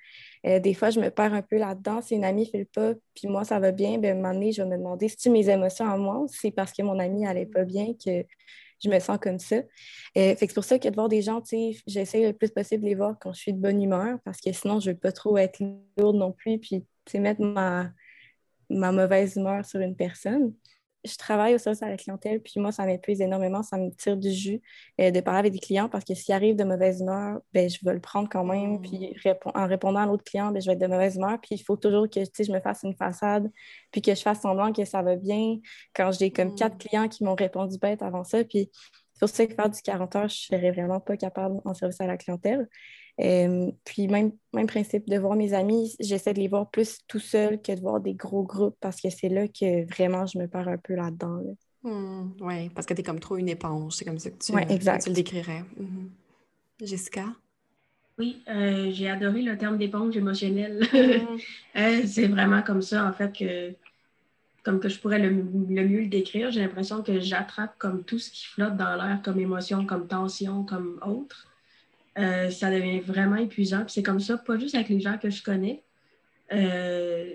euh, 0.46 0.60
des 0.60 0.74
fois, 0.74 0.90
je 0.90 1.00
me 1.00 1.10
perds 1.10 1.34
un 1.34 1.42
peu 1.42 1.58
là-dedans. 1.58 2.02
Si 2.02 2.16
une 2.16 2.26
amie 2.26 2.42
ne 2.42 2.50
fait 2.50 2.58
le 2.60 2.66
pas, 2.66 2.94
puis 3.16 3.30
moi, 3.30 3.46
ça 3.46 3.58
va 3.58 3.72
bien, 3.72 3.98
bien, 4.00 4.12
à 4.12 4.14
un 4.14 4.18
moment 4.18 4.34
donné, 4.34 4.52
je 4.52 4.62
vais 4.62 4.68
me 4.68 4.76
demander 4.76 5.08
si 5.08 5.30
mes 5.30 5.50
émotions 5.50 5.90
à 5.90 5.96
moi 5.96 6.26
c'est 6.28 6.52
parce 6.52 6.74
que 6.74 6.82
mon 6.82 7.00
amie 7.00 7.22
n'allait 7.22 7.46
pas 7.46 7.64
bien 7.64 7.94
que 7.94 8.26
je 8.84 8.90
me 8.90 9.00
sens 9.00 9.18
comme 9.18 9.40
ça? 9.40 9.56
Euh, 9.56 10.36
fait 10.36 10.38
c'est 10.42 10.54
pour 10.54 10.66
ça 10.66 10.78
que 10.78 10.90
de 10.90 10.96
voir 10.96 11.08
des 11.08 11.22
gens, 11.22 11.42
j'essaie 11.88 12.28
le 12.28 12.34
plus 12.34 12.50
possible 12.50 12.84
de 12.84 12.90
les 12.90 12.96
voir 12.96 13.16
quand 13.20 13.32
je 13.32 13.40
suis 13.40 13.54
de 13.54 13.60
bonne 13.60 13.82
humeur 13.82 14.20
parce 14.26 14.42
que 14.42 14.52
sinon, 14.52 14.82
je 14.82 14.90
ne 14.90 14.94
veux 14.94 15.00
pas 15.00 15.14
trop 15.14 15.38
être 15.38 15.62
lourde 15.98 16.18
non 16.18 16.34
plus. 16.34 16.60
Puis, 16.60 16.84
mettre 17.16 17.42
ma, 17.42 17.92
ma 18.70 18.92
mauvaise 18.92 19.38
humeur 19.38 19.64
sur 19.66 19.80
une 19.80 19.96
personne 19.96 20.54
je 21.06 21.16
travaille 21.16 21.56
au 21.56 21.58
service 21.58 21.82
à 21.84 21.90
la 21.90 21.98
clientèle, 21.98 22.42
puis 22.42 22.60
moi, 22.60 22.72
ça 22.72 22.86
m'épuise 22.86 23.22
énormément, 23.22 23.64
ça 23.64 23.78
me 23.78 23.90
tire 23.92 24.18
du 24.18 24.32
jus 24.32 24.62
euh, 25.00 25.12
de 25.12 25.20
parler 25.20 25.40
avec 25.40 25.54
des 25.54 25.60
clients 25.60 25.90
parce 25.90 26.04
que 26.04 26.14
s'il 26.14 26.34
arrive 26.34 26.56
de 26.56 26.64
mauvaise 26.64 27.02
humeur, 27.02 27.40
ben, 27.54 27.70
je 27.70 27.78
vais 27.84 27.94
le 27.94 28.00
prendre 28.00 28.28
quand 28.30 28.44
même. 28.44 28.78
Mm. 28.78 28.82
Puis 28.82 29.16
en 29.54 29.68
répondant 29.68 30.00
à 30.00 30.06
l'autre 30.06 30.24
client, 30.24 30.52
ben, 30.52 30.62
je 30.62 30.68
vais 30.68 30.74
être 30.74 30.82
de 30.82 30.88
mauvaise 30.88 31.16
humeur. 31.16 31.40
Puis 31.42 31.56
il 31.56 31.64
faut 31.64 31.78
toujours 31.78 32.10
que 32.10 32.22
je 32.22 32.52
me 32.52 32.60
fasse 32.60 32.84
une 32.84 32.96
façade, 32.96 33.50
puis 33.92 34.02
que 34.02 34.14
je 34.14 34.22
fasse 34.22 34.42
semblant 34.42 34.74
que 34.74 34.86
ça 34.86 35.02
va 35.02 35.16
bien. 35.16 35.58
Quand 35.94 36.12
j'ai 36.12 36.32
comme 36.32 36.56
quatre 36.56 36.76
mm. 36.76 36.80
clients 36.80 37.08
qui 37.08 37.24
m'ont 37.24 37.36
répondu 37.36 37.78
bête 37.78 38.02
avant 38.02 38.24
ça, 38.24 38.44
puis 38.44 38.70
c'est 39.14 39.20
pour 39.20 39.30
ça 39.30 39.48
que 39.48 39.56
faire 39.56 39.70
du 39.70 39.82
40 39.82 40.16
heures, 40.16 40.30
je 40.30 40.54
ne 40.54 40.60
serais 40.60 40.72
vraiment 40.72 41.00
pas 41.00 41.18
capable 41.18 41.60
en 41.66 41.74
service 41.74 42.00
à 42.02 42.08
la 42.08 42.18
clientèle. 42.18 42.68
Euh, 43.20 43.72
puis 43.84 44.08
même, 44.08 44.32
même 44.54 44.68
principe 44.68 45.10
de 45.10 45.18
voir 45.18 45.36
mes 45.36 45.54
amis, 45.54 45.96
j'essaie 46.00 46.34
de 46.34 46.40
les 46.40 46.48
voir 46.48 46.70
plus 46.70 47.00
tout 47.08 47.20
seul 47.20 47.62
que 47.62 47.74
de 47.74 47.82
voir 47.82 48.00
des 48.00 48.14
gros 48.14 48.44
groupes 48.44 48.78
parce 48.80 49.02
que 49.02 49.10
c'est 49.10 49.30
là 49.30 49.48
que 49.48 49.86
vraiment 49.92 50.26
je 50.28 50.38
me 50.38 50.48
perds 50.48 50.68
un 50.68 50.78
peu 50.78 50.94
là-dedans. 50.94 51.42
Hmm, 51.84 52.32
oui, 52.42 52.70
parce 52.70 52.86
que 52.86 52.94
tu 52.94 53.02
es 53.02 53.04
comme 53.04 53.20
trop 53.20 53.38
une 53.38 53.50
éponge, 53.50 53.94
c'est 53.94 54.06
comme 54.06 54.20
ça 54.20 54.30
que 54.30 54.38
tu, 54.38 54.52
le 54.52 55.14
décrirais. 55.14 55.64
Mhm. 55.78 56.12
Jessica? 56.82 57.26
Oui, 58.20 58.42
euh, 58.50 58.90
j'ai 58.92 59.10
adoré 59.10 59.42
le 59.42 59.58
terme 59.58 59.78
d'éponge 59.78 60.16
émotionnelle. 60.16 60.82
Euh, 61.76 62.02
c'est 62.08 62.26
vraiment 62.26 62.64
comme 62.64 62.82
ça, 62.82 63.08
en 63.08 63.14
fait, 63.14 63.32
que 63.32 63.76
comme 64.64 64.80
que 64.80 64.90
je 64.90 65.00
pourrais 65.00 65.20
le, 65.20 65.30
le 65.30 65.88
mieux 65.88 66.02
le 66.02 66.08
décrire. 66.08 66.50
J'ai 66.50 66.62
l'impression 66.62 67.04
que 67.04 67.20
j'attrape 67.20 67.78
comme 67.78 68.04
tout 68.04 68.18
ce 68.18 68.32
qui 68.32 68.48
flotte 68.48 68.76
dans 68.76 68.96
l'air, 68.96 69.22
comme 69.24 69.40
émotion, 69.40 69.86
comme 69.86 70.08
tension, 70.08 70.64
comme 70.64 71.00
autre. 71.06 71.47
Euh, 72.18 72.50
ça 72.50 72.72
devient 72.72 73.00
vraiment 73.00 73.36
épuisant. 73.36 73.84
c'est 73.88 74.04
comme 74.04 74.20
ça, 74.20 74.38
pas 74.38 74.58
juste 74.58 74.76
avec 74.76 74.90
les 74.90 75.00
gens 75.00 75.18
que 75.18 75.30
je 75.30 75.44
connais. 75.44 75.84
Euh, 76.52 77.34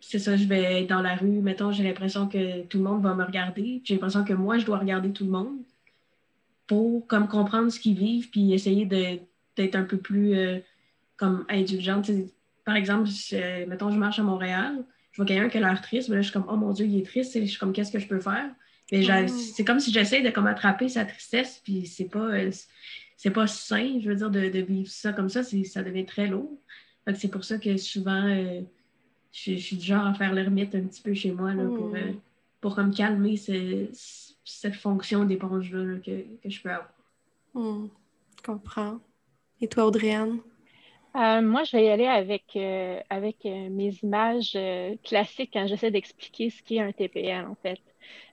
c'est 0.00 0.18
ça, 0.18 0.36
je 0.36 0.44
vais 0.44 0.82
être 0.82 0.88
dans 0.88 1.00
la 1.00 1.14
rue, 1.14 1.40
mettons, 1.40 1.72
j'ai 1.72 1.82
l'impression 1.82 2.28
que 2.28 2.62
tout 2.64 2.78
le 2.78 2.84
monde 2.84 3.02
va 3.02 3.14
me 3.14 3.24
regarder. 3.24 3.80
J'ai 3.84 3.94
l'impression 3.94 4.24
que 4.24 4.34
moi, 4.34 4.58
je 4.58 4.66
dois 4.66 4.78
regarder 4.78 5.10
tout 5.10 5.24
le 5.24 5.30
monde 5.30 5.56
pour 6.66 7.06
comme 7.06 7.28
comprendre 7.28 7.70
ce 7.70 7.80
qu'ils 7.80 7.96
vivent, 7.96 8.28
puis 8.30 8.52
essayer 8.52 8.84
d'être 8.84 9.74
un 9.74 9.84
peu 9.84 9.96
plus 9.96 10.34
euh, 10.34 10.58
comme 11.16 11.46
indulgente. 11.48 12.10
par 12.64 12.76
exemple, 12.76 13.08
mettons, 13.66 13.90
je 13.90 13.98
marche 13.98 14.18
à 14.18 14.22
Montréal, 14.22 14.84
je 15.12 15.16
vois 15.16 15.26
quelqu'un 15.26 15.48
qui 15.48 15.58
a 15.58 15.60
l'air 15.60 15.80
triste, 15.80 16.08
mais 16.08 16.16
là, 16.16 16.22
je 16.22 16.28
suis 16.28 16.32
comme, 16.32 16.46
oh 16.48 16.56
mon 16.56 16.72
Dieu, 16.72 16.86
il 16.86 16.98
est 16.98 17.06
triste, 17.06 17.38
je 17.38 17.44
suis 17.46 17.58
comme, 17.58 17.72
qu'est-ce 17.72 17.92
que 17.92 17.98
je 17.98 18.08
peux 18.08 18.20
faire? 18.20 18.50
Mm. 18.92 19.28
c'est 19.28 19.64
comme 19.64 19.80
si 19.80 19.90
j'essaie 19.90 20.20
de 20.20 20.28
comme 20.28 20.46
attraper 20.46 20.88
sa 20.88 21.04
tristesse, 21.06 21.60
puis 21.64 21.86
c'est 21.86 22.10
pas 22.10 22.28
c'est 23.16 23.30
pas 23.30 23.46
sain, 23.46 23.98
je 24.00 24.08
veux 24.08 24.16
dire, 24.16 24.30
de, 24.30 24.60
vivre 24.60 24.90
ça 24.90 25.12
comme 25.12 25.28
ça, 25.28 25.42
ça 25.42 25.82
devient 25.82 26.06
très 26.06 26.26
lourd. 26.26 26.58
c'est 27.14 27.30
pour 27.30 27.44
ça 27.44 27.58
que 27.58 27.76
souvent, 27.76 28.26
euh, 28.26 28.60
je, 29.32 29.54
suis 29.56 29.76
du 29.76 29.84
genre 29.84 30.06
à 30.06 30.14
faire 30.14 30.32
l'ermite 30.32 30.74
un 30.74 30.82
petit 30.82 31.02
peu 31.02 31.14
chez 31.14 31.32
moi 31.32 31.54
là, 31.54 31.64
pour, 31.64 31.94
euh, 31.94 32.12
pour 32.60 32.74
comme 32.74 32.92
calmer 32.92 33.36
cette 33.36 34.74
fonction 34.74 35.24
d'éponge-là 35.24 35.98
que, 36.04 36.24
je 36.44 36.60
peux 36.60 36.70
avoir. 36.70 36.92
Hmm, 37.54 37.86
je 38.36 38.42
comprends. 38.42 38.98
Et 39.60 39.68
toi, 39.68 39.86
Audriane? 39.86 40.40
Euh, 41.16 41.40
moi, 41.40 41.62
je 41.62 41.76
vais 41.76 41.84
y 41.84 41.88
aller 41.88 42.06
avec, 42.06 42.56
avec 43.08 43.44
mes 43.44 43.96
images 44.02 44.58
classiques 45.04 45.50
quand 45.52 45.68
j'essaie 45.68 45.92
d'expliquer 45.92 46.50
ce 46.50 46.60
qu'est 46.64 46.80
un 46.80 46.90
TPL, 46.90 47.46
en 47.46 47.54
fait. 47.54 47.78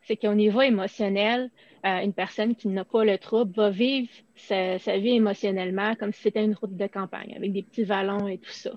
C'est 0.07 0.17
qu'au 0.17 0.33
niveau 0.33 0.61
émotionnel, 0.61 1.51
une 1.83 2.13
personne 2.13 2.55
qui 2.55 2.67
n'a 2.67 2.85
pas 2.85 3.03
le 3.03 3.17
trouble 3.17 3.53
va 3.55 3.69
vivre 3.69 4.09
sa, 4.35 4.77
vie 4.97 5.15
émotionnellement 5.15 5.95
comme 5.95 6.13
si 6.13 6.21
c'était 6.21 6.43
une 6.43 6.55
route 6.55 6.75
de 6.75 6.87
campagne 6.87 7.33
avec 7.35 7.51
des 7.53 7.63
petits 7.63 7.83
vallons 7.83 8.27
et 8.27 8.37
tout 8.37 8.51
ça. 8.51 8.71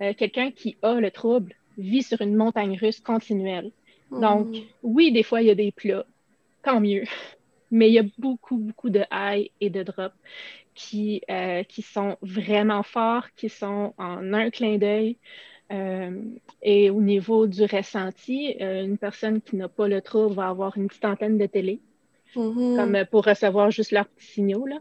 Euh, 0.00 0.14
quelqu'un 0.14 0.50
qui 0.50 0.76
a 0.82 1.00
le 1.00 1.10
trouble 1.10 1.54
vit 1.78 2.02
sur 2.02 2.20
une 2.20 2.34
montagne 2.34 2.76
russe 2.76 3.00
continuelle. 3.00 3.70
Donc, 4.10 4.48
mm. 4.48 4.60
oui, 4.82 5.12
des 5.12 5.22
fois, 5.22 5.42
il 5.42 5.48
y 5.48 5.50
a 5.50 5.54
des 5.54 5.72
plats, 5.72 6.04
tant 6.62 6.80
mieux. 6.80 7.04
Mais 7.70 7.88
il 7.88 7.94
y 7.94 7.98
a 7.98 8.04
beaucoup, 8.18 8.58
beaucoup 8.58 8.90
de 8.90 9.02
highs 9.10 9.50
et 9.60 9.70
de 9.70 9.82
drops 9.82 10.14
qui, 10.74 11.22
euh, 11.30 11.62
qui 11.62 11.80
sont 11.80 12.16
vraiment 12.20 12.82
forts, 12.82 13.32
qui 13.34 13.48
sont 13.48 13.94
en 13.96 14.32
un 14.34 14.50
clin 14.50 14.76
d'œil. 14.76 15.16
et 16.62 16.90
au 16.90 17.00
niveau 17.00 17.46
du 17.46 17.64
ressenti, 17.64 18.54
une 18.60 18.98
personne 18.98 19.40
qui 19.40 19.56
n'a 19.56 19.68
pas 19.68 19.88
le 19.88 20.02
trouble 20.02 20.34
va 20.34 20.48
avoir 20.48 20.76
une 20.76 20.88
petite 20.88 21.06
antenne 21.06 21.38
de 21.38 21.46
télé, 21.46 21.80
mm-hmm. 22.34 22.76
comme 22.76 23.04
pour 23.10 23.24
recevoir 23.24 23.70
juste 23.70 23.92
leurs 23.92 24.06
petits 24.06 24.26
signaux. 24.26 24.66
Là. 24.66 24.78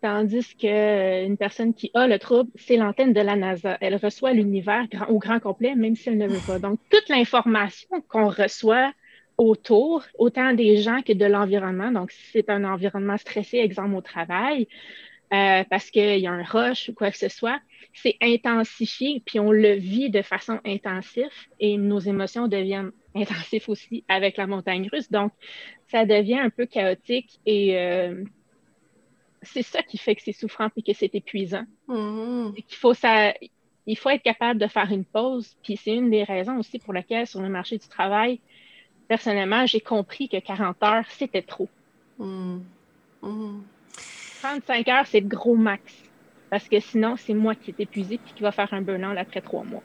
Tandis 0.00 0.54
qu'une 0.56 1.36
personne 1.38 1.72
qui 1.72 1.90
a 1.94 2.06
le 2.06 2.18
trouble, 2.18 2.50
c'est 2.56 2.76
l'antenne 2.76 3.12
de 3.12 3.20
la 3.20 3.36
NASA. 3.36 3.78
Elle 3.80 3.96
reçoit 3.96 4.32
l'univers 4.32 4.86
au 5.08 5.18
grand 5.18 5.40
complet, 5.40 5.74
même 5.74 5.96
si 5.96 6.10
elle 6.10 6.18
ne 6.18 6.28
veut 6.28 6.46
pas. 6.46 6.58
Donc, 6.58 6.78
toute 6.90 7.08
l'information 7.08 7.88
qu'on 8.08 8.28
reçoit 8.28 8.92
autour, 9.38 10.04
autant 10.18 10.52
des 10.52 10.76
gens 10.76 11.00
que 11.00 11.12
de 11.12 11.24
l'environnement. 11.24 11.90
Donc, 11.90 12.10
si 12.10 12.22
c'est 12.32 12.50
un 12.50 12.64
environnement 12.64 13.16
stressé, 13.16 13.58
exemple 13.58 13.94
au 13.94 14.02
travail, 14.02 14.68
euh, 15.32 15.64
parce 15.68 15.90
qu'il 15.90 16.18
y 16.18 16.26
a 16.26 16.32
un 16.32 16.42
rush 16.42 16.88
ou 16.88 16.94
quoi 16.94 17.10
que 17.10 17.18
ce 17.18 17.28
soit, 17.28 17.60
c'est 17.92 18.16
intensifié, 18.20 19.22
puis 19.24 19.40
on 19.40 19.50
le 19.50 19.72
vit 19.74 20.10
de 20.10 20.22
façon 20.22 20.60
intensive 20.64 21.30
et 21.60 21.76
nos 21.76 21.98
émotions 21.98 22.48
deviennent 22.48 22.92
intensives 23.14 23.64
aussi 23.68 24.04
avec 24.08 24.36
la 24.36 24.46
montagne 24.46 24.88
russe. 24.92 25.10
Donc, 25.10 25.32
ça 25.88 26.04
devient 26.04 26.38
un 26.38 26.50
peu 26.50 26.66
chaotique 26.66 27.38
et 27.46 27.78
euh, 27.78 28.24
c'est 29.42 29.62
ça 29.62 29.82
qui 29.82 29.98
fait 29.98 30.14
que 30.14 30.22
c'est 30.22 30.32
souffrant 30.32 30.68
et 30.76 30.82
que 30.82 30.92
c'est 30.92 31.14
épuisant. 31.14 31.64
Mm-hmm. 31.88 32.54
qu'il 32.54 32.76
faut 32.76 32.94
ça, 32.94 33.32
il 33.86 33.96
faut 33.96 34.10
être 34.10 34.22
capable 34.22 34.58
de 34.58 34.66
faire 34.66 34.90
une 34.90 35.04
pause. 35.04 35.56
Puis 35.62 35.76
c'est 35.76 35.94
une 35.94 36.10
des 36.10 36.24
raisons 36.24 36.58
aussi 36.58 36.78
pour 36.78 36.92
laquelle 36.92 37.26
sur 37.26 37.40
le 37.40 37.48
marché 37.48 37.78
du 37.78 37.88
travail, 37.88 38.40
personnellement, 39.08 39.66
j'ai 39.66 39.80
compris 39.80 40.28
que 40.28 40.38
40 40.38 40.82
heures, 40.82 41.04
c'était 41.10 41.42
trop. 41.42 41.68
35 44.44 44.88
heures, 44.88 45.06
c'est 45.06 45.20
le 45.20 45.28
gros 45.28 45.56
max. 45.56 46.04
Parce 46.50 46.68
que 46.68 46.78
sinon, 46.78 47.16
c'est 47.16 47.34
moi 47.34 47.54
qui 47.56 47.70
est 47.70 47.80
épuisé 47.80 48.18
puis 48.18 48.34
qui 48.34 48.42
va 48.42 48.52
faire 48.52 48.72
un 48.74 48.82
burn-out 48.82 49.16
après 49.16 49.40
trois 49.40 49.64
mois. 49.64 49.84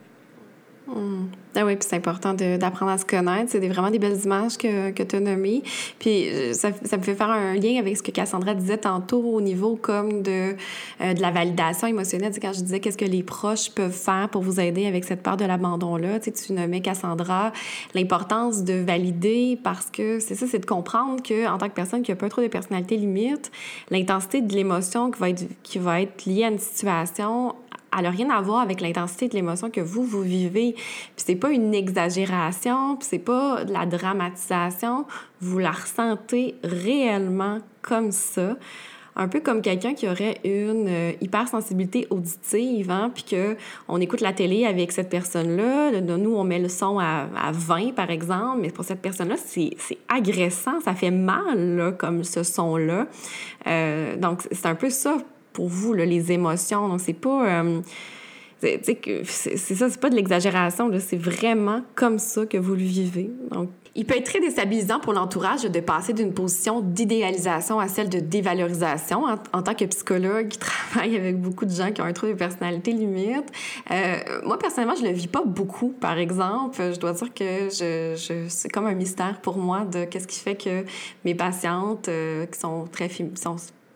Hmm. 0.94 1.26
Ah 1.56 1.64
oui, 1.64 1.74
puis 1.74 1.86
c'est 1.88 1.96
important 1.96 2.32
d'apprendre 2.32 2.92
à 2.92 2.98
se 2.98 3.04
connaître. 3.04 3.50
C'est 3.50 3.66
vraiment 3.68 3.90
des 3.90 3.98
belles 3.98 4.20
images 4.24 4.56
que, 4.56 4.90
que 4.92 5.02
tu 5.02 5.16
as 5.16 5.20
nommées. 5.20 5.62
Puis 5.98 6.28
euh, 6.28 6.52
ça, 6.52 6.70
ça, 6.84 6.96
me 6.96 7.02
fait 7.02 7.14
faire 7.14 7.30
un 7.30 7.54
lien 7.54 7.78
avec 7.78 7.96
ce 7.96 8.02
que 8.02 8.12
Cassandra 8.12 8.54
disait 8.54 8.78
tantôt 8.78 9.20
au 9.20 9.40
niveau 9.40 9.76
comme 9.76 10.22
de, 10.22 10.54
euh, 11.00 11.14
de 11.14 11.20
la 11.20 11.32
validation 11.32 11.88
émotionnelle. 11.88 12.32
quand 12.40 12.52
je 12.52 12.60
disais 12.60 12.78
qu'est-ce 12.78 12.96
que 12.96 13.04
les 13.04 13.24
proches 13.24 13.70
peuvent 13.70 13.90
faire 13.90 14.28
pour 14.28 14.42
vous 14.42 14.60
aider 14.60 14.86
avec 14.86 15.04
cette 15.04 15.22
part 15.22 15.36
de 15.36 15.44
l'abandon-là? 15.44 16.20
Tu, 16.20 16.52
nommais 16.52 16.80
Cassandra 16.80 17.52
l'importance 17.94 18.62
de 18.62 18.74
valider 18.74 19.58
parce 19.62 19.90
que 19.90 20.20
c'est 20.20 20.36
ça, 20.36 20.46
c'est 20.46 20.60
de 20.60 20.66
comprendre 20.66 21.20
qu'en 21.22 21.58
tant 21.58 21.68
que 21.68 21.74
personne 21.74 22.02
qui 22.02 22.12
a 22.12 22.16
pas 22.16 22.28
trop 22.28 22.42
de 22.42 22.48
personnalité 22.48 22.96
limite, 22.96 23.50
l'intensité 23.90 24.40
de 24.40 24.54
l'émotion 24.54 25.10
qui 25.10 25.18
va 25.18 25.30
être, 25.30 25.44
qui 25.64 25.78
va 25.78 26.00
être 26.00 26.24
liée 26.26 26.44
à 26.44 26.48
une 26.48 26.58
situation 26.58 27.54
elle 27.96 28.04
n'a 28.04 28.10
rien 28.10 28.30
à 28.30 28.40
voir 28.40 28.60
avec 28.60 28.80
l'intensité 28.80 29.28
de 29.28 29.34
l'émotion 29.34 29.70
que 29.70 29.80
vous, 29.80 30.04
vous 30.04 30.22
vivez. 30.22 30.72
Puis 30.74 31.24
c'est 31.26 31.36
pas 31.36 31.50
une 31.50 31.74
exagération, 31.74 32.96
puis 32.96 33.08
c'est 33.10 33.18
pas 33.18 33.64
de 33.64 33.72
la 33.72 33.86
dramatisation. 33.86 35.06
Vous 35.40 35.58
la 35.58 35.72
ressentez 35.72 36.54
réellement 36.62 37.58
comme 37.82 38.12
ça. 38.12 38.56
Un 39.16 39.26
peu 39.26 39.40
comme 39.40 39.60
quelqu'un 39.60 39.92
qui 39.92 40.08
aurait 40.08 40.38
une 40.44 40.86
euh, 40.88 41.12
hypersensibilité 41.20 42.06
auditive, 42.10 42.90
hein, 42.92 43.10
puis 43.12 43.24
qu'on 43.24 44.00
écoute 44.00 44.20
la 44.20 44.32
télé 44.32 44.64
avec 44.64 44.92
cette 44.92 45.10
personne-là. 45.10 46.00
Nous, 46.00 46.34
on 46.34 46.44
met 46.44 46.60
le 46.60 46.68
son 46.68 46.98
à, 47.00 47.26
à 47.36 47.50
20, 47.52 47.92
par 47.94 48.10
exemple, 48.10 48.60
mais 48.62 48.70
pour 48.70 48.84
cette 48.84 49.02
personne-là, 49.02 49.34
c'est 49.36 49.76
agressant, 50.08 50.80
ça 50.80 50.94
fait 50.94 51.10
mal, 51.10 51.76
là, 51.76 51.92
comme 51.92 52.22
ce 52.22 52.44
son-là. 52.44 53.08
Euh, 53.66 54.16
donc, 54.16 54.42
c'est 54.52 54.66
un 54.66 54.76
peu 54.76 54.90
ça 54.90 55.18
vous, 55.68 55.92
les 55.92 56.32
émotions. 56.32 56.88
Donc, 56.88 57.00
c'est 57.00 57.12
pas. 57.12 57.62
Euh, 57.64 57.80
c'est 58.60 59.74
ça, 59.74 59.88
c'est 59.88 60.00
pas 60.00 60.10
de 60.10 60.16
l'exagération, 60.16 60.90
c'est 60.98 61.16
vraiment 61.16 61.80
comme 61.94 62.18
ça 62.18 62.44
que 62.44 62.58
vous 62.58 62.74
le 62.74 62.82
vivez. 62.82 63.30
Donc, 63.50 63.70
il 63.94 64.06
peut 64.06 64.16
être 64.16 64.24
très 64.24 64.40
déstabilisant 64.40 65.00
pour 65.00 65.12
l'entourage 65.12 65.62
de 65.62 65.80
passer 65.80 66.12
d'une 66.12 66.32
position 66.32 66.80
d'idéalisation 66.80 67.80
à 67.80 67.88
celle 67.88 68.08
de 68.08 68.20
dévalorisation. 68.20 69.24
En, 69.52 69.62
tant 69.62 69.74
que 69.74 69.84
psychologue 69.86 70.48
qui 70.48 70.58
travaille 70.92 71.16
avec 71.16 71.40
beaucoup 71.40 71.64
de 71.64 71.72
gens 71.72 71.90
qui 71.90 72.00
ont 72.00 72.04
un 72.04 72.12
trouble 72.12 72.34
de 72.34 72.38
personnalité 72.38 72.92
limite, 72.92 73.50
euh, 73.90 74.16
moi, 74.44 74.58
personnellement, 74.58 74.94
je 74.94 75.04
le 75.04 75.12
vis 75.12 75.26
pas 75.26 75.42
beaucoup, 75.44 75.88
par 75.88 76.18
exemple. 76.18 76.76
Je 76.92 77.00
dois 77.00 77.12
dire 77.12 77.34
que 77.34 77.68
c'est 77.70 78.68
comme 78.68 78.86
un 78.86 78.94
mystère 78.94 79.40
pour 79.40 79.56
moi 79.56 79.84
de 79.84 80.04
qu'est-ce 80.04 80.28
qui 80.28 80.38
fait 80.38 80.56
que 80.56 80.84
mes 81.24 81.34
patientes 81.34 82.08
euh, 82.08 82.46
qui 82.46 82.60
sont 82.60 82.84
très 82.90 83.08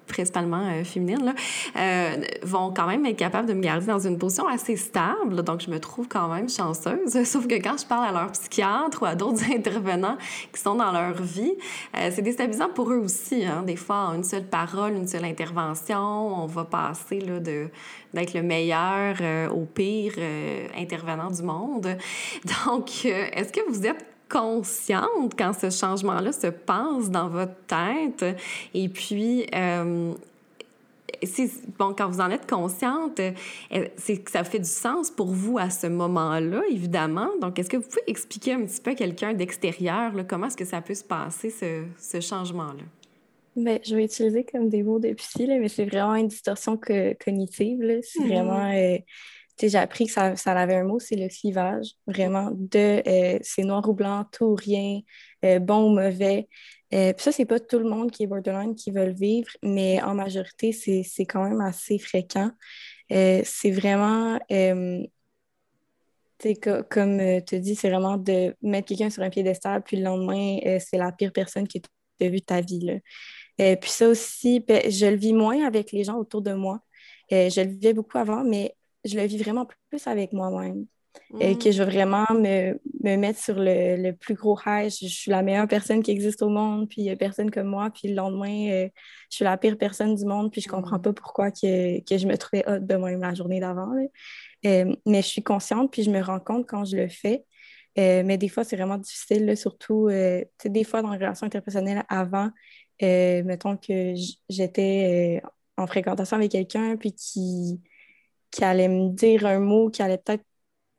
principalement 0.06 0.68
euh, 0.68 0.84
féminines, 0.84 1.34
euh, 1.76 2.16
vont 2.42 2.72
quand 2.72 2.86
même 2.86 3.04
être 3.06 3.16
capables 3.16 3.48
de 3.48 3.54
me 3.54 3.60
garder 3.60 3.86
dans 3.86 3.98
une 3.98 4.18
position 4.18 4.46
assez 4.46 4.76
stable. 4.76 5.42
Donc, 5.42 5.60
je 5.62 5.70
me 5.70 5.78
trouve 5.80 6.08
quand 6.08 6.28
même 6.28 6.48
chanceuse. 6.48 7.24
Sauf 7.24 7.46
que 7.46 7.54
quand 7.54 7.76
je 7.78 7.86
parle 7.86 8.08
à 8.08 8.12
leur 8.12 8.32
psychiatre 8.32 9.02
ou 9.02 9.06
à 9.06 9.14
d'autres 9.14 9.44
intervenants 9.54 10.16
qui 10.52 10.60
sont 10.60 10.74
dans 10.74 10.92
leur 10.92 11.20
vie, 11.22 11.54
euh, 11.96 12.10
c'est 12.12 12.22
déstabilisant 12.22 12.68
pour 12.68 12.90
eux 12.92 12.98
aussi. 12.98 13.44
Hein. 13.44 13.62
Des 13.66 13.76
fois, 13.76 14.12
une 14.14 14.24
seule 14.24 14.44
parole, 14.46 14.94
une 14.94 15.08
seule 15.08 15.24
intervention, 15.24 16.42
on 16.44 16.46
va 16.46 16.64
passer 16.64 17.18
de, 17.18 17.68
d'être 18.12 18.34
le 18.34 18.42
meilleur 18.42 19.16
au 19.52 19.64
pire 19.64 20.14
intervenant 20.76 21.30
du 21.30 21.42
monde. 21.42 21.96
Donc, 22.66 23.04
est-ce 23.04 23.52
que 23.52 23.60
vous 23.70 23.86
êtes 23.86 24.13
consciente 24.34 25.34
quand 25.38 25.52
ce 25.52 25.70
changement-là 25.70 26.32
se 26.32 26.48
passe 26.48 27.08
dans 27.10 27.28
votre 27.28 27.54
tête. 27.66 28.36
Et 28.74 28.88
puis, 28.88 29.46
euh, 29.54 30.12
bon, 31.78 31.94
quand 31.96 32.08
vous 32.08 32.20
en 32.20 32.30
êtes 32.30 32.50
consciente, 32.50 33.20
euh, 33.20 33.32
c'est 33.96 34.18
que 34.18 34.30
ça 34.30 34.42
fait 34.42 34.58
du 34.58 34.68
sens 34.68 35.10
pour 35.10 35.28
vous 35.28 35.58
à 35.58 35.70
ce 35.70 35.86
moment-là, 35.86 36.62
évidemment. 36.68 37.28
Donc, 37.40 37.58
est-ce 37.60 37.70
que 37.70 37.76
vous 37.76 37.88
pouvez 37.88 38.02
expliquer 38.08 38.54
un 38.54 38.64
petit 38.64 38.80
peu 38.80 38.90
à 38.90 38.94
quelqu'un 38.94 39.34
d'extérieur 39.34 40.12
comment 40.28 40.48
est-ce 40.48 40.56
que 40.56 40.64
ça 40.64 40.80
peut 40.80 40.94
se 40.94 41.04
passer, 41.04 41.50
ce, 41.50 41.84
ce 41.98 42.20
changement-là? 42.20 42.82
Bien, 43.54 43.78
je 43.84 43.94
vais 43.94 44.04
utiliser 44.04 44.44
comme 44.44 44.68
des 44.68 44.82
mots 44.82 44.98
de 44.98 45.12
psy, 45.12 45.46
mais 45.46 45.68
c'est 45.68 45.84
vraiment 45.84 46.16
une 46.16 46.26
distorsion 46.26 46.76
cognitive. 46.76 48.00
C'est 48.02 48.20
mm-hmm. 48.20 48.26
vraiment... 48.26 48.72
Euh, 48.72 48.98
j'ai 49.60 49.78
appris 49.78 50.06
que 50.06 50.12
ça, 50.12 50.36
ça, 50.36 50.52
avait 50.52 50.74
un 50.74 50.84
mot, 50.84 50.98
c'est 50.98 51.16
le 51.16 51.28
clivage, 51.28 51.92
vraiment, 52.06 52.50
de 52.52 53.02
euh, 53.06 53.38
c'est 53.42 53.62
noir 53.62 53.88
ou 53.88 53.94
blanc, 53.94 54.24
tout 54.32 54.44
ou 54.46 54.54
rien, 54.54 55.00
euh, 55.44 55.58
bon 55.58 55.90
ou 55.90 55.94
mauvais. 55.94 56.48
Euh, 56.92 57.12
puis 57.12 57.22
ça, 57.22 57.32
c'est 57.32 57.44
pas 57.44 57.60
tout 57.60 57.78
le 57.78 57.88
monde 57.88 58.10
qui 58.10 58.24
est 58.24 58.26
borderline 58.26 58.74
qui 58.74 58.90
veut 58.90 59.06
le 59.06 59.14
vivre, 59.14 59.50
mais 59.62 60.02
en 60.02 60.14
majorité, 60.14 60.72
c'est 60.72 61.26
quand 61.26 61.44
même 61.44 61.60
assez 61.60 61.98
fréquent. 61.98 62.50
c'est 63.10 63.70
vraiment, 63.70 64.38
comme 66.90 67.42
tu 67.46 67.60
dis, 67.60 67.74
c'est 67.74 67.90
vraiment 67.90 68.16
de 68.16 68.54
mettre 68.62 68.88
quelqu'un 68.88 69.10
sur 69.10 69.22
un 69.22 69.30
piédestal, 69.30 69.82
puis 69.82 69.96
le 69.96 70.04
lendemain, 70.04 70.58
c'est 70.80 70.98
la 70.98 71.12
pire 71.12 71.32
personne 71.32 71.66
qui 71.66 71.82
a 72.20 72.28
vu 72.28 72.42
ta 72.42 72.60
vie. 72.60 72.80
Là. 72.80 73.76
puis 73.76 73.90
ça 73.90 74.08
aussi, 74.08 74.60
ben, 74.60 74.90
je 74.90 75.06
le 75.06 75.16
vis 75.16 75.32
moins 75.32 75.66
avec 75.66 75.92
les 75.92 76.04
gens 76.04 76.16
autour 76.16 76.42
de 76.42 76.52
moi. 76.52 76.80
je 77.30 77.60
le 77.60 77.70
vivais 77.70 77.92
beaucoup 77.92 78.18
avant, 78.18 78.44
mais 78.44 78.74
je 79.04 79.16
le 79.16 79.24
vis 79.24 79.38
vraiment 79.38 79.66
plus 79.90 80.06
avec 80.06 80.32
moi-même. 80.32 80.86
et 81.38 81.56
que 81.56 81.70
je 81.70 81.82
veux 81.82 81.88
vraiment 81.88 82.26
me, 82.30 82.80
me 83.02 83.16
mettre 83.16 83.38
sur 83.38 83.54
le, 83.56 83.96
le, 83.96 84.12
plus 84.12 84.34
gros 84.34 84.58
high. 84.66 84.90
Je, 84.90 85.06
suis 85.06 85.30
la 85.30 85.42
meilleure 85.42 85.68
personne 85.68 86.02
qui 86.02 86.10
existe 86.10 86.42
au 86.42 86.48
monde, 86.48 86.88
puis 86.88 87.02
il 87.02 87.04
n'y 87.04 87.10
a 87.10 87.16
personne 87.16 87.50
comme 87.50 87.68
moi. 87.68 87.90
Puis 87.90 88.08
le 88.08 88.14
lendemain, 88.14 88.70
euh, 88.70 88.88
je 89.30 89.36
suis 89.36 89.44
la 89.44 89.56
pire 89.56 89.78
personne 89.78 90.14
du 90.16 90.24
monde, 90.24 90.50
puis 90.50 90.60
je 90.60 90.68
ne 90.68 90.72
comprends 90.72 90.98
pas 90.98 91.12
pourquoi 91.12 91.50
que, 91.50 92.00
que, 92.00 92.18
je 92.18 92.26
me 92.26 92.36
trouvais 92.36 92.64
hot 92.68 92.80
de 92.80 92.96
moi-même 92.96 93.20
la 93.20 93.34
journée 93.34 93.60
d'avant. 93.60 93.92
Euh, 94.66 94.96
mais 95.06 95.22
je 95.22 95.28
suis 95.28 95.42
consciente, 95.42 95.92
puis 95.92 96.02
je 96.02 96.10
me 96.10 96.20
rends 96.20 96.40
compte 96.40 96.66
quand 96.66 96.84
je 96.84 96.96
le 96.96 97.08
fais. 97.08 97.44
Euh, 97.96 98.24
mais 98.24 98.36
des 98.38 98.48
fois, 98.48 98.64
c'est 98.64 98.76
vraiment 98.76 98.98
difficile, 98.98 99.56
surtout, 99.56 100.08
des 100.08 100.84
fois, 100.84 101.02
dans 101.02 101.12
les 101.12 101.18
relations 101.18 101.46
interpersonnelles 101.46 102.04
avant, 102.08 102.50
mettons 103.00 103.76
que 103.76 104.14
j'étais 104.48 105.40
en 105.76 105.86
fréquentation 105.86 106.36
avec 106.36 106.50
quelqu'un, 106.50 106.96
puis 106.96 107.12
qui 107.12 107.80
qui 108.54 108.62
allait 108.62 108.86
me 108.88 109.08
dire 109.08 109.46
un 109.46 109.58
mot 109.58 109.90
qui 109.90 110.00
allait 110.00 110.18
peut-être 110.18 110.44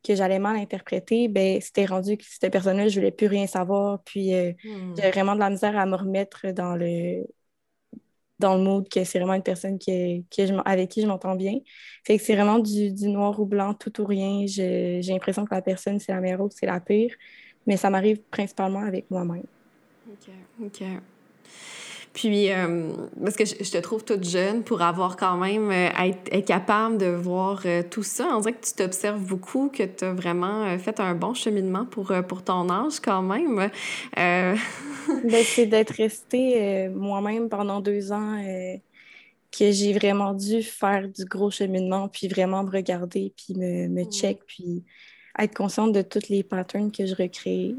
que 0.03 0.13
j'allais 0.13 0.39
mal 0.39 0.57
interpréter, 0.57 1.29
ben 1.29 1.61
c'était 1.61 1.85
rendu 1.85 2.17
que 2.17 2.25
cette 2.27 2.51
personne-là, 2.51 2.89
je 2.89 2.99
voulais 2.99 3.11
plus 3.11 3.27
rien 3.27 3.47
savoir. 3.47 4.03
Puis 4.03 4.35
euh, 4.35 4.51
hmm. 4.65 4.93
j'avais 4.97 5.11
vraiment 5.11 5.35
de 5.35 5.39
la 5.39 5.49
misère 5.49 5.77
à 5.77 5.85
me 5.85 5.95
remettre 5.95 6.47
dans 6.51 6.75
le 6.75 7.23
dans 8.37 8.57
le 8.57 8.61
mood 8.61 8.89
que 8.89 9.05
c'est 9.05 9.19
vraiment 9.19 9.35
une 9.35 9.41
personne 9.41 9.79
qui, 9.79 10.25
avec 10.65 10.89
qui 10.89 11.01
je 11.01 11.07
m'entends 11.07 11.35
bien. 11.35 11.59
Fait 12.05 12.17
que 12.17 12.23
c'est 12.23 12.35
vraiment 12.35 12.59
du, 12.59 12.91
noir 13.07 13.39
ou 13.39 13.45
blanc, 13.45 13.73
tout 13.73 14.01
ou 14.01 14.05
rien. 14.05 14.45
J'ai 14.45 15.01
l'impression 15.07 15.45
que 15.45 15.55
la 15.55 15.61
personne, 15.61 15.99
c'est 16.01 16.11
la 16.11 16.19
meilleure 16.19 16.41
ou 16.41 16.49
c'est 16.51 16.65
la 16.65 16.81
pire. 16.81 17.15
Mais 17.65 17.77
ça 17.77 17.89
m'arrive 17.89 18.19
principalement 18.29 18.81
avec 18.81 19.09
moi-même. 19.09 19.45
OK, 20.11 20.33
OK. 20.61 20.83
Puis, 22.15 22.49
euh, 22.49 22.93
parce 23.21 23.35
que 23.35 23.43
je, 23.43 23.69
te 23.69 23.77
trouve 23.79 24.05
toute 24.05 24.23
jeune 24.23 24.63
pour 24.63 24.81
avoir 24.81 25.17
quand 25.17 25.35
même, 25.35 25.69
euh, 25.69 25.89
être, 26.31 26.45
capable 26.45 26.97
de 26.97 27.07
voir 27.07 27.63
euh, 27.65 27.83
tout 27.83 28.03
ça. 28.03 28.29
On 28.31 28.39
dirait 28.39 28.53
que 28.53 28.65
tu 28.65 28.73
t'observes 28.73 29.19
beaucoup, 29.19 29.67
que 29.67 29.83
tu 29.83 30.05
as 30.05 30.13
vraiment 30.13 30.79
fait 30.79 31.01
un 31.01 31.13
bon 31.13 31.33
cheminement 31.33 31.85
pour, 31.85 32.13
pour 32.29 32.41
ton 32.41 32.69
âge 32.69 33.01
quand 33.01 33.21
même. 33.21 33.69
ben, 34.15 34.57
c'est 35.43 35.65
d'être 35.65 35.91
restée 35.91 36.87
moi-même 36.87 37.49
pendant 37.49 37.81
deux 37.81 38.13
ans 38.13 38.41
que 39.51 39.71
j'ai 39.71 39.91
vraiment 39.91 40.33
dû 40.33 40.63
faire 40.63 41.09
du 41.09 41.25
gros 41.25 41.51
cheminement, 41.51 42.07
puis 42.07 42.29
vraiment 42.29 42.63
me 42.63 42.71
regarder, 42.71 43.33
puis 43.35 43.55
me, 43.55 43.89
me 43.89 44.03
mm. 44.03 44.11
check, 44.11 44.39
puis 44.47 44.83
être 45.37 45.53
consciente 45.53 45.91
de 45.91 46.01
tous 46.01 46.29
les 46.29 46.43
patterns 46.43 46.91
que 46.93 47.05
je 47.05 47.15
recrée. 47.15 47.75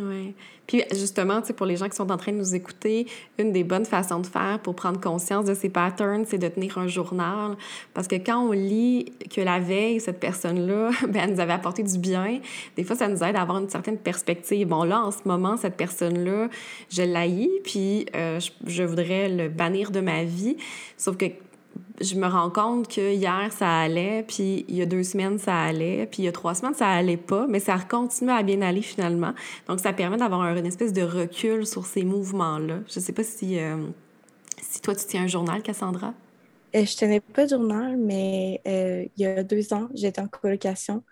Oui. 0.00 0.34
Puis 0.66 0.82
justement, 0.92 1.42
pour 1.42 1.66
les 1.66 1.76
gens 1.76 1.88
qui 1.88 1.96
sont 1.96 2.10
en 2.10 2.16
train 2.16 2.32
de 2.32 2.38
nous 2.38 2.54
écouter, 2.54 3.06
une 3.38 3.52
des 3.52 3.64
bonnes 3.64 3.84
façons 3.84 4.20
de 4.20 4.26
faire 4.26 4.58
pour 4.62 4.74
prendre 4.74 5.00
conscience 5.00 5.44
de 5.44 5.54
ces 5.54 5.68
patterns, 5.68 6.24
c'est 6.26 6.38
de 6.38 6.48
tenir 6.48 6.78
un 6.78 6.88
journal. 6.88 7.56
Parce 7.92 8.08
que 8.08 8.16
quand 8.16 8.40
on 8.48 8.52
lit 8.52 9.12
que 9.34 9.40
la 9.40 9.60
veille, 9.60 10.00
cette 10.00 10.20
personne-là, 10.20 10.90
ben, 11.08 11.22
elle 11.24 11.34
nous 11.34 11.40
avait 11.40 11.52
apporté 11.52 11.82
du 11.82 11.98
bien, 11.98 12.40
des 12.76 12.84
fois, 12.84 12.96
ça 12.96 13.08
nous 13.08 13.22
aide 13.22 13.36
à 13.36 13.42
avoir 13.42 13.58
une 13.58 13.68
certaine 13.68 13.98
perspective. 13.98 14.66
Bon, 14.66 14.84
là, 14.84 15.00
en 15.00 15.10
ce 15.10 15.20
moment, 15.26 15.56
cette 15.56 15.76
personne-là, 15.76 16.48
je 16.90 17.02
l'haïs, 17.02 17.50
puis 17.62 18.06
euh, 18.14 18.40
je 18.66 18.82
voudrais 18.82 19.28
le 19.28 19.48
bannir 19.48 19.90
de 19.90 20.00
ma 20.00 20.24
vie. 20.24 20.56
Sauf 20.96 21.16
que 21.16 21.26
je 22.00 22.16
me 22.16 22.26
rends 22.26 22.50
compte 22.50 22.88
que 22.88 23.12
hier, 23.12 23.52
ça 23.52 23.80
allait, 23.80 24.24
puis 24.26 24.64
il 24.68 24.76
y 24.76 24.82
a 24.82 24.86
deux 24.86 25.04
semaines, 25.04 25.38
ça 25.38 25.62
allait, 25.62 26.06
puis 26.06 26.22
il 26.22 26.24
y 26.26 26.28
a 26.28 26.32
trois 26.32 26.54
semaines, 26.54 26.74
ça 26.74 26.88
allait 26.88 27.16
pas, 27.16 27.46
mais 27.48 27.60
ça 27.60 27.78
continue 27.78 28.30
à 28.30 28.42
bien 28.42 28.62
aller 28.62 28.82
finalement. 28.82 29.32
Donc, 29.68 29.80
ça 29.80 29.92
permet 29.92 30.16
d'avoir 30.16 30.42
une 30.56 30.66
espèce 30.66 30.92
de 30.92 31.02
recul 31.02 31.66
sur 31.66 31.86
ces 31.86 32.04
mouvements-là. 32.04 32.80
Je 32.88 32.98
sais 33.00 33.12
pas 33.12 33.22
si, 33.22 33.58
euh, 33.60 33.86
si 34.60 34.80
toi, 34.80 34.94
tu 34.96 35.04
tiens 35.06 35.24
un 35.24 35.26
journal, 35.28 35.62
Cassandra? 35.62 36.14
Euh, 36.74 36.84
je 36.84 36.96
tenais 36.96 37.20
pas 37.20 37.44
de 37.44 37.50
journal, 37.50 37.96
mais 37.96 38.60
euh, 38.66 39.06
il 39.16 39.22
y 39.22 39.26
a 39.26 39.44
deux 39.44 39.72
ans, 39.72 39.88
j'étais 39.94 40.20
en 40.20 40.28
colocation. 40.28 41.04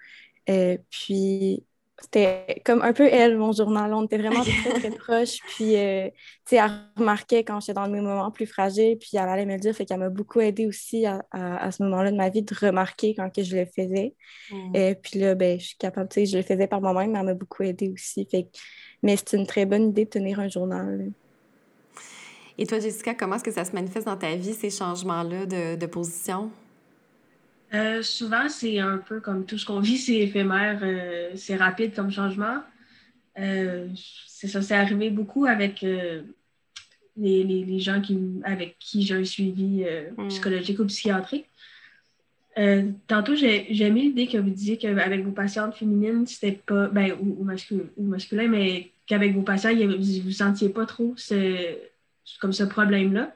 puis 0.90 1.64
c'était 2.02 2.60
comme 2.64 2.82
un 2.82 2.92
peu 2.92 3.06
elle, 3.06 3.38
mon 3.38 3.52
journal. 3.52 3.94
On 3.94 4.04
était 4.04 4.18
vraiment 4.18 4.42
très, 4.42 4.72
très 4.72 4.90
proches. 4.98 5.38
Puis, 5.54 5.76
euh, 5.76 6.08
tu 6.46 6.50
sais, 6.50 6.56
elle 6.56 6.70
remarquait 6.96 7.44
quand 7.44 7.60
j'étais 7.60 7.74
dans 7.74 7.88
mes 7.88 8.00
moments 8.00 8.30
plus 8.30 8.46
fragiles, 8.46 8.98
puis 8.98 9.10
elle 9.14 9.28
allait 9.28 9.46
me 9.46 9.54
le 9.54 9.60
dire. 9.60 9.74
Fait 9.74 9.84
qu'elle 9.84 10.00
m'a 10.00 10.08
beaucoup 10.08 10.40
aidé 10.40 10.66
aussi 10.66 11.06
à, 11.06 11.22
à, 11.30 11.70
ce 11.70 11.82
moment-là 11.84 12.10
de 12.10 12.16
ma 12.16 12.28
vie 12.28 12.42
de 12.42 12.54
remarquer 12.54 13.14
quand 13.14 13.30
que 13.30 13.42
je 13.42 13.56
le 13.56 13.66
faisais. 13.66 14.14
Mm. 14.50 14.76
Et 14.76 14.90
euh, 14.90 14.94
puis 15.00 15.20
là, 15.20 15.34
ben, 15.34 15.58
je 15.58 15.66
suis 15.66 15.76
capable, 15.76 16.08
tu 16.08 16.20
sais, 16.20 16.26
je 16.26 16.36
le 16.36 16.42
faisais 16.42 16.66
par 16.66 16.80
moi-même, 16.80 17.12
mais 17.12 17.20
elle 17.20 17.26
m'a 17.26 17.34
beaucoup 17.34 17.62
aidé 17.62 17.90
aussi. 17.90 18.26
Fait 18.30 18.48
Mais 19.02 19.16
c'est 19.16 19.36
une 19.36 19.46
très 19.46 19.64
bonne 19.64 19.90
idée 19.90 20.04
de 20.04 20.10
tenir 20.10 20.40
un 20.40 20.48
journal. 20.48 21.10
Et 22.58 22.66
toi, 22.66 22.80
Jessica, 22.80 23.14
comment 23.14 23.36
est-ce 23.36 23.44
que 23.44 23.52
ça 23.52 23.64
se 23.64 23.72
manifeste 23.72 24.06
dans 24.06 24.16
ta 24.16 24.34
vie, 24.34 24.54
ces 24.54 24.70
changements-là 24.70 25.46
de, 25.46 25.76
de 25.76 25.86
position? 25.86 26.50
Euh, 27.74 28.02
souvent, 28.02 28.48
c'est 28.48 28.78
un 28.78 28.98
peu 28.98 29.20
comme 29.20 29.46
tout 29.46 29.56
ce 29.56 29.64
qu'on 29.64 29.80
vit, 29.80 29.96
c'est 29.96 30.16
éphémère, 30.16 30.80
euh, 30.82 31.30
c'est 31.36 31.56
rapide 31.56 31.94
comme 31.94 32.10
changement. 32.10 32.58
Euh, 33.38 33.88
c'est 34.26 34.48
ça, 34.48 34.60
c'est 34.60 34.74
arrivé 34.74 35.08
beaucoup 35.08 35.46
avec 35.46 35.80
les, 35.80 36.24
les, 37.16 37.64
les, 37.64 37.78
gens 37.78 38.02
qui, 38.02 38.18
avec 38.44 38.76
qui 38.78 39.02
j'ai 39.02 39.14
un 39.14 39.24
suivi 39.24 39.84
mm. 40.18 40.28
psychologique 40.28 40.78
ou 40.80 40.84
psychiatrique. 40.86 41.46
tantôt, 43.06 43.34
j'ai 43.34 43.82
aimé 43.82 44.02
l'idée 44.02 44.26
que 44.26 44.36
vous 44.36 44.50
disiez 44.50 44.76
qu'avec 44.76 45.24
vos 45.24 45.32
patientes 45.32 45.74
féminines, 45.74 46.26
c'était 46.26 46.52
pas, 46.52 46.88
ben, 46.88 47.12
ou, 47.20 47.38
ou, 47.40 47.44
masculin, 47.44 47.84
ou 47.96 48.04
masculin, 48.04 48.48
mais 48.48 48.90
qu'avec 49.06 49.34
vos 49.34 49.42
patients, 49.42 49.74
vous 49.74 50.26
ne 50.26 50.30
sentiez 50.30 50.68
pas 50.68 50.84
trop 50.84 51.14
ce, 51.16 51.78
comme 52.38 52.52
ce 52.52 52.64
problème-là. 52.64 53.34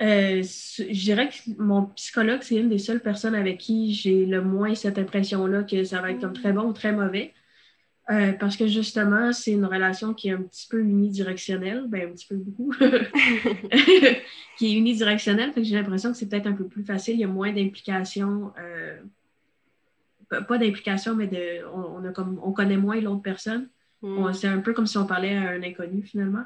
Euh, 0.00 0.42
je 0.42 1.04
dirais 1.04 1.28
que 1.28 1.62
mon 1.62 1.86
psychologue, 1.86 2.40
c'est 2.42 2.56
une 2.56 2.68
des 2.68 2.78
seules 2.78 3.00
personnes 3.00 3.34
avec 3.34 3.58
qui 3.58 3.94
j'ai 3.94 4.26
le 4.26 4.42
moins 4.42 4.74
cette 4.74 4.98
impression-là 4.98 5.62
que 5.62 5.84
ça 5.84 6.00
va 6.00 6.10
être 6.10 6.20
comme 6.20 6.32
très 6.32 6.52
bon 6.52 6.62
ou 6.62 6.72
très 6.72 6.92
mauvais. 6.92 7.32
Euh, 8.10 8.32
parce 8.32 8.56
que 8.56 8.66
justement, 8.66 9.32
c'est 9.32 9.52
une 9.52 9.64
relation 9.64 10.12
qui 10.12 10.28
est 10.28 10.32
un 10.32 10.42
petit 10.42 10.66
peu 10.68 10.80
unidirectionnelle, 10.80 11.84
ben 11.88 12.10
un 12.10 12.12
petit 12.12 12.26
peu 12.26 12.36
beaucoup, 12.36 12.70
qui 14.58 14.66
est 14.66 14.72
unidirectionnelle. 14.76 15.52
Fait 15.52 15.62
que 15.62 15.66
j'ai 15.66 15.76
l'impression 15.76 16.10
que 16.10 16.18
c'est 16.18 16.28
peut-être 16.28 16.46
un 16.46 16.52
peu 16.52 16.66
plus 16.66 16.84
facile, 16.84 17.14
il 17.14 17.20
y 17.20 17.24
a 17.24 17.28
moins 17.28 17.52
d'implication, 17.52 18.52
euh, 18.58 18.98
pas 20.28 20.58
d'implication, 20.58 21.14
mais 21.14 21.28
de, 21.28 21.64
on, 21.72 22.04
a 22.04 22.10
comme, 22.10 22.38
on 22.42 22.52
connaît 22.52 22.76
moins 22.76 23.00
l'autre 23.00 23.22
personne. 23.22 23.70
Mm. 24.02 24.34
C'est 24.34 24.48
un 24.48 24.60
peu 24.60 24.74
comme 24.74 24.86
si 24.86 24.98
on 24.98 25.06
parlait 25.06 25.34
à 25.34 25.50
un 25.50 25.62
inconnu 25.62 26.02
finalement. 26.02 26.44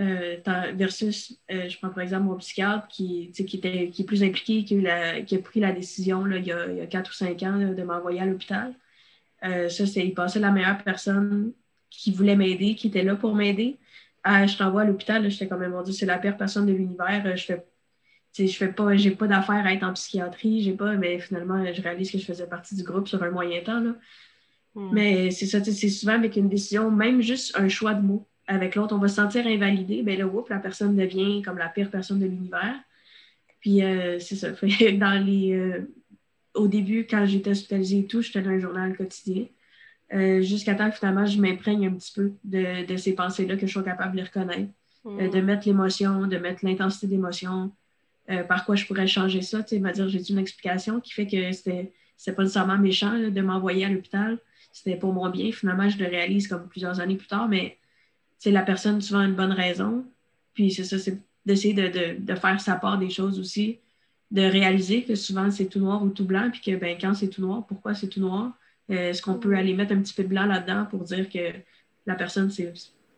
Euh, 0.00 0.36
versus, 0.74 1.36
euh, 1.50 1.68
je 1.68 1.76
prends 1.78 1.88
par 1.88 2.04
exemple 2.04 2.22
mon 2.22 2.36
psychiatre 2.36 2.86
qui, 2.86 3.32
qui, 3.32 3.56
était, 3.56 3.90
qui 3.90 4.02
est 4.02 4.04
plus 4.04 4.22
impliqué, 4.22 4.62
qui 4.62 4.86
a, 4.86 5.22
qui 5.22 5.34
a 5.34 5.38
pris 5.40 5.58
la 5.58 5.72
décision 5.72 6.24
là, 6.24 6.36
il, 6.36 6.46
y 6.46 6.52
a, 6.52 6.68
il, 6.68 6.76
y 6.76 6.80
a, 6.80 6.86
4 6.86 7.10
ou 7.10 7.12
5 7.12 7.42
ans 7.42 7.58
de 7.58 7.82
m'envoyer 7.82 8.20
à 8.20 8.26
l'hôpital. 8.26 8.74
Euh, 9.44 9.68
ça, 9.68 9.86
c'est, 9.86 10.06
il 10.06 10.14
passait 10.14 10.38
la 10.38 10.52
meilleure 10.52 10.84
personne 10.84 11.52
qui 11.90 12.12
voulait 12.12 12.36
m'aider, 12.36 12.76
qui 12.76 12.88
était 12.88 13.02
là 13.02 13.16
pour 13.16 13.34
m'aider. 13.34 13.76
je 14.24 14.56
t'envoie 14.56 14.82
à 14.82 14.84
l'hôpital, 14.84 15.28
j'étais 15.28 15.48
quand 15.48 15.58
même, 15.58 15.72
mon 15.72 15.82
Dieu, 15.82 15.92
c'est 15.92 16.06
la 16.06 16.18
pire 16.18 16.36
personne 16.36 16.66
de 16.66 16.72
l'univers. 16.72 17.36
Je 17.36 17.44
fais, 17.44 17.66
je 18.38 18.56
fais 18.56 18.68
pas, 18.68 18.94
j'ai 18.94 19.10
pas 19.10 19.26
d'affaires 19.26 19.66
à 19.66 19.72
être 19.72 19.82
en 19.82 19.94
psychiatrie, 19.94 20.62
j'ai 20.62 20.74
pas, 20.74 20.94
mais 20.94 21.18
finalement, 21.18 21.64
je 21.72 21.82
réalise 21.82 22.12
que 22.12 22.18
je 22.18 22.24
faisais 22.24 22.46
partie 22.46 22.76
du 22.76 22.84
groupe 22.84 23.08
sur 23.08 23.20
un 23.24 23.30
moyen 23.30 23.62
temps. 23.62 23.80
Là. 23.80 23.96
Hmm. 24.76 24.90
Mais 24.92 25.32
c'est 25.32 25.46
ça, 25.46 25.64
c'est 25.64 25.88
souvent 25.88 26.14
avec 26.14 26.36
une 26.36 26.48
décision, 26.48 26.88
même 26.88 27.20
juste 27.20 27.58
un 27.58 27.68
choix 27.68 27.94
de 27.94 28.02
mots 28.02 28.28
avec 28.48 28.74
l'autre, 28.74 28.94
on 28.94 28.98
va 28.98 29.08
se 29.08 29.16
sentir 29.16 29.46
invalidé, 29.46 30.02
ben 30.02 30.18
là, 30.18 30.26
whoop, 30.26 30.48
la 30.48 30.58
personne 30.58 30.96
devient 30.96 31.42
comme 31.42 31.58
la 31.58 31.68
pire 31.68 31.90
personne 31.90 32.18
de 32.18 32.26
l'univers. 32.26 32.74
Puis 33.60 33.84
euh, 33.84 34.18
c'est 34.18 34.36
ça. 34.36 34.50
Dans 34.52 35.24
les, 35.24 35.52
euh, 35.52 35.94
au 36.54 36.66
début, 36.66 37.06
quand 37.08 37.26
j'étais 37.26 37.50
hospitalisée 37.50 37.98
et 37.98 38.06
tout, 38.06 38.22
je 38.22 38.32
tenais 38.32 38.48
un 38.48 38.58
journal 38.58 38.96
quotidien. 38.96 39.44
Euh, 40.14 40.40
jusqu'à 40.40 40.74
temps 40.74 40.88
que 40.90 40.96
finalement, 40.96 41.26
je 41.26 41.38
m'imprègne 41.38 41.86
un 41.88 41.92
petit 41.92 42.12
peu 42.14 42.32
de, 42.42 42.86
de 42.86 42.96
ces 42.96 43.14
pensées-là, 43.14 43.56
que 43.56 43.66
je 43.66 43.72
sois 43.72 43.82
capable 43.82 44.12
de 44.12 44.16
les 44.16 44.22
reconnaître, 44.22 44.72
mm. 45.04 45.28
de 45.28 45.40
mettre 45.42 45.68
l'émotion, 45.68 46.26
de 46.26 46.38
mettre 46.38 46.64
l'intensité 46.64 47.06
d'émotion, 47.06 47.72
par 48.46 48.66
quoi 48.66 48.74
je 48.76 48.84
pourrais 48.84 49.06
changer 49.06 49.40
ça. 49.40 49.62
Tu 49.62 49.80
sais, 49.80 49.92
dire, 49.92 50.08
j'ai 50.08 50.30
une 50.30 50.38
explication 50.38 51.00
qui 51.00 51.12
fait 51.12 51.26
que 51.26 51.50
c'était, 51.52 51.92
c'était 52.16 52.36
pas 52.36 52.42
nécessairement 52.42 52.76
méchant 52.76 53.18
de 53.18 53.40
m'envoyer 53.40 53.86
à 53.86 53.88
l'hôpital. 53.88 54.38
C'était 54.70 54.96
pour 54.96 55.14
mon 55.14 55.30
bien. 55.30 55.50
Finalement, 55.50 55.88
je 55.88 55.98
le 55.98 56.06
réalise 56.06 56.46
comme 56.46 56.68
plusieurs 56.68 57.00
années 57.00 57.16
plus 57.16 57.26
tard, 57.26 57.48
mais 57.48 57.77
c'est 58.38 58.50
la 58.50 58.62
personne 58.62 59.00
souvent 59.00 59.22
une 59.22 59.34
bonne 59.34 59.52
raison. 59.52 60.04
Puis 60.54 60.70
c'est 60.72 60.84
ça, 60.84 60.98
c'est 60.98 61.18
d'essayer 61.44 61.74
de, 61.74 62.34
faire 62.34 62.60
sa 62.60 62.74
part 62.74 62.98
des 62.98 63.10
choses 63.10 63.38
aussi, 63.38 63.78
de 64.30 64.42
réaliser 64.42 65.04
que 65.04 65.14
souvent 65.14 65.50
c'est 65.50 65.66
tout 65.66 65.78
noir 65.78 66.02
ou 66.02 66.10
tout 66.10 66.24
blanc, 66.24 66.50
puis 66.50 66.60
que 66.60 66.76
ben, 66.76 66.96
quand 67.00 67.14
c'est 67.14 67.28
tout 67.28 67.40
noir, 67.40 67.66
pourquoi 67.66 67.94
c'est 67.94 68.08
tout 68.08 68.20
noir? 68.20 68.52
Euh, 68.90 69.10
est-ce 69.10 69.22
qu'on 69.22 69.34
peut 69.34 69.54
aller 69.54 69.74
mettre 69.74 69.92
un 69.92 70.00
petit 70.00 70.14
peu 70.14 70.22
de 70.24 70.28
blanc 70.28 70.46
là-dedans 70.46 70.86
pour 70.90 71.04
dire 71.04 71.28
que 71.28 71.52
la 72.06 72.14
personne 72.14 72.50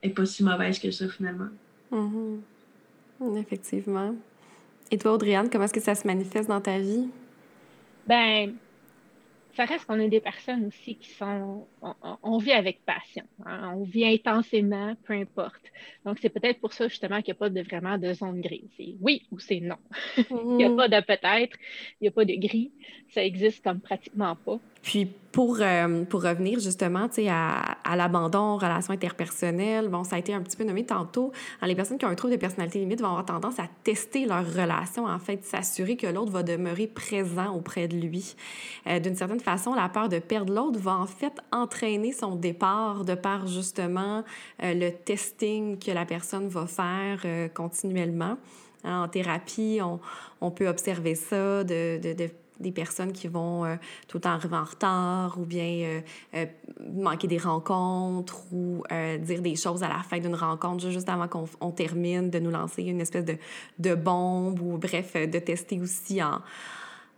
n'est 0.02 0.10
pas 0.10 0.26
si 0.26 0.44
mauvaise 0.44 0.78
que 0.78 0.90
ça 0.90 1.08
finalement? 1.08 1.48
Mm-hmm. 1.92 3.38
Effectivement. 3.38 4.14
Et 4.90 4.98
toi, 4.98 5.12
Audriane, 5.12 5.50
comment 5.50 5.64
est-ce 5.64 5.72
que 5.72 5.80
ça 5.80 5.94
se 5.94 6.06
manifeste 6.06 6.48
dans 6.48 6.60
ta 6.60 6.78
vie? 6.78 7.08
Ben, 8.06 8.54
ça 9.54 9.64
reste 9.64 9.84
qu'on 9.84 10.00
a 10.00 10.08
des 10.08 10.20
personnes 10.20 10.66
aussi 10.66 10.96
qui 10.96 11.10
sont, 11.10 11.66
on, 12.22 12.38
vit 12.38 12.52
avec 12.52 12.84
passion, 12.84 13.24
hein. 13.44 13.74
on 13.76 13.82
vit 13.82 14.04
intensément, 14.06 14.94
peu 15.04 15.14
importe. 15.14 15.62
Donc, 16.04 16.18
c'est 16.20 16.28
peut-être 16.28 16.60
pour 16.60 16.72
ça 16.72 16.88
justement 16.88 17.20
qu'il 17.22 17.32
n'y 17.32 17.38
a 17.38 17.40
pas 17.40 17.50
de, 17.50 17.62
vraiment 17.62 17.98
de 17.98 18.12
zone 18.12 18.40
grise. 18.40 18.70
C'est 18.76 18.94
oui 19.00 19.26
ou 19.30 19.38
c'est 19.38 19.60
non. 19.60 19.78
il 20.16 20.56
n'y 20.56 20.64
a 20.64 20.68
mm-hmm. 20.68 20.76
pas 20.76 20.88
de 20.88 21.04
peut-être, 21.04 21.56
il 22.00 22.02
n'y 22.02 22.08
a 22.08 22.10
pas 22.12 22.24
de 22.24 22.34
gris. 22.34 22.72
Ça 23.08 23.24
existe 23.24 23.64
comme 23.64 23.80
pratiquement 23.80 24.36
pas. 24.36 24.60
Puis 24.82 25.12
pour, 25.32 25.58
euh, 25.60 26.04
pour 26.04 26.22
revenir 26.22 26.58
justement 26.58 27.06
à, 27.28 27.76
à 27.84 27.96
l'abandon, 27.96 28.56
relations 28.56 28.92
interpersonnelles, 28.92 29.88
bon, 29.88 30.02
ça 30.02 30.16
a 30.16 30.18
été 30.18 30.34
un 30.34 30.40
petit 30.40 30.56
peu 30.56 30.64
nommé 30.64 30.84
tantôt. 30.84 31.32
les 31.62 31.74
personnes 31.74 31.98
qui 31.98 32.04
ont 32.04 32.08
un 32.08 32.14
trouble 32.14 32.34
de 32.34 32.38
personnalité 32.38 32.80
limite 32.80 33.00
vont 33.00 33.08
avoir 33.08 33.26
tendance 33.26 33.58
à 33.58 33.68
tester 33.84 34.26
leur 34.26 34.44
relation, 34.44 35.04
en 35.04 35.18
fait, 35.18 35.44
s'assurer 35.44 35.96
que 35.96 36.06
l'autre 36.06 36.32
va 36.32 36.42
demeurer 36.42 36.86
présent 36.86 37.54
auprès 37.54 37.86
de 37.86 37.96
lui. 37.96 38.34
Euh, 38.86 38.98
d'une 38.98 39.14
certaine 39.14 39.40
façon, 39.40 39.74
la 39.74 39.88
peur 39.88 40.08
de 40.08 40.18
perdre 40.18 40.52
l'autre 40.52 40.80
va 40.80 40.96
en 40.96 41.06
fait 41.06 41.34
entraîner 41.52 42.12
son 42.12 42.34
départ 42.34 43.04
de 43.04 43.14
par 43.14 43.46
justement 43.46 44.24
euh, 44.62 44.74
le 44.74 44.90
testing 44.90 45.78
que 45.78 45.92
la 45.92 46.06
personne 46.06 46.48
va 46.48 46.66
faire 46.66 47.24
continuellement. 47.54 48.36
En 48.82 49.08
thérapie, 49.08 49.78
on, 49.82 50.00
on, 50.40 50.50
peut 50.50 50.66
observer 50.66 51.14
ça, 51.14 51.62
des 52.60 52.72
personnes 52.72 53.12
qui 53.12 53.28
vont 53.28 53.64
euh, 53.64 53.76
tout 54.06 54.18
le 54.18 54.22
temps 54.22 54.30
arriver 54.30 54.56
en 54.56 54.64
retard 54.64 55.38
ou 55.38 55.44
bien 55.44 55.64
euh, 55.64 56.00
euh, 56.34 56.46
manquer 56.94 57.26
des 57.26 57.38
rencontres 57.38 58.40
ou 58.52 58.82
dire 59.20 59.42
des 59.42 59.56
choses 59.56 59.82
à 59.82 59.88
la 59.88 60.02
fin 60.02 60.18
d'une 60.18 60.34
rencontre 60.34 60.90
juste 60.90 61.08
avant 61.08 61.28
qu'on 61.28 61.70
termine, 61.70 62.30
de 62.30 62.38
nous 62.38 62.50
lancer 62.50 62.82
une 62.82 63.00
espèce 63.00 63.24
de, 63.24 63.36
de 63.78 63.94
bombe 63.94 64.60
ou 64.60 64.78
bref, 64.78 65.14
de 65.14 65.38
tester 65.38 65.80
aussi 65.80 66.22
en, 66.22 66.40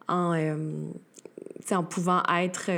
en, 0.09 0.57
en 1.70 1.84
pouvant 1.84 2.22
être 2.38 2.70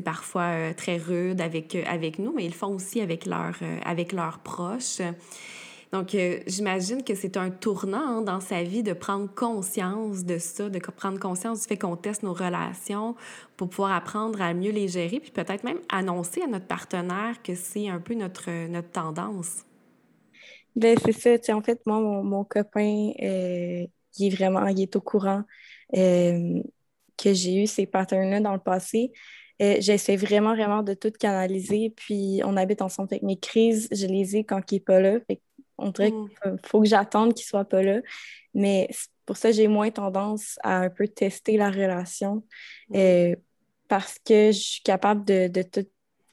parfois 0.00 0.74
très 0.76 0.96
rude 0.96 1.40
avec, 1.40 1.74
avec 1.74 2.18
nous, 2.18 2.32
mais 2.34 2.44
ils 2.44 2.50
le 2.50 2.54
font 2.54 2.74
aussi 2.74 3.00
avec, 3.00 3.26
leur, 3.26 3.54
avec 3.84 4.12
leurs 4.12 4.38
proches. 4.38 5.00
Donc, 5.92 6.14
euh, 6.14 6.40
j'imagine 6.46 7.04
que 7.04 7.14
c'est 7.14 7.36
un 7.36 7.50
tournant 7.50 7.98
hein, 7.98 8.22
dans 8.22 8.40
sa 8.40 8.62
vie 8.62 8.82
de 8.82 8.94
prendre 8.94 9.32
conscience 9.34 10.24
de 10.24 10.38
ça, 10.38 10.70
de 10.70 10.78
prendre 10.78 11.18
conscience 11.18 11.60
du 11.60 11.68
fait 11.68 11.76
qu'on 11.76 11.96
teste 11.96 12.22
nos 12.22 12.32
relations 12.32 13.14
pour 13.56 13.68
pouvoir 13.68 13.92
apprendre 13.92 14.40
à 14.40 14.54
mieux 14.54 14.70
les 14.70 14.88
gérer, 14.88 15.20
puis 15.20 15.30
peut-être 15.30 15.64
même 15.64 15.80
annoncer 15.90 16.40
à 16.42 16.46
notre 16.46 16.66
partenaire 16.66 17.42
que 17.42 17.54
c'est 17.54 17.88
un 17.88 18.00
peu 18.00 18.14
notre, 18.14 18.50
notre 18.68 18.90
tendance. 18.90 19.64
Bien, 20.74 20.94
c'est 21.04 21.44
ça. 21.44 21.56
en 21.56 21.62
fait, 21.62 21.80
moi, 21.84 22.00
mon, 22.00 22.44
copain, 22.44 23.12
euh, 23.22 23.86
il 24.18 24.26
est 24.26 24.34
vraiment, 24.34 24.66
il 24.68 24.80
est 24.80 24.96
au 24.96 25.00
courant. 25.00 25.42
Euh, 25.94 26.62
que 27.18 27.34
j'ai 27.34 27.62
eu 27.62 27.66
ces 27.66 27.86
patterns-là 27.86 28.40
dans 28.40 28.54
le 28.54 28.58
passé. 28.58 29.12
Euh, 29.60 29.76
j'essaie 29.80 30.16
vraiment, 30.16 30.54
vraiment 30.54 30.82
de 30.82 30.94
tout 30.94 31.12
canaliser. 31.12 31.92
Puis 31.96 32.40
on 32.44 32.56
habite 32.56 32.82
ensemble 32.82 33.08
avec 33.12 33.22
mes 33.22 33.38
crises, 33.38 33.88
je 33.92 34.06
les 34.06 34.36
ai 34.36 34.44
quand 34.44 34.60
il 34.72 34.76
n'est 34.76 34.80
pas 34.80 35.00
là. 35.00 35.18
On 35.78 35.90
dirait 35.90 36.10
mm. 36.10 36.28
qu'il 36.42 36.58
faut 36.64 36.80
que 36.80 36.88
j'attende 36.88 37.34
qu'il 37.34 37.46
soit 37.46 37.64
pas 37.64 37.82
là. 37.82 38.00
Mais 38.54 38.88
pour 39.26 39.36
ça, 39.36 39.50
j'ai 39.50 39.68
moins 39.68 39.90
tendance 39.90 40.58
à 40.62 40.78
un 40.78 40.90
peu 40.90 41.08
tester 41.08 41.56
la 41.56 41.70
relation 41.70 42.42
mm. 42.88 42.96
euh, 42.96 43.36
parce 43.88 44.18
que 44.18 44.52
je 44.52 44.58
suis 44.58 44.82
capable 44.82 45.24
de, 45.24 45.48
de, 45.48 45.62
tout 45.62 45.86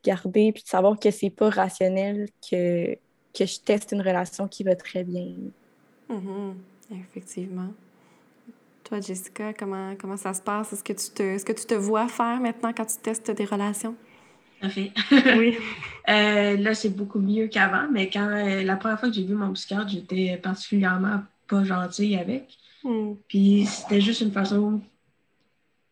garder 0.03 0.51
puis 0.51 0.63
de 0.63 0.69
savoir 0.69 0.97
que 0.99 1.11
c'est 1.11 1.29
pas 1.29 1.49
rationnel 1.49 2.29
que, 2.49 2.95
que 3.33 3.45
je 3.45 3.59
teste 3.59 3.91
une 3.91 4.01
relation 4.01 4.47
qui 4.47 4.63
va 4.63 4.75
très 4.75 5.03
bien. 5.03 5.33
Mm-hmm. 6.09 6.53
Effectivement. 6.91 7.69
Toi, 8.83 9.01
Jessica, 9.01 9.53
comment, 9.53 9.95
comment 9.95 10.17
ça 10.17 10.33
se 10.33 10.41
passe? 10.41 10.73
Est-ce 10.73 10.83
que, 10.83 10.93
tu 10.93 11.11
te, 11.11 11.21
est-ce 11.21 11.45
que 11.45 11.51
tu 11.51 11.65
te 11.65 11.75
vois 11.75 12.07
faire 12.07 12.39
maintenant 12.39 12.73
quand 12.75 12.85
tu 12.85 12.97
testes 12.97 13.29
des 13.29 13.45
relations? 13.45 13.95
À 14.61 14.69
fait. 14.69 14.91
oui. 15.37 15.57
Euh, 16.07 16.57
là, 16.57 16.73
c'est 16.73 16.89
beaucoup 16.89 17.19
mieux 17.19 17.49
qu'avant, 17.49 17.87
mais 17.91 18.09
quand 18.09 18.27
euh, 18.27 18.63
la 18.63 18.77
première 18.77 18.99
fois 18.99 19.09
que 19.09 19.15
j'ai 19.15 19.25
vu 19.25 19.35
mon 19.35 19.53
psychiatre, 19.53 19.89
j'étais 19.89 20.39
particulièrement 20.41 21.21
pas 21.47 21.63
gentille 21.63 22.17
avec. 22.17 22.57
Hmm. 22.83 23.13
Puis 23.27 23.67
c'était 23.67 24.01
juste 24.01 24.21
une 24.21 24.31
façon 24.31 24.81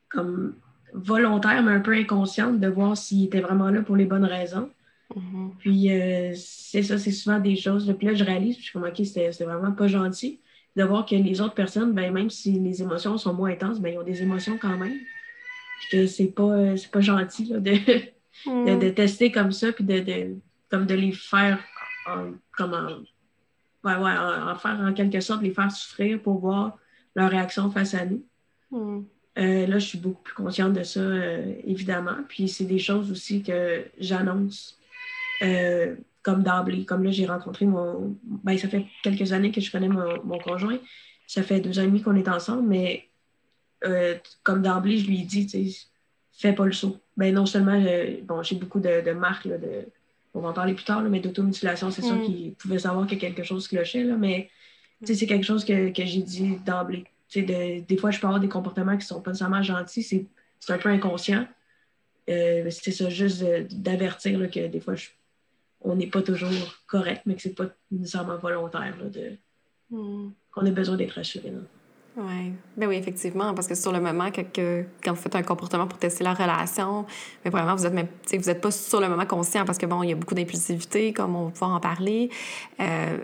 comme 0.09 0.55
volontaire, 0.93 1.61
mais 1.61 1.73
un 1.73 1.81
peu 1.81 1.93
inconsciente 1.93 2.59
de 2.59 2.67
voir 2.67 2.97
s'il 2.97 3.25
était 3.25 3.41
vraiment 3.41 3.69
là 3.69 3.83
pour 3.83 3.95
les 3.95 4.05
bonnes 4.05 4.25
raisons. 4.25 4.71
Mm-hmm. 5.15 5.49
Puis 5.59 5.91
euh, 5.91 6.33
c'est 6.35 6.83
ça, 6.83 6.97
c'est 6.97 7.11
souvent 7.11 7.39
des 7.39 7.55
choses. 7.55 7.93
Puis 7.97 8.07
là, 8.07 8.13
je 8.13 8.23
réalise, 8.23 8.57
je 8.57 8.63
suis 8.63 8.73
comme, 8.73 8.83
OK, 8.83 9.01
c'est 9.05 9.43
vraiment 9.43 9.71
pas 9.71 9.87
gentil 9.87 10.39
de 10.75 10.83
voir 10.83 11.05
que 11.05 11.15
les 11.15 11.41
autres 11.41 11.55
personnes, 11.55 11.93
ben, 11.93 12.11
même 12.11 12.29
si 12.29 12.59
les 12.59 12.81
émotions 12.81 13.17
sont 13.17 13.33
moins 13.33 13.51
intenses, 13.51 13.79
ben, 13.79 13.93
ils 13.93 13.97
ont 13.97 14.03
des 14.03 14.21
émotions 14.21 14.57
quand 14.59 14.77
même. 14.77 14.97
Puis 15.79 15.89
que 15.91 16.07
c'est 16.07 16.27
pas, 16.27 16.73
pas 16.91 17.01
gentil 17.01 17.49
de, 17.49 17.73
mm. 18.45 18.79
de, 18.79 18.89
tester 18.89 19.31
comme 19.31 19.51
ça, 19.51 19.71
puis 19.71 19.83
de, 19.83 20.35
comme 20.69 20.85
de 20.85 20.95
les 20.95 21.11
faire 21.11 21.59
en, 22.07 22.31
comme 22.55 23.05
ouais, 23.83 23.95
ouais, 23.95 24.17
en, 24.17 24.55
faire 24.55 24.79
en 24.79 24.93
quelque 24.93 25.19
sorte, 25.19 25.41
les 25.41 25.51
faire 25.51 25.71
souffrir 25.71 26.21
pour 26.21 26.39
voir 26.39 26.77
leur 27.15 27.29
réaction 27.29 27.69
face 27.71 27.93
à 27.93 28.05
nous. 28.05 28.25
Mm. 28.71 29.05
Euh, 29.39 29.67
là, 29.67 29.77
je 29.79 29.85
suis 29.85 29.99
beaucoup 29.99 30.23
plus 30.23 30.33
consciente 30.33 30.73
de 30.73 30.83
ça, 30.83 30.99
euh, 30.99 31.53
évidemment. 31.63 32.17
Puis 32.27 32.47
c'est 32.47 32.65
des 32.65 32.79
choses 32.79 33.11
aussi 33.11 33.43
que 33.43 33.85
j'annonce 33.99 34.79
comme 36.27 36.43
d'emblée. 36.43 36.83
Comme 36.83 37.05
là, 37.05 37.11
j'ai 37.11 37.25
rencontré 37.25 37.65
mon. 37.65 38.17
Ben, 38.43 38.57
ça 38.57 38.67
fait 38.67 38.85
quelques 39.01 39.31
années 39.31 39.49
que 39.49 39.61
je 39.61 39.71
connais 39.71 39.87
mon, 39.87 40.39
conjoint. 40.39 40.77
Ça 41.25 41.41
fait 41.41 41.61
deux 41.61 41.79
ans 41.79 41.83
et 41.83 41.87
demi 41.87 42.01
qu'on 42.01 42.17
est 42.17 42.27
ensemble, 42.27 42.67
mais 42.67 43.07
euh, 43.85 44.15
comme 44.43 44.61
d'emblée, 44.61 44.97
je 44.97 45.07
lui 45.07 45.21
ai 45.21 45.23
dit, 45.23 45.47
tu 45.47 45.69
sais, 45.71 45.87
fais 46.33 46.51
pas 46.51 46.65
le 46.65 46.73
saut. 46.73 46.97
Ben, 47.17 47.33
non 47.33 47.45
seulement, 47.45 47.83
bon, 48.23 48.43
j'ai 48.43 48.55
beaucoup 48.55 48.79
de, 48.79 49.11
marques, 49.11 49.47
de, 49.47 49.87
on 50.33 50.41
va 50.41 50.49
en 50.49 50.53
parler 50.53 50.73
plus 50.73 50.85
tard, 50.85 51.01
mais 51.01 51.19
d'automutilation, 51.19 51.91
c'est 51.91 52.03
sûr 52.03 52.15
mm. 52.15 52.25
qu'il 52.25 52.53
pouvait 52.53 52.79
savoir 52.79 53.07
qu'il 53.07 53.21
y 53.21 53.25
a 53.25 53.29
quelque 53.29 53.43
chose 53.43 53.67
clochait, 53.67 54.03
là, 54.03 54.15
mais 54.15 54.49
c'est 55.03 55.25
quelque 55.25 55.45
chose 55.45 55.65
que, 55.65 55.91
j'ai 55.95 56.21
dit 56.21 56.57
d'emblée. 56.65 57.05
De, 57.35 57.81
des 57.81 57.97
fois, 57.97 58.11
je 58.11 58.19
peux 58.19 58.27
avoir 58.27 58.39
des 58.39 58.47
comportements 58.47 58.97
qui 58.97 59.05
sont 59.05 59.21
pas 59.21 59.31
nécessairement 59.31 59.61
gentils, 59.61 60.03
c'est 60.03 60.25
un 60.69 60.77
peu 60.77 60.89
inconscient. 60.89 61.45
Euh, 62.29 62.69
c'est 62.69 62.91
ça, 62.91 63.09
juste 63.09 63.43
d'avertir 63.71 64.49
que 64.49 64.67
des 64.67 64.79
fois, 64.79 64.95
je 64.95 65.07
on 65.81 65.95
n'est 65.95 66.07
pas 66.07 66.21
toujours 66.21 66.49
correct, 66.87 67.21
mais 67.25 67.35
que 67.35 67.41
c'est 67.41 67.55
pas 67.55 67.67
nécessairement 67.91 68.37
volontaire 68.37 68.95
de, 69.11 69.37
hmm. 69.89 70.31
qu'on 70.51 70.65
ait 70.65 70.71
besoin 70.71 70.97
d'être 70.97 71.13
rassuré. 71.13 71.53
Oui, 72.19 72.51
ben 72.75 72.87
oui, 72.87 72.95
effectivement, 72.95 73.53
parce 73.53 73.67
que 73.67 73.75
sur 73.75 73.91
le 73.91 74.01
moment, 74.01 74.29
quand 74.31 75.11
vous 75.11 75.21
faites 75.21 75.35
un 75.35 75.43
comportement 75.43 75.85
pour 75.85 75.99
tester 75.99 76.23
la 76.23 76.33
relation, 76.33 77.05
mais 77.45 77.51
vraiment, 77.51 77.75
vous 77.75 77.85
êtes 77.85 77.93
même, 77.93 78.07
vous 78.31 78.37
n'êtes 78.37 78.59
pas 78.59 78.71
sur 78.71 78.99
le 78.99 79.07
moment 79.07 79.27
conscient 79.27 79.65
parce 79.65 79.77
que 79.77 79.85
bon, 79.85 80.01
il 80.01 80.09
y 80.09 80.13
a 80.13 80.15
beaucoup 80.15 80.33
d'impulsivité, 80.33 81.13
comme 81.13 81.35
on 81.35 81.49
va 81.49 81.67
en 81.67 81.79
parler. 81.79 82.31
Euh, 82.79 83.17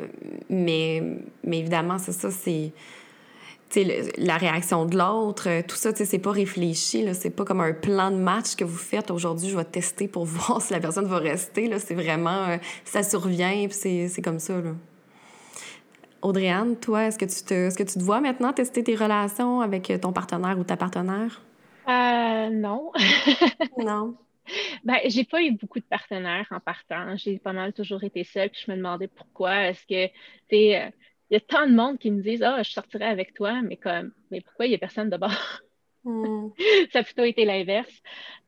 mais, 0.48 1.02
mais 1.44 1.60
évidemment, 1.60 1.98
c'est 1.98 2.12
ça, 2.12 2.30
c'est 2.30 2.72
la 4.20 4.38
réaction 4.38 4.86
de 4.86 4.96
l'autre, 4.96 5.50
euh, 5.50 5.62
tout 5.68 5.76
ça, 5.76 5.90
c'est 5.96 6.20
pas 6.20 6.32
réfléchi. 6.32 7.08
C'est 7.16 7.32
pas 7.32 7.46
comme 7.46 7.62
un 7.62 7.74
plan 7.74 8.12
de 8.12 8.18
match 8.18 8.56
que 8.56 8.64
vous 8.64 8.78
faites. 8.78 9.10
Aujourd'hui, 9.10 9.50
je 9.50 9.58
vais 9.58 9.66
tester 9.66 10.08
pour 10.08 10.26
voir 10.28 10.62
si 10.62 10.72
la 10.72 10.80
personne 10.80 11.08
va 11.08 11.18
rester. 11.18 11.72
C'est 11.80 11.96
vraiment, 11.96 12.50
euh, 12.50 12.58
ça 12.86 13.02
survient, 13.02 13.66
puis 13.68 14.08
c'est 14.08 14.22
comme 14.22 14.38
ça. 14.38 14.54
Là. 14.62 14.74
Audrey-Anne, 16.24 16.80
toi, 16.80 17.06
est-ce 17.06 17.18
que, 17.18 17.26
tu 17.26 17.44
te, 17.44 17.54
est-ce 17.54 17.78
que 17.78 17.84
tu 17.84 18.00
te 18.00 18.04
vois 18.04 18.22
maintenant 18.22 18.54
tester 18.54 18.84
tes 18.84 18.96
relations 18.96 19.62
avec 19.62 19.92
ton 20.02 20.14
partenaire 20.14 20.58
ou 20.58 20.64
ta 20.64 20.78
partenaire? 20.78 21.42
Euh, 21.88 22.50
non. 22.50 22.92
non. 23.78 24.16
Ben, 24.84 24.98
j'ai 25.06 25.24
pas 25.24 25.42
eu 25.42 25.52
beaucoup 25.52 25.80
de 25.80 25.86
partenaires 25.86 26.48
en 26.52 26.60
partant. 26.60 27.16
J'ai 27.18 27.40
pas 27.40 27.54
mal 27.54 27.74
toujours 27.74 28.04
été 28.04 28.24
seule, 28.24 28.50
puis 28.50 28.64
je 28.66 28.72
me 28.72 28.78
demandais 28.78 29.08
pourquoi. 29.08 29.70
Est-ce 29.70 29.86
que, 29.86 30.08
tu 30.50 30.56
euh, 30.56 30.90
il 31.30 31.34
y 31.34 31.36
a 31.36 31.40
tant 31.40 31.68
de 31.68 31.74
monde 31.74 31.98
qui 31.98 32.12
me 32.12 32.22
disent 32.22 32.44
Ah, 32.44 32.62
je 32.64 32.72
sortirai 32.72 33.06
avec 33.06 33.34
toi, 33.34 33.62
mais 33.62 33.78
comme, 33.78 34.12
mais 34.32 34.42
pourquoi 34.42 34.66
il 34.66 34.70
n'y 34.70 34.76
a 34.76 34.80
personne 34.80 35.10
de 35.10 35.18
Hmm. 36.04 36.50
ça 36.92 37.00
a 37.00 37.04
plutôt 37.04 37.24
été 37.24 37.46
l'inverse. 37.46 38.02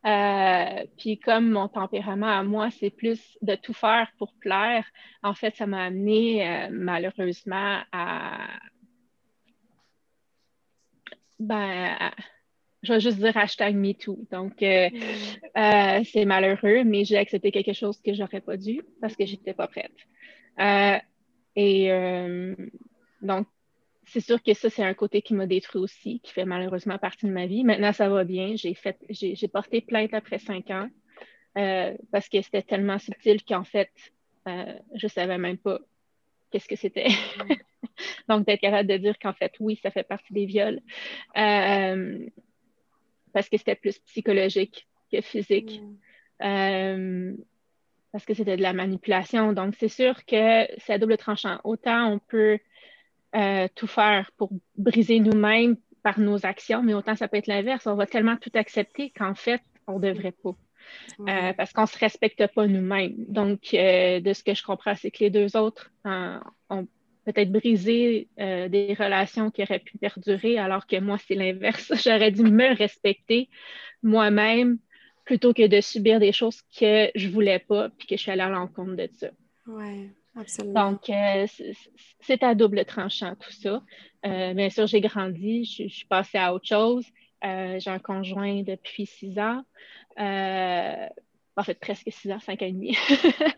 Euh, 0.05 0.85
puis 0.97 1.19
comme 1.19 1.49
mon 1.49 1.67
tempérament 1.67 2.27
à 2.27 2.43
moi, 2.43 2.69
c'est 2.71 2.91
plus 2.91 3.19
de 3.41 3.55
tout 3.55 3.73
faire 3.73 4.11
pour 4.17 4.33
plaire, 4.39 4.85
en 5.23 5.33
fait, 5.33 5.55
ça 5.55 5.65
m'a 5.65 5.85
amené 5.85 6.47
euh, 6.47 6.67
malheureusement 6.71 7.79
à. 7.91 8.47
Ben, 11.39 12.11
je 12.83 12.93
vais 12.93 12.99
juste 12.99 13.17
dire 13.17 13.35
hashtag 13.35 13.75
MeToo. 13.75 14.19
Donc, 14.31 14.61
euh, 14.61 14.89
hmm. 14.89 16.03
c'est 16.05 16.25
malheureux, 16.25 16.83
mais 16.83 17.03
j'ai 17.03 17.17
accepté 17.17 17.51
quelque 17.51 17.73
chose 17.73 17.99
que 18.01 18.13
j'aurais 18.13 18.41
pas 18.41 18.57
dû 18.57 18.81
parce 19.01 19.15
que 19.15 19.25
j'étais 19.25 19.53
pas 19.53 19.67
prête. 19.67 19.91
Et 21.57 21.89
donc, 23.21 23.47
c'est 24.05 24.19
sûr 24.19 24.41
que 24.41 24.53
ça, 24.53 24.69
c'est 24.69 24.83
un 24.83 24.93
côté 24.93 25.21
qui 25.21 25.33
m'a 25.33 25.47
détruit 25.47 25.81
aussi, 25.81 26.19
qui 26.21 26.31
fait 26.31 26.45
malheureusement 26.45 26.97
partie 26.97 27.25
de 27.25 27.31
ma 27.31 27.47
vie. 27.47 27.63
Maintenant, 27.63 27.93
ça 27.93 28.09
va 28.09 28.23
bien. 28.23 28.55
J'ai 28.55 28.73
fait, 28.73 28.97
j'ai 29.09 29.47
porté 29.47 29.81
plainte 29.81 30.13
après 30.13 30.39
cinq 30.39 30.69
ans 30.69 30.89
euh, 31.57 31.95
parce 32.11 32.29
que 32.29 32.41
c'était 32.41 32.61
tellement 32.61 32.99
subtil 32.99 33.43
qu'en 33.43 33.63
fait, 33.63 33.91
euh, 34.47 34.73
je 34.95 35.07
savais 35.07 35.37
même 35.37 35.57
pas 35.57 35.79
qu'est-ce 36.51 36.67
que 36.67 36.75
c'était. 36.75 37.07
Donc, 38.29 38.45
d'être 38.45 38.61
capable 38.61 38.89
de 38.89 38.97
dire 38.97 39.17
qu'en 39.19 39.33
fait, 39.33 39.53
oui, 39.59 39.79
ça 39.81 39.91
fait 39.91 40.03
partie 40.03 40.33
des 40.33 40.45
viols. 40.45 40.81
Euh, 41.37 42.25
parce 43.33 43.49
que 43.49 43.57
c'était 43.57 43.75
plus 43.75 43.97
psychologique 43.99 44.87
que 45.11 45.21
physique. 45.21 45.81
Mm 46.41 47.35
parce 48.15 48.23
que 48.23 48.33
c'était 48.33 48.55
de 48.55 48.61
la 48.61 48.71
manipulation. 48.71 49.51
Donc, 49.51 49.75
c'est 49.77 49.89
sûr 49.89 50.23
que 50.23 50.65
c'est 50.77 50.93
à 50.93 50.97
double 50.97 51.17
tranchant. 51.17 51.59
Autant 51.65 52.13
on 52.13 52.17
peut 52.17 52.59
euh, 53.35 53.67
tout 53.75 53.87
faire 53.87 54.31
pour 54.37 54.51
briser 54.77 55.19
nous-mêmes 55.19 55.77
par 56.03 56.19
nos 56.19 56.45
actions, 56.45 56.83
mais 56.83 56.93
autant 56.93 57.15
ça 57.15 57.27
peut 57.27 57.37
être 57.37 57.47
l'inverse. 57.47 57.87
On 57.87 57.95
va 57.95 58.05
tellement 58.05 58.37
tout 58.37 58.51
accepter 58.53 59.09
qu'en 59.09 59.35
fait, 59.35 59.61
on 59.87 59.99
ne 59.99 60.07
devrait 60.07 60.31
pas. 60.31 60.55
Euh, 61.21 61.53
parce 61.53 61.73
qu'on 61.73 61.81
ne 61.81 61.87
se 61.87 61.97
respecte 61.97 62.45
pas 62.53 62.67
nous-mêmes. 62.67 63.15
Donc, 63.27 63.73
euh, 63.73 64.19
de 64.19 64.33
ce 64.33 64.43
que 64.43 64.53
je 64.53 64.63
comprends, 64.63 64.93
c'est 64.93 65.09
que 65.09 65.23
les 65.23 65.31
deux 65.31 65.57
autres 65.57 65.91
ont 66.05 66.87
peut-être 67.25 67.51
brisé 67.51 68.27
des 68.37 68.95
relations 68.99 69.49
qui 69.49 69.63
auraient 69.63 69.79
pu 69.79 69.97
perdurer, 69.97 70.59
alors 70.59 70.85
que 70.85 70.99
moi, 70.99 71.17
c'est 71.27 71.33
l'inverse. 71.33 71.91
J'aurais 72.05 72.29
dû 72.29 72.43
me 72.43 72.77
respecter 72.77 73.49
moi-même 74.03 74.77
plutôt 75.25 75.53
que 75.53 75.65
de 75.65 75.81
subir 75.81 76.19
des 76.19 76.31
choses 76.31 76.61
que 76.79 77.09
je 77.15 77.27
voulais 77.27 77.57
pas 77.57 77.89
puis 77.89 78.07
que 78.07 78.15
je 78.15 78.21
suis 78.21 78.31
allée 78.31 78.43
à 78.43 78.49
l'encontre 78.49 78.95
de 78.95 79.09
ça. 79.11 79.29
Oui, 79.65 80.11
Donc, 80.65 81.09
euh, 81.09 81.47
c'est 82.19 82.43
à 82.43 82.55
double 82.55 82.83
tranchant 82.85 83.35
tout 83.35 83.51
ça. 83.51 83.81
Euh, 84.25 84.53
bien 84.53 84.69
sûr, 84.69 84.85
j'ai 84.85 84.99
grandi, 84.99 85.63
je, 85.63 85.87
suis 85.87 86.05
passée 86.05 86.37
à 86.37 86.53
autre 86.53 86.67
chose. 86.67 87.05
Euh, 87.45 87.79
j'ai 87.79 87.89
un 87.89 87.99
conjoint 87.99 88.61
depuis 88.63 89.05
six 89.05 89.39
ans. 89.39 89.63
en 90.17 91.63
fait, 91.63 91.79
presque 91.79 92.11
six 92.11 92.31
ans, 92.31 92.39
cinq 92.39 92.61
ans 92.61 92.65
et 92.65 92.73
demi. 92.73 92.97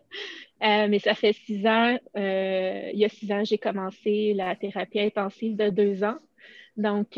mais 0.62 1.00
ça 1.00 1.16
fait 1.16 1.34
six 1.34 1.66
ans. 1.66 1.98
il 2.16 2.98
y 3.00 3.06
a 3.06 3.10
six 3.10 3.32
ans, 3.32 3.44
j'ai 3.44 3.58
commencé 3.58 4.34
la 4.36 4.56
thérapie 4.56 5.00
intensive 5.00 5.56
de 5.56 5.70
deux 5.70 6.04
ans. 6.04 6.20
Donc, 6.76 7.18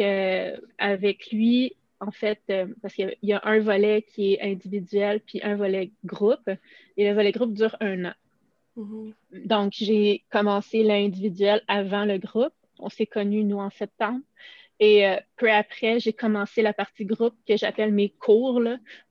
avec 0.78 1.32
lui, 1.34 1.76
en 2.00 2.12
fait, 2.12 2.40
parce 2.82 2.94
qu'il 2.94 3.14
y, 3.24 3.34
a 3.34 3.42
un 3.44 3.60
volet 3.60 4.04
qui 4.04 4.36
est 4.36 4.42
individuel 4.42 5.20
puis 5.20 5.42
un 5.44 5.58
volet 5.58 5.92
groupe. 6.06 6.50
Et 6.96 7.10
le 7.10 7.14
volet 7.14 7.34
groupe 7.34 7.54
dure 7.54 7.76
un 7.82 8.06
an. 8.06 8.14
Mm-hmm. 8.80 9.48
Donc, 9.48 9.74
j'ai 9.76 10.24
commencé 10.32 10.84
l'individuel 10.84 11.62
avant 11.68 12.06
le 12.06 12.18
groupe. 12.18 12.54
On 12.80 12.90
s'est 12.90 13.06
connus, 13.06 13.44
nous, 13.44 13.60
en 13.60 13.70
septembre. 13.70 14.22
Et 14.82 15.06
euh, 15.06 15.18
peu 15.36 15.52
après, 15.52 16.00
j'ai 16.00 16.14
commencé 16.14 16.62
la 16.62 16.72
partie 16.72 17.04
groupe 17.04 17.36
que 17.46 17.58
j'appelle 17.58 17.92
mes 17.92 18.10
cours. 18.10 18.62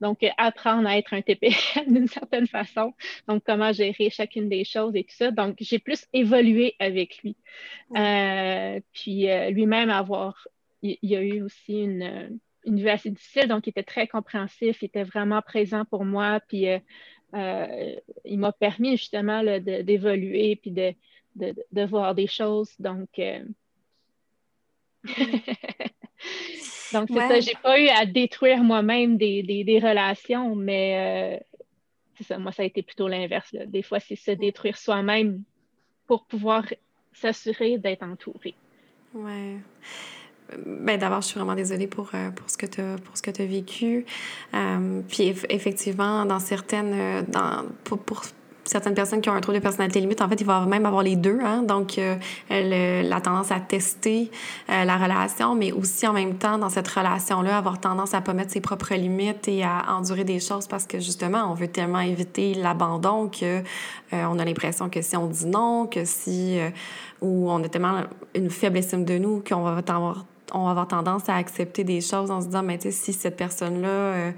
Donc, 0.01 0.23
euh, 0.23 0.29
apprendre 0.37 0.87
à 0.87 0.97
être 0.97 1.13
un 1.13 1.21
TPL 1.21 1.53
d'une 1.87 2.07
certaine 2.07 2.47
façon. 2.47 2.93
Donc, 3.27 3.43
comment 3.45 3.71
gérer 3.71 4.09
chacune 4.09 4.49
des 4.49 4.63
choses 4.63 4.95
et 4.95 5.03
tout 5.03 5.15
ça. 5.15 5.29
Donc, 5.29 5.57
j'ai 5.59 5.77
plus 5.77 6.07
évolué 6.11 6.75
avec 6.79 7.21
lui. 7.21 7.37
puis, 8.93 9.27
lui-même, 9.51 9.91
avoir, 9.91 10.47
il 10.81 10.97
y, 11.03 11.15
a 11.15 11.21
eu 11.21 11.41
aussi 11.41 11.81
une 11.81 12.39
une 12.65 12.75
vie 12.75 12.89
assez 12.89 13.09
difficile, 13.09 13.47
donc 13.47 13.65
il 13.67 13.69
était 13.69 13.83
très 13.83 14.05
compréhensif, 14.05 14.81
il 14.81 14.85
était 14.85 15.05
vraiment 15.05 15.41
présent 15.41 15.85
pour 15.85 16.03
moi, 16.03 16.41
puis 16.45 16.67
il 17.33 18.39
m'a 18.39 18.51
permis 18.51 18.97
justement 18.97 19.43
d'évoluer, 19.43 20.55
puis 20.55 20.71
de, 20.71 20.93
de, 21.35 21.85
voir 21.85 22.15
des 22.15 22.27
choses. 22.27 22.73
Donc, 22.79 23.09
Donc, 26.93 27.07
c'est 27.09 27.19
ça, 27.19 27.39
j'ai 27.39 27.55
pas 27.61 27.79
eu 27.79 27.87
à 27.87 28.05
détruire 28.05 28.63
moi-même 28.63 29.17
des, 29.17 29.43
des, 29.43 29.79
relations, 29.79 30.55
mais 30.55 31.37
euh, 31.37 31.43
c'est 32.15 32.23
ça, 32.23 32.37
moi, 32.39 32.51
ça 32.51 32.63
a 32.63 32.65
été 32.65 32.81
plutôt 32.81 33.07
l'inverse. 33.07 33.53
Des 33.53 33.83
fois, 33.83 33.99
c'est 33.99 34.15
se 34.15 34.31
détruire 34.31 34.77
soi-même 34.77 35.43
pour 36.07 36.25
pouvoir 36.25 36.65
s'assurer 37.13 37.77
d'être 37.77 38.03
entouré. 38.03 38.55
Ouais. 39.13 39.57
Ben, 40.65 40.99
d'abord, 40.99 41.21
je 41.21 41.27
suis 41.27 41.39
vraiment 41.39 41.55
désolée 41.55 41.87
pour, 41.87 42.09
euh, 42.13 42.31
pour 42.31 42.49
ce 42.49 42.57
que 42.57 42.65
tu 42.65 42.81
as, 42.81 43.45
vécu. 43.45 44.05
Euh, 44.53 45.01
puis, 45.07 45.33
effectivement, 45.49 46.25
dans 46.25 46.39
certaines. 46.39 47.25
Dans, 47.27 47.65
pour, 47.83 47.99
pour 47.99 48.23
certaines 48.69 48.93
personnes 48.93 49.21
qui 49.21 49.29
ont 49.29 49.33
un 49.33 49.41
trouble 49.41 49.57
de 49.57 49.63
personnalité 49.63 49.99
limite, 49.99 50.21
en 50.21 50.29
fait, 50.29 50.39
il 50.39 50.45
va 50.45 50.65
même 50.65 50.85
avoir 50.85 51.03
les 51.03 51.15
deux. 51.15 51.39
Hein? 51.43 51.63
Donc, 51.63 51.97
euh, 51.97 52.15
la 52.49 53.21
tendance 53.21 53.51
à 53.51 53.59
tester 53.59 54.31
euh, 54.69 54.85
la 54.85 54.97
relation, 54.97 55.55
mais 55.55 55.71
aussi 55.71 56.07
en 56.07 56.13
même 56.13 56.35
temps, 56.35 56.57
dans 56.57 56.69
cette 56.69 56.87
relation-là, 56.87 57.57
avoir 57.57 57.79
tendance 57.79 58.13
à 58.13 58.21
pas 58.21 58.33
mettre 58.33 58.51
ses 58.51 58.61
propres 58.61 58.93
limites 58.93 59.47
et 59.47 59.63
à 59.63 59.85
endurer 59.89 60.23
des 60.23 60.39
choses 60.39 60.67
parce 60.67 60.85
que 60.85 60.99
justement, 60.99 61.51
on 61.51 61.55
veut 61.55 61.67
tellement 61.67 62.01
éviter 62.01 62.53
l'abandon 62.53 63.27
que 63.27 63.59
euh, 63.59 63.61
on 64.11 64.37
a 64.39 64.45
l'impression 64.45 64.89
que 64.89 65.01
si 65.01 65.17
on 65.17 65.27
dit 65.27 65.47
non, 65.47 65.87
que 65.87 66.05
si 66.05 66.59
ou 67.21 67.49
on 67.49 67.63
a 67.63 67.69
tellement 67.69 68.01
une 68.35 68.49
faible 68.49 68.77
estime 68.77 69.03
de 69.03 69.17
nous 69.17 69.43
qu'on 69.47 69.63
va 69.63 69.81
avoir 69.87 70.25
on 70.53 70.65
va 70.65 70.71
avoir 70.71 70.87
tendance 70.87 71.29
à 71.29 71.35
accepter 71.35 71.83
des 71.83 72.01
choses 72.01 72.31
en 72.31 72.41
se 72.41 72.47
disant, 72.47 72.63
mais 72.63 72.77
tu 72.77 72.83
sais, 72.83 72.91
si 72.91 73.13
cette 73.13 73.37
personne-là 73.37 73.87
euh, 73.87 74.31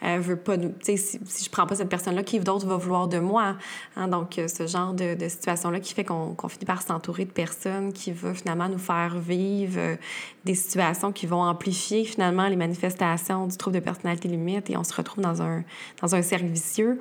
elle 0.00 0.20
veut 0.20 0.36
pas, 0.36 0.56
tu 0.56 0.68
sais, 0.82 0.96
si, 0.96 1.20
si, 1.24 1.44
je 1.44 1.50
prends 1.50 1.66
pas 1.66 1.74
cette 1.74 1.88
personne-là, 1.88 2.22
qui 2.22 2.38
d'autre 2.40 2.66
va 2.66 2.76
vouloir 2.76 3.08
de 3.08 3.18
moi? 3.18 3.56
Hein? 3.96 4.08
Donc, 4.08 4.38
euh, 4.38 4.48
ce 4.48 4.66
genre 4.66 4.92
de, 4.92 5.14
de 5.14 5.28
situation-là 5.28 5.80
qui 5.80 5.94
fait 5.94 6.04
qu'on 6.04 6.36
finit 6.48 6.64
par 6.64 6.82
s'entourer 6.82 7.24
de 7.24 7.30
personnes 7.30 7.92
qui 7.92 8.12
veulent 8.12 8.34
finalement 8.34 8.68
nous 8.68 8.78
faire 8.78 9.18
vivre 9.18 9.78
euh, 9.78 9.96
des 10.44 10.54
situations 10.54 11.12
qui 11.12 11.26
vont 11.26 11.42
amplifier 11.42 12.04
finalement 12.04 12.48
les 12.48 12.56
manifestations 12.56 13.46
du 13.46 13.56
trouble 13.56 13.76
de 13.76 13.80
personnalité 13.80 14.28
limite 14.28 14.70
et 14.70 14.76
on 14.76 14.84
se 14.84 14.94
retrouve 14.94 15.22
dans 15.22 15.42
un, 15.42 15.64
dans 16.00 16.14
un 16.14 16.22
cercle 16.22 16.46
vicieux. 16.46 17.00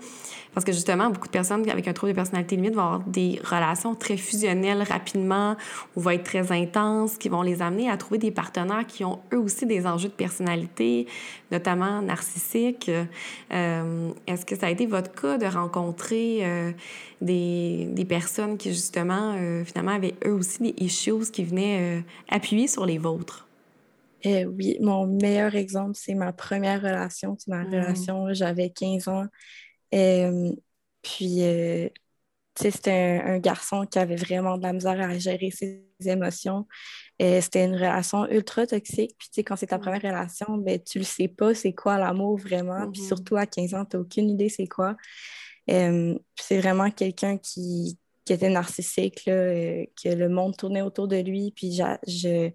Parce 0.53 0.65
que 0.65 0.71
justement, 0.71 1.09
beaucoup 1.11 1.27
de 1.27 1.31
personnes 1.31 1.69
avec 1.69 1.87
un 1.87 1.93
trouble 1.93 2.13
de 2.13 2.15
personnalité 2.15 2.55
limite 2.55 2.73
vont 2.73 2.81
avoir 2.81 2.99
des 3.01 3.39
relations 3.43 3.93
très 3.93 4.17
fusionnelles 4.17 4.81
rapidement 4.81 5.55
ou 5.95 6.01
vont 6.01 6.09
être 6.09 6.23
très 6.23 6.51
intenses, 6.51 7.17
qui 7.17 7.29
vont 7.29 7.43
les 7.43 7.61
amener 7.61 7.89
à 7.89 7.97
trouver 7.97 8.17
des 8.17 8.31
partenaires 8.31 8.56
qui 8.87 9.03
ont 9.03 9.19
eux 9.33 9.39
aussi 9.39 9.65
des 9.65 9.85
enjeux 9.85 10.09
de 10.09 10.13
personnalité, 10.13 11.07
notamment 11.51 12.01
narcissiques. 12.01 12.89
Euh, 13.51 14.11
Est-ce 14.25 14.45
que 14.45 14.55
ça 14.55 14.67
a 14.67 14.69
été 14.69 14.85
votre 14.85 15.13
cas 15.13 15.37
de 15.37 15.45
rencontrer 15.45 16.45
euh, 16.45 16.71
des, 17.21 17.87
des, 17.91 18.05
personnes 18.05 18.57
qui 18.57 18.69
justement, 18.69 19.35
euh, 19.37 19.63
finalement, 19.63 19.91
avaient 19.91 20.15
eux 20.25 20.33
aussi 20.33 20.61
des 20.61 20.75
issues 20.83 21.31
qui 21.31 21.43
venaient 21.43 22.03
appuyer 22.29 22.67
sur 22.67 22.85
les 22.85 22.97
vôtres? 22.97 23.47
Oui, 24.25 24.77
mon 24.81 25.07
meilleur 25.07 25.55
exemple, 25.55 25.93
c'est 25.93 26.15
ma 26.15 26.33
première 26.33 26.81
relation. 26.81 27.37
C'est 27.39 27.49
ma 27.49 27.63
mmh. 27.63 27.67
relation, 27.67 28.33
j'avais 28.33 28.69
15 28.71 29.07
ans. 29.07 29.25
Puis, 31.01 31.41
c'était 32.55 33.21
un, 33.23 33.37
garçon 33.37 33.85
qui 33.85 33.99
avait 33.99 34.15
vraiment 34.15 34.57
de 34.57 34.63
la 34.63 34.73
misère 34.73 34.99
à 34.99 35.17
gérer 35.17 35.51
ses 35.51 35.83
émotions. 36.05 36.67
Et 37.19 37.41
c'était 37.41 37.65
une 37.65 37.75
relation 37.75 38.29
ultra 38.29 38.67
toxique. 38.67 39.15
Puis, 39.17 39.29
tu 39.29 39.35
sais, 39.35 39.43
quand 39.43 39.55
c'est 39.55 39.67
ta 39.67 39.79
première 39.79 40.01
relation, 40.01 40.57
ben, 40.57 40.79
tu 40.79 40.99
le 40.99 41.03
sais 41.03 41.27
pas, 41.27 41.55
c'est 41.55 41.73
quoi 41.73 41.97
l'amour 41.97 42.37
vraiment. 42.37 42.89
Puis, 42.91 43.01
mm-hmm. 43.01 43.07
surtout 43.07 43.37
à 43.37 43.45
15 43.45 43.73
ans, 43.73 43.85
tu 43.85 43.97
n'as 43.97 44.01
aucune 44.01 44.29
idée 44.29 44.49
c'est 44.49 44.67
quoi. 44.67 44.95
Euh, 45.69 46.17
c'est 46.39 46.59
vraiment 46.59 46.91
quelqu'un 46.91 47.37
qui, 47.37 47.97
qui, 48.23 48.33
était 48.33 48.49
narcissique, 48.49 49.25
là, 49.25 49.33
que 50.01 50.09
le 50.09 50.29
monde 50.29 50.55
tournait 50.55 50.83
autour 50.83 51.07
de 51.07 51.17
lui. 51.17 51.51
Puis, 51.55 51.71
je, 51.73 52.51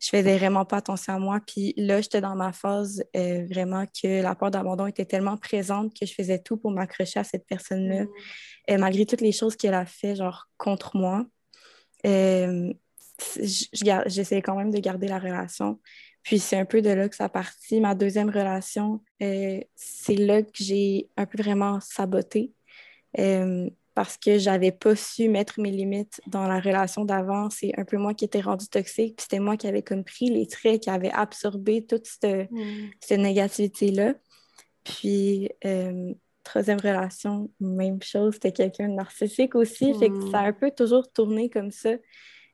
je 0.00 0.08
faisais 0.08 0.38
vraiment 0.38 0.64
pas 0.64 0.78
attention 0.78 1.14
à 1.14 1.18
moi. 1.18 1.40
Puis 1.46 1.74
là, 1.76 2.00
j'étais 2.00 2.22
dans 2.22 2.34
ma 2.34 2.52
phase 2.52 3.04
euh, 3.14 3.46
vraiment 3.50 3.84
que 3.86 4.22
la 4.22 4.34
peur 4.34 4.50
d'abandon 4.50 4.86
était 4.86 5.04
tellement 5.04 5.36
présente 5.36 5.92
que 5.92 6.06
je 6.06 6.14
faisais 6.14 6.38
tout 6.38 6.56
pour 6.56 6.70
m'accrocher 6.70 7.20
à 7.20 7.24
cette 7.24 7.46
personne-là, 7.46 8.04
mm. 8.04 8.80
malgré 8.80 9.04
toutes 9.04 9.20
les 9.20 9.32
choses 9.32 9.56
qu'elle 9.56 9.74
a 9.74 9.84
fait, 9.84 10.16
genre, 10.16 10.48
contre 10.56 10.96
moi. 10.96 11.26
Euh, 12.06 12.72
J'essayais 13.36 14.42
quand 14.42 14.56
même 14.56 14.70
de 14.70 14.78
garder 14.78 15.08
la 15.08 15.18
relation. 15.18 15.78
Puis 16.22 16.38
c'est 16.38 16.56
un 16.56 16.64
peu 16.64 16.82
de 16.82 16.90
là 16.90 17.08
que 17.08 17.16
ça 17.16 17.28
partit. 17.28 17.80
Ma 17.80 17.94
deuxième 17.94 18.28
relation, 18.28 19.02
euh, 19.22 19.60
c'est 19.74 20.16
là 20.16 20.42
que 20.42 20.50
j'ai 20.54 21.08
un 21.16 21.26
peu 21.26 21.42
vraiment 21.42 21.80
saboté. 21.80 22.52
Euh, 23.18 23.68
parce 23.94 24.16
que 24.16 24.38
j'avais 24.38 24.70
pas 24.70 24.94
su 24.94 25.28
mettre 25.28 25.60
mes 25.60 25.70
limites 25.70 26.20
dans 26.26 26.46
la 26.46 26.60
relation 26.60 27.04
d'avant. 27.04 27.50
C'est 27.50 27.78
un 27.78 27.84
peu 27.84 27.96
moi 27.96 28.14
qui 28.14 28.24
étais 28.24 28.40
rendue 28.40 28.68
toxique, 28.68 29.16
puis 29.16 29.24
c'était 29.24 29.40
moi 29.40 29.56
qui 29.56 29.66
avais 29.66 29.82
compris 29.82 30.30
les 30.30 30.46
traits, 30.46 30.82
qui 30.82 30.90
avait 30.90 31.10
absorbé 31.10 31.84
toute 31.84 32.06
cette, 32.06 32.50
mm. 32.50 33.16
négativité-là. 33.16 34.14
Puis, 34.84 35.50
euh, 35.64 36.14
troisième 36.44 36.78
relation, 36.78 37.50
même 37.60 38.00
chose, 38.02 38.34
c'était 38.34 38.52
quelqu'un 38.52 38.88
de 38.88 38.94
narcissique 38.94 39.54
aussi, 39.54 39.92
fait 39.98 40.08
que 40.08 40.30
ça 40.30 40.40
a 40.40 40.46
un 40.46 40.52
peu 40.52 40.70
toujours 40.70 41.10
tourné 41.12 41.50
comme 41.50 41.70
ça. 41.70 41.90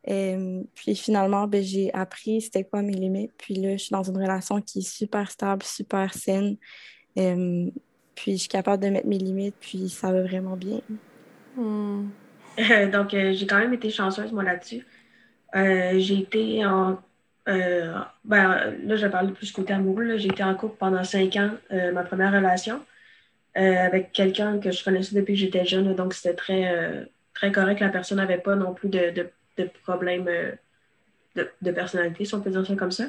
Euh, 0.09 0.63
puis 0.75 0.95
finalement, 0.95 1.49
ben, 1.49 1.63
j'ai 1.63 1.93
appris 1.93 2.41
c'était 2.41 2.65
quoi 2.65 2.83
mes 2.83 2.93
limites. 2.93 3.33
Puis 3.37 3.55
là, 3.55 3.73
je 3.73 3.83
suis 3.83 3.93
dans 3.93 4.05
une 4.05 4.17
relation 4.17 4.61
qui 4.61 4.79
est 4.81 4.89
super 4.89 5.31
stable, 5.31 5.63
super 5.63 6.15
saine. 6.15 6.57
Euh, 7.19 7.69
puis 8.15 8.33
je 8.33 8.37
suis 8.37 8.49
capable 8.49 8.83
de 8.83 8.89
mettre 8.89 9.07
mes 9.07 9.19
limites, 9.19 9.57
puis 9.61 9.89
ça 9.89 10.13
va 10.13 10.23
vraiment 10.23 10.57
bien. 10.57 10.81
Hmm. 11.57 12.09
donc, 12.93 13.15
euh, 13.15 13.33
j'ai 13.33 13.47
quand 13.47 13.59
même 13.59 13.75
été 13.75 13.91
chanceuse, 13.91 14.33
moi, 14.33 14.45
là-dessus. 14.45 14.87
J'ai 15.55 16.19
été 16.19 16.65
en. 16.65 16.99
Ben, 17.47 18.77
là, 18.85 18.97
je 18.97 19.07
parle 19.07 19.33
plus 19.33 19.51
côté 19.53 19.73
amoureux. 19.73 20.19
J'ai 20.19 20.29
été 20.29 20.43
en 20.43 20.55
couple 20.55 20.77
pendant 20.79 21.03
cinq 21.05 21.37
ans, 21.37 21.51
ma 21.71 22.03
première 22.03 22.33
relation, 22.33 22.81
avec 23.55 24.13
quelqu'un 24.13 24.59
que 24.59 24.71
je 24.71 24.85
connaissais 24.85 25.15
depuis 25.17 25.35
que 25.35 25.41
j'étais 25.41 25.65
jeune. 25.65 25.95
Donc, 25.95 26.13
c'était 26.13 26.35
très, 26.35 27.09
très 27.33 27.53
correct. 27.53 27.81
La 27.81 27.89
personne 27.89 28.19
n'avait 28.19 28.39
pas 28.39 28.55
non 28.55 28.75
plus 28.75 28.91
de, 28.91 29.31
de 29.59 29.69
problème 29.83 30.25
de, 31.35 31.49
de, 31.63 31.71
personnalité, 31.71 32.25
si 32.25 32.35
on 32.35 32.41
peut 32.41 32.51
dire 32.51 32.67
ça 32.67 32.77
comme 32.77 32.91
ça. 32.93 33.05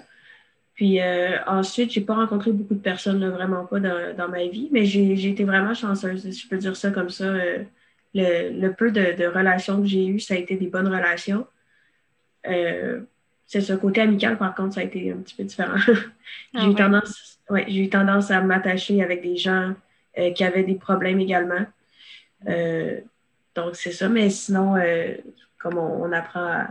Puis 0.76 1.00
ensuite, 1.48 1.92
j'ai 1.92 2.02
pas 2.02 2.16
rencontré 2.16 2.52
beaucoup 2.52 2.76
de 2.76 2.80
personnes, 2.80 3.28
vraiment 3.30 3.66
pas 3.66 3.80
dans, 3.80 4.16
dans 4.16 4.28
ma 4.28 4.46
vie, 4.46 4.70
mais 4.72 4.86
j'ai 4.86 5.30
été 5.30 5.44
vraiment 5.44 5.74
chanceuse, 5.74 6.22
si 6.22 6.32
je 6.32 6.48
peux 6.48 6.58
dire 6.58 6.76
ça 6.76 6.92
comme 6.92 7.10
ça 7.10 7.34
le, 8.14 8.70
peu 8.70 8.92
de, 8.92 9.26
relations 9.26 9.82
que 9.82 9.88
j'ai 9.88 10.06
eues, 10.08 10.20
ça 10.20 10.34
a 10.34 10.38
été 10.38 10.56
des 10.56 10.68
bonnes 10.68 10.88
relations. 10.88 11.46
Euh, 12.48 13.02
c'est 13.46 13.62
ce 13.62 13.74
côté 13.74 14.02
amical, 14.02 14.38
par 14.38 14.56
contre, 14.56 14.76
ça 14.76 14.82
a 14.82 14.84
été 14.84 15.12
un 15.12 15.18
petit 15.18 15.36
peu 15.36 15.44
différent. 15.44 15.78
Ah 16.54 16.60
j'ai 16.62 16.72
eu, 16.72 16.76
tendance, 16.76 17.40
eu 17.70 17.90
tendance 17.90 18.32
à 18.32 18.42
m'attacher 18.42 19.02
avec 19.02 19.22
des 19.22 19.38
gens 19.38 19.74
euh, 20.18 20.32
qui 20.34 20.44
avaient 20.44 20.64
des 20.64 20.76
problèmes 20.76 21.22
également. 21.22 21.66
Euh, 22.50 23.00
donc, 23.56 23.78
c'est 23.78 23.94
ça. 23.94 24.10
Mais 24.10 24.30
sinon, 24.30 24.76
comme 25.60 25.78
on, 25.78 26.12
apprend 26.12 26.46
à 26.46 26.68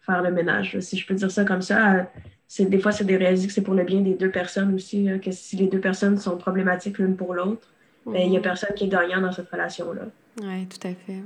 faire 0.00 0.22
le 0.22 0.30
ménage, 0.30 0.78
si 0.80 0.96
je 0.96 1.06
peux 1.06 1.14
dire 1.14 1.30
ça 1.30 1.44
comme 1.44 1.62
ça, 1.62 2.10
c'est, 2.46 2.64
des 2.64 2.78
fois, 2.78 2.92
c'est 2.92 3.04
de 3.04 3.14
réaliser 3.14 3.46
que 3.46 3.52
c'est 3.52 3.62
pour 3.62 3.74
le 3.74 3.84
bien 3.84 4.00
des 4.00 4.14
deux 4.14 4.30
personnes 4.30 4.74
aussi, 4.74 5.08
que 5.22 5.30
si 5.30 5.56
les 5.56 5.66
deux 5.66 5.80
personnes 5.80 6.16
sont 6.18 6.38
problématiques 6.38 6.98
l'une 6.98 7.16
pour 7.16 7.34
l'autre, 7.34 7.68
ben, 8.06 8.22
il 8.22 8.30
n'y 8.30 8.36
a 8.36 8.40
mhm. 8.40 8.44
personne 8.44 8.74
qui 8.74 8.84
est 8.84 8.88
gagnant 8.88 9.20
dans 9.20 9.32
cette 9.32 9.50
relation-là. 9.50 10.02
Oui, 10.40 10.66
tout 10.66 10.86
à 10.86 10.94
fait. 10.94 11.22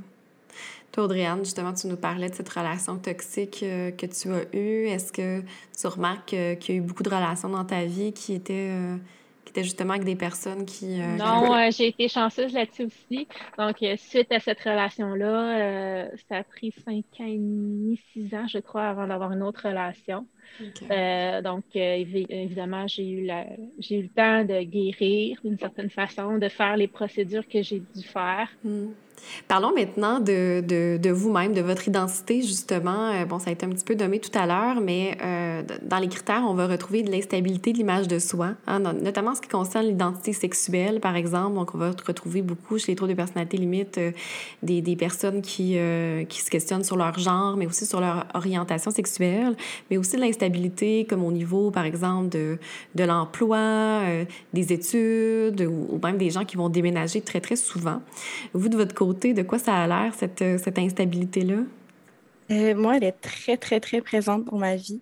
Toi, 0.92 1.04
Audriane, 1.04 1.38
justement, 1.38 1.72
tu 1.72 1.86
nous 1.86 1.96
parlais 1.96 2.28
de 2.28 2.34
cette 2.34 2.48
relation 2.48 2.98
toxique 2.98 3.60
euh, 3.62 3.90
que 3.92 4.04
tu 4.04 4.30
as 4.30 4.44
eue. 4.54 4.88
Est-ce 4.88 5.12
que 5.12 5.40
tu 5.40 5.86
remarques 5.86 6.34
euh, 6.34 6.54
qu'il 6.54 6.74
y 6.74 6.78
a 6.78 6.80
eu 6.80 6.84
beaucoup 6.84 7.02
de 7.02 7.08
relations 7.08 7.48
dans 7.48 7.64
ta 7.64 7.86
vie 7.86 8.12
qui 8.12 8.34
étaient, 8.34 8.70
euh, 8.70 8.96
étaient 9.52 9.64
justement 9.64 9.94
avec 9.94 10.04
des 10.04 10.16
personnes 10.16 10.64
qui... 10.64 10.98
non, 10.98 11.70
j'ai 11.70 11.88
été 11.88 12.08
chanceuse 12.08 12.52
là-dessus 12.52 12.84
aussi. 12.84 13.28
Donc, 13.58 13.76
suite 13.96 14.32
à 14.32 14.40
cette 14.40 14.60
relation-là, 14.60 16.08
ça 16.28 16.38
a 16.38 16.44
pris 16.44 16.72
cinq 16.84 17.04
ans 17.20 17.26
et 17.26 17.38
demi, 17.38 18.00
six 18.12 18.34
ans, 18.34 18.46
je 18.48 18.58
crois, 18.58 18.88
avant 18.88 19.06
d'avoir 19.06 19.32
une 19.32 19.42
autre 19.42 19.68
relation. 19.68 20.26
Euh, 20.90 21.42
donc, 21.42 21.64
euh, 21.76 22.04
évidemment, 22.30 22.86
j'ai 22.86 23.08
eu, 23.08 23.26
eu 23.26 24.02
le 24.02 24.08
temps 24.08 24.44
de 24.44 24.62
guérir 24.62 25.38
d'une 25.44 25.58
certaine 25.58 25.90
façon, 25.90 26.38
de 26.38 26.48
faire 26.48 26.76
les 26.76 26.88
procédures 26.88 27.46
que 27.48 27.62
j'ai 27.62 27.80
dû 27.80 28.02
faire. 28.02 28.48
Hmm. 28.64 28.88
Parlons 29.48 29.72
maintenant 29.74 30.20
de, 30.20 30.60
de, 30.60 30.98
de 31.00 31.10
vous-même, 31.10 31.52
de 31.52 31.60
votre 31.60 31.88
identité, 31.88 32.42
justement. 32.42 33.10
Euh, 33.12 33.24
bon, 33.24 33.38
ça 33.38 33.50
a 33.50 33.52
été 33.52 33.66
un 33.66 33.70
petit 33.70 33.84
peu 33.84 33.94
nommé 33.94 34.18
tout 34.18 34.36
à 34.36 34.46
l'heure, 34.46 34.80
mais 34.80 35.16
euh, 35.22 35.62
dans 35.82 35.98
les 35.98 36.08
critères, 36.08 36.44
on 36.46 36.54
va 36.54 36.66
retrouver 36.66 37.02
de 37.02 37.10
l'instabilité 37.10 37.72
de 37.72 37.78
l'image 37.78 38.08
de 38.08 38.18
soi, 38.18 38.50
hein, 38.66 38.80
notamment 38.80 39.32
en 39.32 39.34
ce 39.34 39.40
qui 39.40 39.48
concerne 39.48 39.86
l'identité 39.86 40.32
sexuelle, 40.32 41.00
par 41.00 41.16
exemple. 41.16 41.54
Donc, 41.54 41.74
on 41.74 41.78
va 41.78 41.90
retrouver 42.06 42.42
beaucoup 42.42 42.78
chez 42.78 42.92
les 42.92 42.96
troubles 42.96 43.12
de 43.12 43.16
personnalité 43.16 43.56
limite 43.56 43.98
euh, 43.98 44.12
des, 44.62 44.80
des, 44.80 44.96
personnes 44.96 45.42
qui, 45.42 45.76
qui 46.28 46.40
se 46.40 46.50
questionnent 46.50 46.84
sur 46.84 46.96
leur 46.96 47.18
genre, 47.18 47.56
mais 47.56 47.66
aussi 47.66 47.86
sur 47.86 48.00
leur 48.00 48.26
orientation 48.34 48.90
sexuelle, 48.90 49.56
mais 49.90 49.96
aussi 49.96 50.16
de 50.16 50.20
l'instabilité, 50.20 51.06
comme 51.08 51.24
au 51.24 51.32
niveau, 51.32 51.70
par 51.70 51.84
exemple, 51.84 52.28
de, 52.28 52.58
de 52.94 53.04
l'emploi, 53.04 54.00
des 54.52 54.72
études, 54.72 55.62
ou, 55.62 55.94
ou 55.94 56.00
même 56.02 56.18
des 56.18 56.30
gens 56.30 56.44
qui 56.44 56.56
vont 56.56 56.68
déménager 56.68 57.20
très, 57.20 57.40
très 57.40 57.56
souvent. 57.56 58.00
Vous, 58.54 58.68
de 58.68 58.76
votre 58.76 58.94
côté, 58.94 59.11
de 59.12 59.42
quoi 59.42 59.58
ça 59.58 59.74
a 59.74 59.86
l'air, 59.86 60.14
cette, 60.14 60.42
euh, 60.42 60.58
cette 60.58 60.78
instabilité-là? 60.78 61.58
Euh, 62.50 62.74
moi, 62.74 62.96
elle 62.96 63.04
est 63.04 63.12
très, 63.12 63.56
très, 63.56 63.80
très 63.80 64.00
présente 64.00 64.46
pour 64.46 64.58
ma 64.58 64.76
vie. 64.76 65.00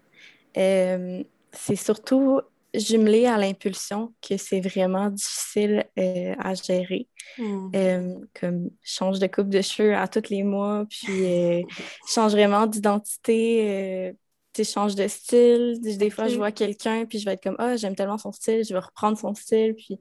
Euh, 0.56 1.22
c'est 1.52 1.76
surtout 1.76 2.40
jumelé 2.74 3.26
à 3.26 3.36
l'impulsion 3.36 4.12
que 4.26 4.36
c'est 4.36 4.60
vraiment 4.60 5.10
difficile 5.10 5.84
à 5.96 6.54
gérer. 6.54 7.08
Hmm. 7.38 8.24
comme 8.38 8.70
change 8.82 9.20
de 9.20 9.28
coupe 9.28 9.48
de 9.48 9.62
cheveux 9.62 9.94
à 9.94 10.08
tous 10.08 10.30
les 10.30 10.42
mois, 10.42 10.84
puis 10.90 11.64
change 12.08 12.32
vraiment 12.32 12.66
d'identité, 12.66 14.14
tu 14.52 14.64
change 14.64 14.94
de 14.96 15.06
style. 15.08 15.78
Des 15.80 16.10
fois, 16.10 16.28
je 16.28 16.36
vois 16.36 16.52
quelqu'un, 16.52 17.06
puis 17.06 17.18
je 17.18 17.24
vais 17.24 17.32
être 17.32 17.42
comme, 17.42 17.56
ah, 17.58 17.76
j'aime 17.76 17.94
tellement 17.94 18.18
son 18.18 18.32
style, 18.32 18.64
je 18.68 18.72
vais 18.72 18.80
reprendre 18.80 19.18
son 19.18 19.34
style, 19.34 19.74
puis 19.74 20.00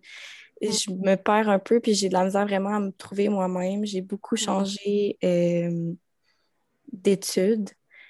je 0.62 0.92
me 0.92 1.16
perds 1.16 1.50
un 1.50 1.60
peu, 1.60 1.80
puis 1.80 1.94
j'ai 1.94 2.10
de 2.10 2.14
la 2.14 2.26
misère 2.26 2.46
vraiment 2.46 2.76
à 2.76 2.80
me 2.80 2.92
trouver 2.92 3.30
moi-même. 3.30 3.86
J'ai 3.86 4.02
beaucoup 4.02 4.36
changé 4.36 5.18
euh, 5.24 5.94
d'études. 6.92 7.70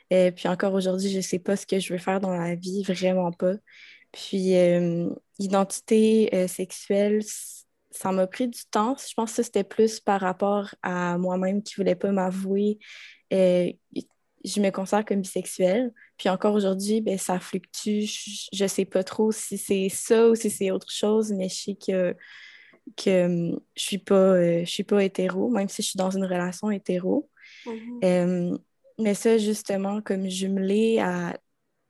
et 0.09 0.29
euh, 0.29 0.31
puis 0.31 0.47
encore 0.47 0.73
aujourd'hui, 0.73 1.09
je 1.09 1.17
ne 1.17 1.21
sais 1.21 1.39
pas 1.39 1.55
ce 1.55 1.65
que 1.67 1.79
je 1.79 1.93
veux 1.93 1.99
faire 1.99 2.19
dans 2.19 2.35
la 2.35 2.55
vie, 2.55 2.83
vraiment 2.83 3.31
pas. 3.31 3.53
Puis 4.11 4.55
euh, 4.55 5.09
identité 5.37 6.47
sexuelle, 6.47 7.21
ça 7.91 8.11
m'a 8.11 8.27
pris 8.27 8.47
du 8.47 8.65
temps. 8.71 8.95
Je 8.97 9.13
pense 9.13 9.35
que 9.35 9.43
c'était 9.43 9.63
plus 9.63 9.99
par 9.99 10.21
rapport 10.21 10.73
à 10.81 11.17
moi-même 11.17 11.61
qui 11.63 11.73
ne 11.79 11.83
voulais 11.83 11.95
pas 11.95 12.11
m'avouer 12.11 12.79
je 14.43 14.61
me 14.61 14.69
considère 14.69 15.05
comme 15.05 15.21
bisexuelle. 15.21 15.91
Puis 16.17 16.29
encore 16.29 16.53
aujourd'hui, 16.55 17.01
ben, 17.01 17.17
ça 17.17 17.39
fluctue. 17.39 18.01
Je 18.53 18.63
ne 18.63 18.67
sais 18.67 18.85
pas 18.85 19.03
trop 19.03 19.31
si 19.31 19.57
c'est 19.57 19.89
ça 19.89 20.29
ou 20.29 20.35
si 20.35 20.49
c'est 20.49 20.71
autre 20.71 20.91
chose, 20.91 21.31
mais 21.31 21.49
je 21.49 21.55
sais 21.55 21.75
que, 21.75 22.15
que 22.95 23.25
hum, 23.25 23.59
je 23.75 23.81
ne 23.81 23.87
suis, 23.87 23.97
pas, 23.97 24.15
euh, 24.15 24.59
je 24.65 24.69
suis 24.69 24.83
pas 24.83 25.03
hétéro, 25.03 25.49
même 25.49 25.69
si 25.69 25.81
je 25.81 25.89
suis 25.89 25.97
dans 25.97 26.11
une 26.11 26.25
relation 26.25 26.71
hétéro. 26.71 27.29
Mm-hmm. 27.65 28.51
Hum, 28.51 28.59
mais 28.99 29.13
ça, 29.13 29.37
justement, 29.37 30.01
comme 30.01 30.29
jumelé 30.29 30.99
à 30.99 31.37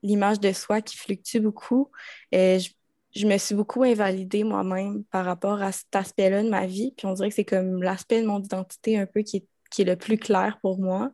l'image 0.03 0.39
de 0.39 0.51
soi 0.53 0.81
qui 0.81 0.97
fluctue 0.97 1.39
beaucoup, 1.39 1.89
euh, 2.35 2.59
je, 2.59 2.69
je, 3.15 3.27
me 3.27 3.37
suis 3.37 3.55
beaucoup 3.55 3.83
invalidée 3.83 4.43
moi-même 4.43 5.03
par 5.05 5.25
rapport 5.25 5.61
à 5.61 5.71
cet 5.71 5.95
aspect-là 5.95 6.43
de 6.43 6.49
ma 6.49 6.67
vie. 6.67 6.93
Puis 6.97 7.07
on 7.07 7.13
dirait 7.13 7.29
que 7.29 7.35
c'est 7.35 7.45
comme 7.45 7.81
l'aspect 7.81 8.21
de 8.21 8.27
mon 8.27 8.41
identité 8.41 8.97
un 8.97 9.07
peu 9.07 9.21
qui 9.23 9.37
est, 9.37 9.47
qui 9.69 9.83
est 9.83 9.85
le 9.85 9.95
plus 9.95 10.17
clair 10.17 10.59
pour 10.61 10.79
moi 10.79 11.11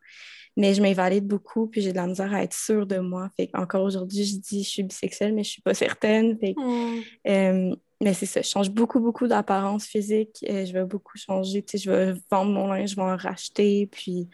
mais 0.57 0.73
je 0.73 0.81
m'invalide 0.81 1.27
beaucoup, 1.27 1.67
puis 1.67 1.81
j'ai 1.81 1.91
de 1.91 1.97
la 1.97 2.07
misère 2.07 2.33
à 2.33 2.43
être 2.43 2.53
sûre 2.53 2.85
de 2.85 2.97
moi. 2.97 3.29
Fait 3.35 3.49
encore 3.53 3.83
aujourd'hui, 3.83 4.23
je 4.23 4.37
dis 4.37 4.63
je 4.63 4.69
suis 4.69 4.83
bisexuelle, 4.83 5.33
mais 5.33 5.43
je 5.43 5.51
suis 5.51 5.61
pas 5.61 5.73
certaine. 5.73 6.37
Hmm. 6.55 6.99
Euh, 7.27 7.75
mais 8.01 8.13
c'est 8.13 8.25
ça, 8.25 8.41
je 8.41 8.49
change 8.49 8.71
beaucoup, 8.71 8.99
beaucoup 8.99 9.27
d'apparence 9.27 9.85
physique. 9.85 10.45
Euh, 10.49 10.65
je 10.65 10.73
vais 10.73 10.83
beaucoup 10.83 11.17
changer, 11.17 11.61
tu 11.63 11.77
sais, 11.77 11.83
je 11.83 11.89
vais 11.89 12.13
vendre 12.29 12.51
mon 12.51 12.67
linge, 12.67 12.91
je 12.91 12.95
vais 12.95 13.01
en 13.01 13.15
racheter, 13.15 13.87
puis 13.91 14.27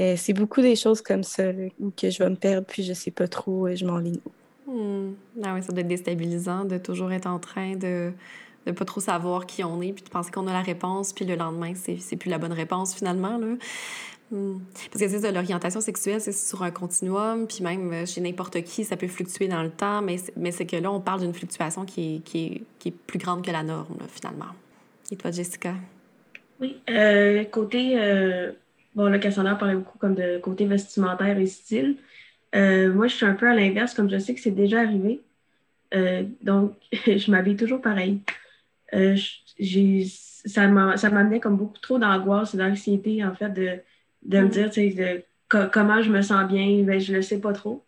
euh, 0.00 0.14
c'est 0.16 0.32
beaucoup 0.32 0.62
des 0.62 0.76
choses 0.76 1.02
comme 1.02 1.24
ça, 1.24 1.50
où 1.80 1.90
que 1.90 2.10
je 2.10 2.18
vais 2.18 2.30
me 2.30 2.36
perdre, 2.36 2.66
puis 2.66 2.82
je 2.84 2.92
sais 2.92 3.10
pas 3.10 3.28
trop, 3.28 3.74
je 3.74 3.84
m'enligne 3.84 4.18
où. 4.24 4.30
Hmm. 4.72 5.14
Ah 5.42 5.54
oui, 5.54 5.62
ça 5.62 5.72
doit 5.72 5.80
être 5.80 5.88
déstabilisant 5.88 6.64
de 6.64 6.78
toujours 6.78 7.12
être 7.12 7.26
en 7.26 7.40
train 7.40 7.76
de 7.76 8.12
de 8.66 8.72
pas 8.72 8.84
trop 8.84 9.00
savoir 9.00 9.46
qui 9.46 9.64
on 9.64 9.80
est, 9.82 9.92
puis 9.92 10.04
de 10.04 10.08
penser 10.08 10.30
qu'on 10.30 10.46
a 10.46 10.52
la 10.52 10.62
réponse, 10.62 11.12
puis 11.12 11.24
le 11.24 11.34
lendemain, 11.34 11.72
c'est 11.74 12.16
plus 12.16 12.30
la 12.30 12.38
bonne 12.38 12.52
réponse 12.52 12.94
finalement. 12.94 13.38
Là. 13.38 13.56
Hmm. 14.32 14.60
Parce 14.90 15.04
que 15.04 15.08
c'est 15.08 15.30
l'orientation 15.30 15.82
sexuelle, 15.82 16.18
c'est 16.18 16.32
sur 16.32 16.62
un 16.62 16.70
continuum, 16.70 17.46
puis 17.46 17.62
même 17.62 17.92
euh, 17.92 18.06
chez 18.06 18.22
n'importe 18.22 18.62
qui, 18.62 18.82
ça 18.82 18.96
peut 18.96 19.06
fluctuer 19.06 19.46
dans 19.46 19.62
le 19.62 19.68
temps, 19.68 20.00
mais, 20.00 20.16
c'est 20.50 20.64
que 20.64 20.76
là, 20.76 20.90
on 20.90 21.00
parle 21.00 21.20
d'une 21.20 21.34
fluctuation 21.34 21.84
qui 21.84 22.16
est, 22.16 22.18
qui, 22.20 22.46
est, 22.46 22.62
qui 22.78 22.88
est, 22.88 22.94
plus 23.06 23.18
grande 23.18 23.44
que 23.44 23.50
la 23.50 23.62
norme, 23.62 23.98
finalement. 24.08 24.46
Et 25.10 25.16
toi, 25.16 25.30
Jessica? 25.30 25.74
Oui, 26.60 26.78
euh, 26.88 27.44
côté, 27.44 28.00
euh, 28.00 28.52
bon, 28.94 29.04
là, 29.04 29.18
Cassandra 29.18 29.56
parlait 29.56 29.74
beaucoup 29.74 29.98
comme 29.98 30.14
de 30.14 30.38
côté 30.38 30.64
vestimentaire 30.64 31.38
et 31.38 31.46
style. 31.46 31.96
moi, 32.54 33.08
je 33.08 33.14
suis 33.14 33.26
un 33.26 33.34
peu 33.34 33.46
à 33.46 33.54
l'inverse, 33.54 33.92
comme 33.92 34.08
je 34.08 34.16
sais 34.16 34.34
que 34.34 34.40
c'est 34.40 34.50
déjà 34.50 34.80
arrivé. 34.80 35.20
donc, 36.40 36.72
je 36.92 37.30
m'habille 37.30 37.56
toujours 37.56 37.82
pareil. 37.82 38.20
J'ai 39.58 40.06
ça 40.44 40.66
m'amenait 40.66 41.40
comme 41.40 41.56
beaucoup 41.56 41.78
trop 41.78 41.98
d'angoisse 41.98 42.54
et 42.54 42.58
d'anxiété, 42.58 43.24
en 43.24 43.34
fait, 43.34 43.50
de 43.50 43.78
de 44.24 44.40
me 44.40 44.48
dire 44.48 44.70
de, 44.70 45.24
comment 45.68 46.02
je 46.02 46.10
me 46.10 46.22
sens 46.22 46.46
bien, 46.48 46.82
ben, 46.82 47.00
je 47.00 47.12
le 47.12 47.22
sais 47.22 47.40
pas 47.40 47.52
trop. 47.52 47.84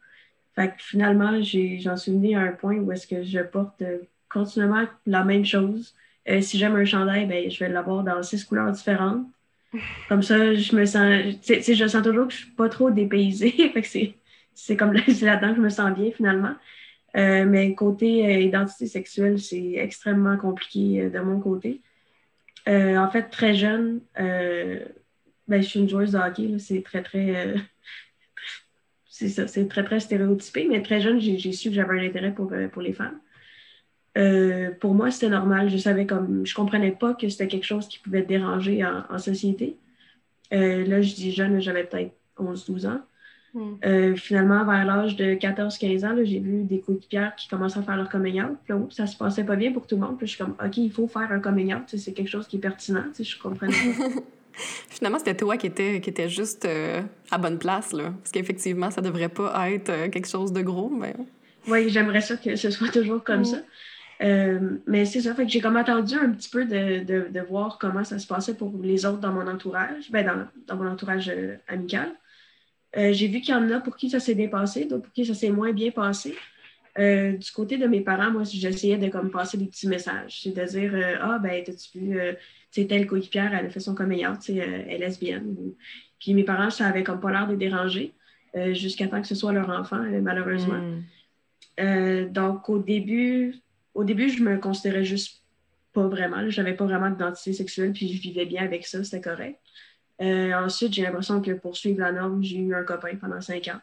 Fait 0.55 0.69
que 0.69 0.75
finalement, 0.79 1.41
j'en 1.43 1.97
suis 1.97 2.13
venue 2.13 2.37
à 2.37 2.41
un 2.41 2.53
point 2.53 2.77
où 2.77 2.93
est-ce 2.93 3.07
que 3.07 3.23
je 3.23 3.41
porte 3.41 3.83
euh, 3.83 3.99
continuellement 4.31 4.85
la 5.07 5.25
même 5.25 5.45
chose. 5.45 5.95
Euh, 6.29 6.41
si 6.41 6.59
j'aime 6.59 6.77
un 6.77 6.85
chandail, 6.85 7.27
ben, 7.27 7.51
je 7.51 7.59
vais 7.59 7.69
l'avoir 7.69 8.05
dans 8.05 8.23
six 8.23 8.45
couleurs 8.45 8.71
différentes. 8.71 9.27
Comme 10.09 10.23
ça, 10.23 10.55
je 10.55 10.77
me 10.77 10.85
sens, 10.85 11.35
je 11.43 11.87
sens 11.89 12.03
toujours 12.03 12.29
que 12.29 12.33
je 12.33 12.39
suis 12.39 12.51
pas 12.51 12.69
trop 12.69 12.91
dépaysée. 12.91 13.51
fait 13.75 13.83
que 13.83 14.15
c'est 14.55 14.77
comme 14.77 14.93
là-dedans 14.93 15.51
que 15.51 15.57
je 15.57 15.61
me 15.61 15.69
sens 15.69 15.93
bien 15.99 16.13
finalement. 16.13 16.55
Euh, 17.17 17.45
mais 17.45 17.75
côté 17.75 18.43
identité 18.43 18.87
sexuelle, 18.87 19.39
c'est 19.39 19.75
extrêmement 19.75 20.37
compliqué 20.37 21.09
de 21.11 21.21
mon 21.21 21.41
côté. 21.41 21.81
en 22.67 23.09
fait, 23.11 23.31
très 23.31 23.55
jeune, 23.55 24.01
ben, 25.49 25.63
je 25.63 25.69
suis 25.69 25.81
une 25.81 25.89
joueuse 25.89 26.13
de 26.13 26.19
hockey, 26.19 26.59
c'est 26.59 26.83
très, 26.83 27.03
très. 27.03 27.37
Euh, 27.37 27.59
c'est 29.07 29.29
c'est 29.29 29.69
très, 29.69 29.85
très 29.85 30.01
stéréotypé, 30.01 30.67
mais 30.69 30.83
très 30.83 31.01
jeune, 31.01 31.21
j'ai 31.21 31.53
su 31.53 31.69
que 31.69 31.75
j'avais 31.75 32.01
un 32.01 32.05
intérêt 32.05 32.33
pour, 32.35 32.53
euh, 32.53 32.69
pour 32.69 32.83
les 32.83 32.93
femmes. 32.93 33.19
Euh, 34.17 34.71
pour 34.81 34.95
moi, 34.95 35.11
c'était 35.11 35.29
normal. 35.29 35.69
Je 35.69 35.77
savais 35.77 36.07
comme. 36.07 36.47
Je 36.47 36.55
comprenais 36.55 36.93
pas 36.93 37.15
que 37.15 37.29
c'était 37.29 37.49
quelque 37.49 37.65
chose 37.65 37.89
qui 37.89 37.99
pouvait 37.99 38.23
déranger 38.23 38.85
en, 38.85 39.19
société. 39.19 39.77
là, 40.51 41.01
je 41.03 41.15
dis 41.15 41.33
jeune, 41.33 41.61
j'avais 41.61 41.85
peut-être 41.85 42.15
11-12 42.39 42.87
ans. 42.87 43.01
Hmm. 43.55 44.17
finalement, 44.17 44.65
vers 44.65 44.85
l'âge 44.85 45.15
de 45.15 45.35
14-15 45.35 46.05
ans, 46.05 46.17
j'ai 46.25 46.41
vu 46.41 46.65
des 46.65 46.81
coéquipières 46.81 47.37
qui 47.37 47.49
commençaient 47.49 47.79
à 47.79 47.83
faire 47.83 47.97
leur 47.97 48.09
coming 48.09 48.43
out. 48.43 48.57
Puis, 48.65 48.75
ça 48.91 49.07
se 49.07 49.17
passait 49.17 49.45
pas 49.45 49.55
bien 49.55 49.73
pour 49.73 49.87
tout 49.87 49.95
le 49.95 50.01
monde. 50.01 50.19
Puis, 50.19 50.27
je 50.27 50.35
suis 50.35 50.45
comme, 50.45 50.57
OK, 50.65 50.77
il 50.77 50.91
faut 50.91 51.07
faire 51.07 51.31
un 51.31 51.39
coming 51.39 51.73
out. 51.73 51.83
C'est 51.87 52.13
quelque 52.13 52.31
chose 52.31 52.49
qui 52.49 52.57
est 52.57 52.61
pertinent. 52.61 53.05
Je 53.17 53.39
comprenais 53.39 53.73
pas. 53.73 54.21
Finalement, 54.89 55.19
c'était 55.19 55.37
toi 55.37 55.57
qui 55.57 55.67
étais, 55.67 56.01
qui 56.01 56.11
était 56.11 56.29
juste 56.29 56.65
euh, 56.65 57.03
à 57.31 57.39
bonne 57.39 57.59
place, 57.59 57.93
là. 57.93 58.13
Parce 58.19 58.31
qu'effectivement, 58.31 58.91
ça 58.91 59.01
devrait 59.01 59.29
pas 59.29 59.71
être 59.71 59.91
euh, 59.91 60.09
quelque 60.09 60.29
chose 60.29 60.53
de 60.53 60.63
gros, 60.63 60.91
mais... 60.91 61.15
Oui, 61.67 61.89
j'aimerais 61.89 62.21
ça 62.21 62.37
que 62.37 62.57
ce 62.57 62.71
soit 62.71 62.93
toujours 62.93 63.25
comme 63.25 63.41
mm. 63.41 63.45
ça. 63.45 63.57
Euh, 64.23 64.79
mais 64.87 65.05
c'est 65.07 65.23
ça, 65.23 65.35
fait 65.35 65.45
que 65.45 65.51
j'ai 65.51 65.61
comme 65.61 65.77
attendu 65.77 66.15
un 66.15 66.31
petit 66.31 66.49
peu 66.49 66.65
de, 66.65 67.03
de, 67.03 67.27
de, 67.31 67.41
voir 67.41 67.79
comment 67.81 68.05
ça 68.05 68.21
se 68.21 68.27
passait 68.29 68.55
pour 68.55 68.73
les 68.81 69.05
autres 69.07 69.19
dans 69.19 69.33
mon 69.33 69.49
entourage, 69.49 70.11
ben 70.13 70.25
dans, 70.25 70.47
dans 70.69 70.83
mon 70.83 70.89
entourage 70.89 71.33
amical. 71.67 72.13
J'ai 72.97 73.29
vu 73.29 73.41
qu'il 73.41 73.55
y 73.55 73.57
en 73.57 73.71
a 73.71 73.81
pour 73.81 73.97
qui 73.97 74.09
ça 74.11 74.21
s'est 74.21 74.35
bien 74.35 74.49
passé, 74.49 74.85
d'autres 74.85 75.05
pour 75.05 75.13
qui 75.13 75.27
ça 75.27 75.35
s'est 75.35 75.51
moins 75.51 75.73
bien 75.73 75.91
passé. 75.91 76.35
du 76.97 77.51
côté 77.55 77.77
de 77.77 77.87
mes 77.87 78.01
parents, 78.01 78.31
moi, 78.31 78.45
j'essayais 78.45 78.99
de 78.99 79.09
comme 79.09 79.31
passer 79.31 79.57
des 79.57 79.67
petits 79.67 79.89
messages. 79.89 80.43
C'est 80.43 80.55
de 80.55 80.65
dire 80.65 81.19
Ah, 81.21 81.39
ben, 81.39 81.63
t'as-tu 81.65 81.99
vu 81.99 82.19
c'est 82.75 82.87
telle 82.87 83.07
coéquipière, 83.07 83.55
elle 83.55 83.67
a 83.67 83.71
fait 83.71 83.79
son 83.79 83.95
coming 83.95 84.27
out, 84.27 84.41
elle 84.49 84.59
est 84.89 84.99
lesbienne. 84.99 85.55
Puis 86.19 86.35
mes 86.35 86.43
parents, 86.43 86.71
ça 86.71 86.87
avait 86.87 87.05
comme 87.05 87.21
pas 87.21 87.31
l'air 87.31 87.47
de 87.47 87.55
déranger 87.55 88.13
euh, 88.57 88.75
jusqu'à 88.75 89.07
temps 89.07 89.21
que 89.21 89.29
ce 89.29 89.37
soit 89.37 89.53
leur 89.53 89.71
enfant, 89.71 90.03
euh, 90.03 90.21
malheureusement. 90.21 90.81
Hmm. 90.81 91.03
Euh, 91.79 92.29
donc 92.29 92.69
au 92.69 92.81
début, 92.81 93.55
au 93.95 94.03
début, 94.03 94.29
je 94.29 94.43
me 94.43 94.59
considérais 94.59 95.05
juste 95.05 95.43
pas 95.93 96.09
vraiment. 96.09 96.51
Je 96.51 96.61
n'avais 96.61 96.75
pas 96.75 96.85
vraiment 96.85 97.11
d'identité 97.11 97.53
sexuelle, 97.53 97.93
puis 97.93 98.13
je 98.13 98.21
vivais 98.21 98.45
bien 98.45 98.65
avec 98.65 98.87
ça, 98.87 99.05
c'était 99.05 99.21
correct. 99.21 99.61
Ensuite, 100.21 100.93
j'ai 100.93 101.03
l'impression 101.03 101.41
que 101.41 101.53
pour 101.53 101.77
suivre 101.77 102.01
la 102.01 102.13
norme, 102.13 102.43
j'ai 102.43 102.59
eu 102.59 102.75
un 102.75 102.85
copain 102.85 103.17
pendant 103.17 103.41
cinq 103.41 103.69
ans. 103.69 103.81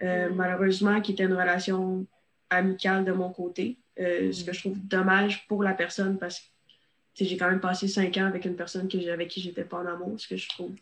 Hmm. 0.00 0.34
Malheureusement, 0.34 1.00
qui 1.00 1.12
était 1.12 1.24
une 1.24 1.34
relation 1.34 2.06
amicale 2.50 3.04
de 3.04 3.12
mon 3.12 3.30
côté, 3.30 3.78
ce 3.96 4.44
que 4.44 4.52
je 4.52 4.60
trouve 4.60 4.78
dommage 4.86 5.46
pour 5.48 5.62
la 5.62 5.74
personne 5.74 6.18
parce 6.18 6.40
que 6.40 7.24
j'ai 7.24 7.36
quand 7.36 7.50
même 7.50 7.60
passé 7.60 7.88
cinq 7.88 8.16
ans 8.16 8.26
avec 8.26 8.44
une 8.44 8.54
personne 8.54 8.88
que, 8.88 9.08
avec 9.10 9.28
qui 9.28 9.40
j'étais 9.40 9.64
pas 9.64 9.78
en 9.78 9.86
amour, 9.86 10.14
ce 10.18 10.28
que 10.28 10.36
je 10.36 10.48
trouve 10.48 10.72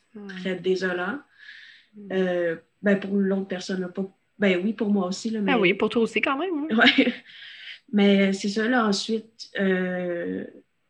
très 0.41 0.55
désolant. 0.57 1.19
Mm. 1.97 2.09
Euh, 2.13 2.57
ben 2.83 3.01
pour 3.01 3.17
l'autre 3.17 3.49
personne, 3.49 3.89
pas. 3.93 4.05
Ben 4.39 4.61
oui, 4.63 4.73
pour 4.73 4.91
moi 4.91 5.07
aussi. 5.07 5.31
Là, 5.31 5.41
mais... 5.41 5.53
Ah 5.53 5.59
oui, 5.59 5.75
pour 5.75 5.89
toi 5.89 6.03
aussi 6.03 6.21
quand 6.21 6.39
même. 6.39 6.67
Hein. 6.71 6.77
Ouais. 6.77 7.13
Mais 7.93 8.33
c'est 8.33 8.49
ça, 8.49 8.67
là, 8.67 8.85
ensuite, 8.85 9.49
euh, 9.61 10.45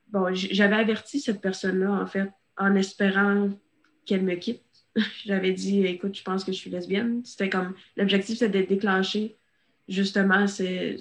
bon, 0.08 0.32
j'avais 0.32 0.76
averti 0.76 1.20
cette 1.20 1.42
personne-là, 1.42 1.90
en 1.90 2.06
fait, 2.06 2.30
en 2.56 2.74
espérant 2.74 3.50
qu'elle 4.06 4.22
me 4.22 4.34
quitte. 4.36 4.62
J'avais 5.26 5.52
dit, 5.52 5.84
écoute, 5.86 6.16
je 6.16 6.22
pense 6.22 6.44
que 6.44 6.52
je 6.52 6.56
suis 6.56 6.70
lesbienne. 6.70 7.22
C'était 7.24 7.50
comme, 7.50 7.74
l'objectif, 7.96 8.38
c'était 8.38 8.62
de 8.62 8.66
déclencher 8.66 9.36
justement 9.88 10.46
c'est 10.46 10.96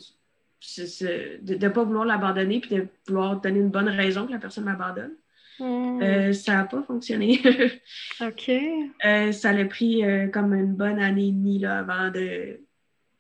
de 0.78 1.56
ne 1.56 1.70
pas 1.70 1.84
vouloir 1.84 2.06
l'abandonner 2.06 2.60
puis 2.60 2.76
de 2.76 2.88
vouloir 3.08 3.40
donner 3.40 3.60
une 3.60 3.70
bonne 3.70 3.90
raison 3.90 4.26
que 4.26 4.32
la 4.32 4.40
personne 4.40 4.64
m'abandonne. 4.64 5.14
Hmm. 5.60 6.02
Euh, 6.02 6.34
ça 6.34 6.56
n'a 6.56 6.64
pas 6.66 6.84
fonctionné. 6.84 7.42
OK. 8.22 8.52
Euh, 9.06 9.32
ça 9.32 9.50
a 9.50 9.66
pris 9.66 10.04
euh, 10.04 10.28
comme 10.28 10.54
une 10.54 10.74
bonne 10.74 11.00
année 11.00 11.28
et 11.28 11.32
demie 11.32 11.60
là, 11.60 11.80
avant 11.80 12.10
de, 12.12 12.60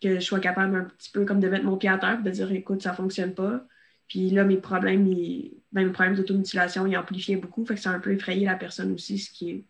que 0.01 0.15
je 0.15 0.19
sois 0.19 0.39
capable 0.39 0.75
un 0.75 0.83
petit 0.85 1.11
peu 1.11 1.23
comme 1.23 1.39
de 1.39 1.47
mettre 1.47 1.65
mon 1.65 1.77
pied 1.77 1.89
à 1.89 1.97
terre 1.97 2.19
et 2.19 2.23
de 2.23 2.29
dire 2.29 2.51
écoute, 2.51 2.81
ça 2.81 2.91
ne 2.91 2.95
fonctionne 2.95 3.33
pas. 3.33 3.65
Puis 4.07 4.29
là, 4.29 4.43
mes 4.43 4.57
problèmes, 4.57 5.07
ils, 5.07 5.53
ben, 5.71 5.85
mes 5.85 5.91
problèmes 5.91 6.15
d'automutilation, 6.15 6.85
ils 6.85 6.97
amplifiaient 6.97 7.37
beaucoup. 7.37 7.65
Fait 7.65 7.75
que 7.75 7.81
ça 7.81 7.91
a 7.91 7.93
un 7.93 7.99
peu 7.99 8.11
effrayé 8.11 8.45
la 8.45 8.55
personne 8.55 8.91
aussi, 8.93 9.17
ce 9.17 9.31
qui 9.31 9.49
est. 9.51 9.63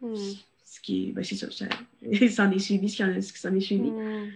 Hmm. 0.00 0.14
Ce 0.64 0.80
qui. 0.80 1.12
Ben, 1.12 1.24
c'est 1.24 1.36
ça, 1.36 1.50
ça, 1.50 1.66
s'en 2.28 2.50
est 2.50 2.58
suivi 2.58 2.88
ce 2.88 3.32
qui 3.32 3.38
s'en 3.38 3.54
est 3.54 3.60
suivi. 3.60 3.90
Hmm. 3.90 4.30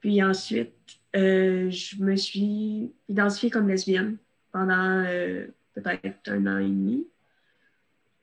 Puis 0.00 0.22
ensuite, 0.22 0.72
euh, 1.16 1.70
je 1.70 2.02
me 2.02 2.16
suis 2.16 2.92
identifiée 3.08 3.48
comme 3.48 3.68
lesbienne 3.68 4.16
pendant 4.52 5.02
euh, 5.06 5.46
peut-être 5.74 6.28
un 6.28 6.46
an 6.46 6.58
et 6.58 6.68
demi. 6.68 7.06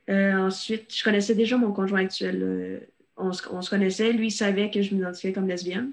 Euh, 0.10 0.36
ensuite, 0.36 0.94
je 0.94 1.04
connaissais 1.04 1.36
déjà 1.36 1.58
mon 1.58 1.72
conjoint 1.72 2.02
actuel. 2.02 2.88
On 3.18 3.32
se, 3.32 3.48
on, 3.50 3.62
se, 3.62 3.70
connaissait. 3.70 4.12
Lui, 4.12 4.28
il 4.28 4.32
savait 4.32 4.70
que 4.70 4.82
je 4.82 4.94
m'identifiais 4.94 5.32
comme 5.32 5.48
lesbienne. 5.48 5.92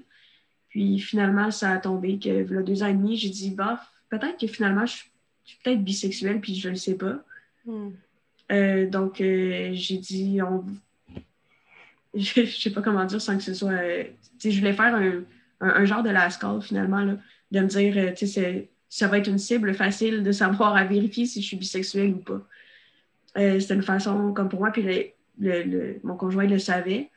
Puis 0.68 0.98
finalement, 0.98 1.50
ça 1.50 1.70
a 1.70 1.78
tombé 1.78 2.18
que, 2.18 2.58
a 2.58 2.62
deux 2.62 2.82
ans 2.82 2.88
et 2.88 2.94
demi, 2.94 3.16
j'ai 3.16 3.30
dit, 3.30 3.50
bah, 3.50 3.80
peut-être 4.10 4.38
que 4.38 4.46
finalement, 4.46 4.84
je, 4.86 4.96
suis 5.44 5.58
peut-être 5.64 5.82
bisexuelle, 5.82 6.40
puis 6.40 6.54
je 6.54 6.68
ne 6.68 6.74
le 6.74 6.78
sais 6.78 6.96
pas. 6.96 7.24
Hmm. 7.64 7.92
donc, 8.90 9.16
j'ai 9.18 9.98
dit, 9.98 10.40
on... 10.42 10.64
je 12.22 12.40
ne 12.40 12.46
sais 12.46 12.70
pas 12.70 12.82
comment 12.82 13.04
dire 13.04 13.20
sans 13.20 13.36
que 13.36 13.42
ce 13.42 13.54
soit. 13.54 13.72
je 14.42 14.58
voulais 14.58 14.72
faire 14.72 14.94
un 14.94 15.22
un, 15.60 15.84
genre 15.84 16.02
de 16.02 16.10
last 16.10 16.40
call 16.40 16.60
finalement, 16.62 17.04
là, 17.04 17.16
de 17.50 17.60
me 17.60 17.66
dire, 17.66 17.94
euh, 17.96 18.12
tu 18.12 18.26
sais, 18.26 18.70
ça 18.88 19.08
va 19.08 19.18
être 19.18 19.28
une 19.28 19.38
cible 19.38 19.74
facile 19.74 20.22
de 20.22 20.32
savoir 20.32 20.76
à 20.76 20.84
vérifier 20.84 21.26
si 21.26 21.42
je 21.42 21.46
suis 21.46 21.56
bisexuelle 21.56 22.14
ou 22.14 22.18
pas. 22.18 22.46
Euh, 23.36 23.60
c'était 23.60 23.74
une 23.74 23.82
façon 23.82 24.32
comme 24.32 24.48
pour 24.48 24.60
moi, 24.60 24.70
puis 24.70 25.12
le, 25.38 26.00
mon 26.02 26.16
conjoint 26.16 26.46
le 26.46 26.58
savait. 26.58 27.10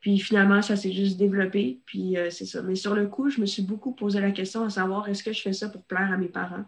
Puis 0.00 0.18
finalement, 0.18 0.60
ça 0.60 0.76
s'est 0.76 0.92
juste 0.92 1.16
développé, 1.16 1.80
puis 1.86 2.18
euh, 2.18 2.28
c'est 2.30 2.44
ça. 2.44 2.62
Mais 2.62 2.74
sur 2.74 2.94
le 2.94 3.06
coup, 3.06 3.30
je 3.30 3.40
me 3.40 3.46
suis 3.46 3.62
beaucoup 3.62 3.92
posé 3.92 4.20
la 4.20 4.32
question 4.32 4.62
à 4.64 4.70
savoir 4.70 5.08
est-ce 5.08 5.24
que 5.24 5.32
je 5.32 5.40
fais 5.40 5.54
ça 5.54 5.68
pour 5.68 5.82
plaire 5.84 6.12
à 6.12 6.18
mes 6.18 6.28
parents, 6.28 6.64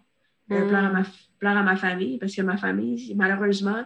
plaire, 0.48 0.72
à 0.72 0.90
ma, 0.90 1.02
plaire 1.38 1.56
à 1.58 1.62
ma 1.62 1.76
famille, 1.76 2.18
parce 2.18 2.34
que 2.34 2.40
ma 2.40 2.56
famille, 2.56 3.14
malheureusement, 3.14 3.84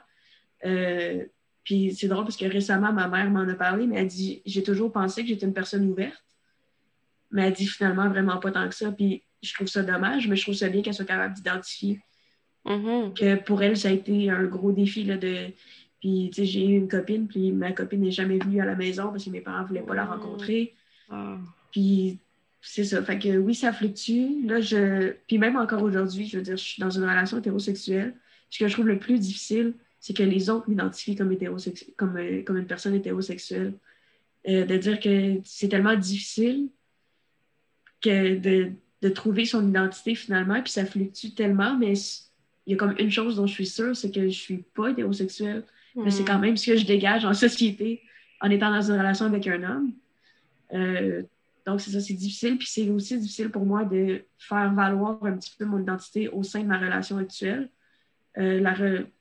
puis 1.71 1.95
c'est 1.95 2.09
drôle 2.09 2.25
parce 2.25 2.37
que 2.37 2.47
récemment, 2.47 2.93
ma 2.93 3.07
mère 3.07 3.31
m'en 3.31 3.49
a 3.49 3.55
parlé, 3.55 3.87
mais 3.87 4.01
elle 4.01 4.09
dit 4.09 4.43
J'ai 4.45 4.62
toujours 4.62 4.91
pensé 4.91 5.23
que 5.23 5.29
j'étais 5.29 5.47
une 5.47 5.53
personne 5.53 5.89
ouverte 5.89 6.25
mais 7.31 7.47
elle 7.47 7.53
dit 7.53 7.66
finalement 7.66 8.09
vraiment 8.09 8.39
pas 8.39 8.51
tant 8.51 8.68
que 8.68 8.75
ça. 8.75 8.91
Puis 8.93 9.23
je 9.43 9.55
trouve 9.55 9.68
ça 9.68 9.83
dommage, 9.83 10.29
mais 10.29 10.37
je 10.37 10.43
trouve 10.43 10.55
ça 10.55 10.68
bien 10.68 10.83
qu'elle 10.83 10.95
soit 10.95 11.05
capable 11.05 11.35
d'identifier. 11.35 12.01
Mm-hmm. 12.66 13.14
Que 13.14 13.37
pour 13.37 13.62
elle, 13.62 13.77
ça 13.77 13.89
a 13.89 13.93
été 13.93 14.31
un 14.31 14.45
gros 14.45 14.73
défi 14.73 15.05
là, 15.05 15.16
de. 15.16 15.47
Puis, 16.01 16.31
tu 16.33 16.41
sais, 16.41 16.47
j'ai 16.47 16.66
eu 16.66 16.79
une 16.79 16.89
copine, 16.89 17.29
puis 17.29 17.53
ma 17.53 17.73
copine 17.73 18.01
n'est 18.01 18.11
jamais 18.11 18.39
venue 18.39 18.61
à 18.61 18.64
la 18.64 18.75
maison 18.75 19.11
parce 19.11 19.25
que 19.25 19.31
mes 19.31 19.43
parents 19.43 19.62
ne 19.62 19.68
voulaient 19.68 19.83
pas 19.83 19.95
la 19.95 20.07
rencontrer. 20.07 20.75
Ah. 21.11 21.37
Puis, 21.73 22.18
c'est 22.62 22.85
ça. 22.85 23.03
Fait 23.03 23.18
que 23.18 23.37
oui, 23.37 23.55
ça 23.55 23.73
fluctue. 23.73 24.47
Là, 24.47 24.61
je... 24.61 25.12
Puis 25.27 25.37
même 25.37 25.57
encore 25.57 25.83
aujourd'hui, 25.83 26.27
je 26.27 26.39
veux 26.39 26.43
dire, 26.43 26.57
je 26.57 26.62
suis 26.62 26.81
dans 26.81 26.91
une 26.91 27.03
relation 27.03 27.39
hétérosexuelle. 27.39 28.14
Ce 28.49 28.59
que 28.59 28.66
je 28.66 28.73
trouve 28.73 28.89
le 28.89 28.99
plus 28.99 29.18
difficile, 29.18 29.75
c'est 30.01 30.16
que 30.16 30.22
les 30.22 30.51
autres 30.51 30.68
m'identifient 30.68 31.14
comme, 31.14 31.36
comme, 31.96 32.16
euh, 32.16 32.42
comme 32.42 32.57
une 32.57 32.66
personne 32.66 32.94
hétérosexuelle. 32.94 33.74
Euh, 34.48 34.64
de 34.64 34.76
dire 34.78 34.98
que 34.98 35.38
c'est 35.44 35.68
tellement 35.68 35.96
difficile 35.96 36.68
que 38.01 38.38
de, 38.38 38.72
de, 39.03 39.09
trouver 39.11 39.44
son 39.44 39.68
identité 39.68 40.14
finalement, 40.14 40.62
puis 40.62 40.72
ça 40.72 40.86
fluctue 40.86 41.34
tellement, 41.36 41.76
mais 41.76 41.92
il 42.66 42.70
y 42.70 42.74
a 42.74 42.76
comme 42.78 42.94
une 42.98 43.11
chose 43.11 43.36
dont 43.36 43.46
je 43.46 43.53
suis 43.53 43.66
sûre, 43.66 43.94
c'est 43.94 44.11
que 44.11 44.24
je 44.24 44.38
suis 44.38 44.64
pas 44.74 44.88
hétérosexuelle, 44.88 45.64
mais 45.94 46.11
c'est 46.11 46.24
quand 46.24 46.38
hmm. 46.38 46.42
même 46.42 46.57
ce 46.57 46.70
que 46.70 46.76
je 46.76 46.86
dégage 46.86 47.26
en 47.26 47.34
société 47.46 48.01
en 48.40 48.51
étant 48.51 48.70
dans 48.70 48.90
une 48.90 48.96
relation 48.96 49.26
avec 49.26 49.46
un 49.46 49.62
homme. 49.62 49.92
Euh, 50.72 51.22
donc, 51.66 51.80
c'est 51.80 51.90
ça, 51.90 52.01
c'est 52.01 52.14
difficile. 52.14 52.57
Puis 52.59 52.68
c'est 52.68 52.88
aussi 52.88 53.18
difficile 53.18 53.51
pour 53.51 53.66
moi 53.66 53.84
de 53.84 54.24
faire 54.38 54.72
valoir 54.72 55.22
un 55.24 55.36
petit 55.36 55.55
peu 55.59 55.64
mon 55.64 55.80
identité 55.80 56.28
au 56.28 56.42
sein 56.42 56.61
de 56.62 56.66
ma 56.66 56.78
relation 56.78 57.18
actuelle. 57.18 57.68
Euh, 58.39 58.61
la, 58.61 58.74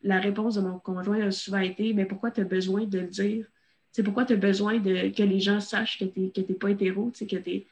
la, 0.04 0.20
réponse 0.20 0.56
de 0.56 0.62
mon 0.62 0.78
conjoint 0.78 1.20
a 1.20 1.32
souvent 1.32 1.58
été 1.58 1.94
Mais 1.94 2.06
pourquoi 2.06 2.30
tu 2.30 2.42
as 2.42 2.44
besoin 2.44 2.86
de 2.86 3.00
le 3.00 3.08
dire? 3.08 3.48
C'est 3.92 4.04
pourquoi 4.04 4.24
tu 4.24 4.34
as 4.34 4.38
besoin 4.38 4.78
de, 4.78 5.10
que 5.10 5.24
les 5.24 5.40
gens 5.40 5.60
sachent 5.60 5.98
que 5.98 6.06
tu 6.06 6.32
n'es 6.42 6.56
pas 6.56 6.70
hétéro, 6.70 7.10
que 7.10 7.26
tu 7.26 7.36
es, 7.36 7.66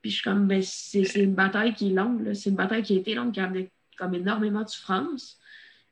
puis 0.00 0.10
je 0.10 0.16
suis 0.16 0.24
comme, 0.24 0.46
ben, 0.46 0.62
c'est 0.62 1.02
une 1.16 1.34
bataille 1.34 1.74
qui 1.74 1.90
est 1.90 1.94
longue, 1.94 2.32
c'est 2.32 2.50
une 2.50 2.56
bataille 2.56 2.82
qui 2.82 2.94
a 2.94 3.00
été 3.00 3.14
longue, 3.14 3.32
qui 3.32 3.40
a 3.40 3.44
amené 3.44 3.70
comme 3.98 4.14
énormément 4.14 4.62
de 4.62 4.68
souffrance. 4.68 5.38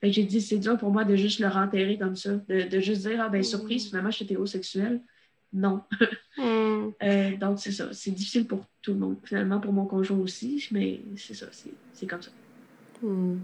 Fait 0.00 0.08
que 0.08 0.14
j'ai 0.14 0.24
dit, 0.24 0.40
c'est 0.40 0.58
dur 0.58 0.78
pour 0.78 0.92
moi 0.92 1.04
de 1.04 1.16
juste 1.16 1.40
le 1.40 1.48
renterrer 1.48 1.98
comme 1.98 2.16
ça, 2.16 2.34
de, 2.48 2.80
juste 2.80 3.02
dire, 3.02 3.20
ah 3.20 3.28
ben 3.28 3.42
surprise, 3.42 3.86
mm. 3.86 3.88
finalement, 3.88 4.10
je 4.10 4.16
suis 4.16 4.24
hétérosexuelle. 4.24 5.00
Non. 5.52 5.82
Mm. 6.38 6.90
Euh, 7.02 7.36
donc, 7.38 7.58
c'est 7.60 7.72
ça. 7.72 7.88
C'est 7.94 8.10
difficile 8.10 8.46
pour 8.46 8.66
tout 8.82 8.92
le 8.92 8.98
monde. 8.98 9.16
Finalement, 9.24 9.58
pour 9.58 9.72
mon 9.72 9.86
conjoint 9.86 10.18
aussi, 10.18 10.68
mais 10.70 11.00
c'est 11.16 11.32
ça, 11.32 11.46
c'est 11.94 12.06
comme 12.06 12.20
ça. 12.20 12.30
Mm. 13.00 13.38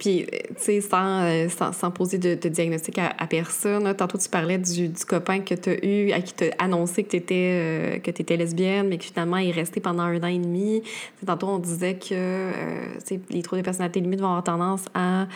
Puis, 0.00 0.22
euh, 0.22 0.38
tu 0.48 0.54
sais, 0.56 0.80
sans, 0.80 1.22
euh, 1.24 1.48
sans, 1.50 1.74
sans, 1.74 1.90
poser 1.90 2.16
de, 2.16 2.34
diagnostic 2.48 2.98
à, 2.98 3.26
personne, 3.26 3.94
tantôt 3.94 4.16
tu 4.16 4.30
parlais 4.30 4.56
du, 4.56 4.88
du 4.88 5.04
copain 5.04 5.40
que 5.40 5.54
tu 5.54 5.68
as 5.68 5.84
eu, 5.84 6.10
à 6.12 6.22
qui 6.22 6.32
tu 6.32 6.44
annoncé 6.58 7.04
que 7.04 7.10
tu 7.10 7.16
étais, 7.16 8.00
euh, 8.00 8.36
lesbienne, 8.36 8.88
mais 8.88 8.96
que 8.96 9.04
finalement 9.04 9.36
il 9.36 9.50
est 9.50 9.52
resté 9.52 9.80
pendant 9.80 10.04
un 10.04 10.22
an 10.22 10.26
et 10.26 10.38
demi. 10.38 10.82
tantôt 11.26 11.48
on 11.48 11.58
disait 11.58 11.96
que 11.96 12.12
euh, 12.12 12.82
les 13.28 13.42
troubles 13.42 13.60
de 13.60 13.64
personnalité 13.64 14.00
limite 14.00 14.20
vont 14.20 14.28
avoir 14.28 14.44
tendance 14.44 14.86
à 14.94 15.26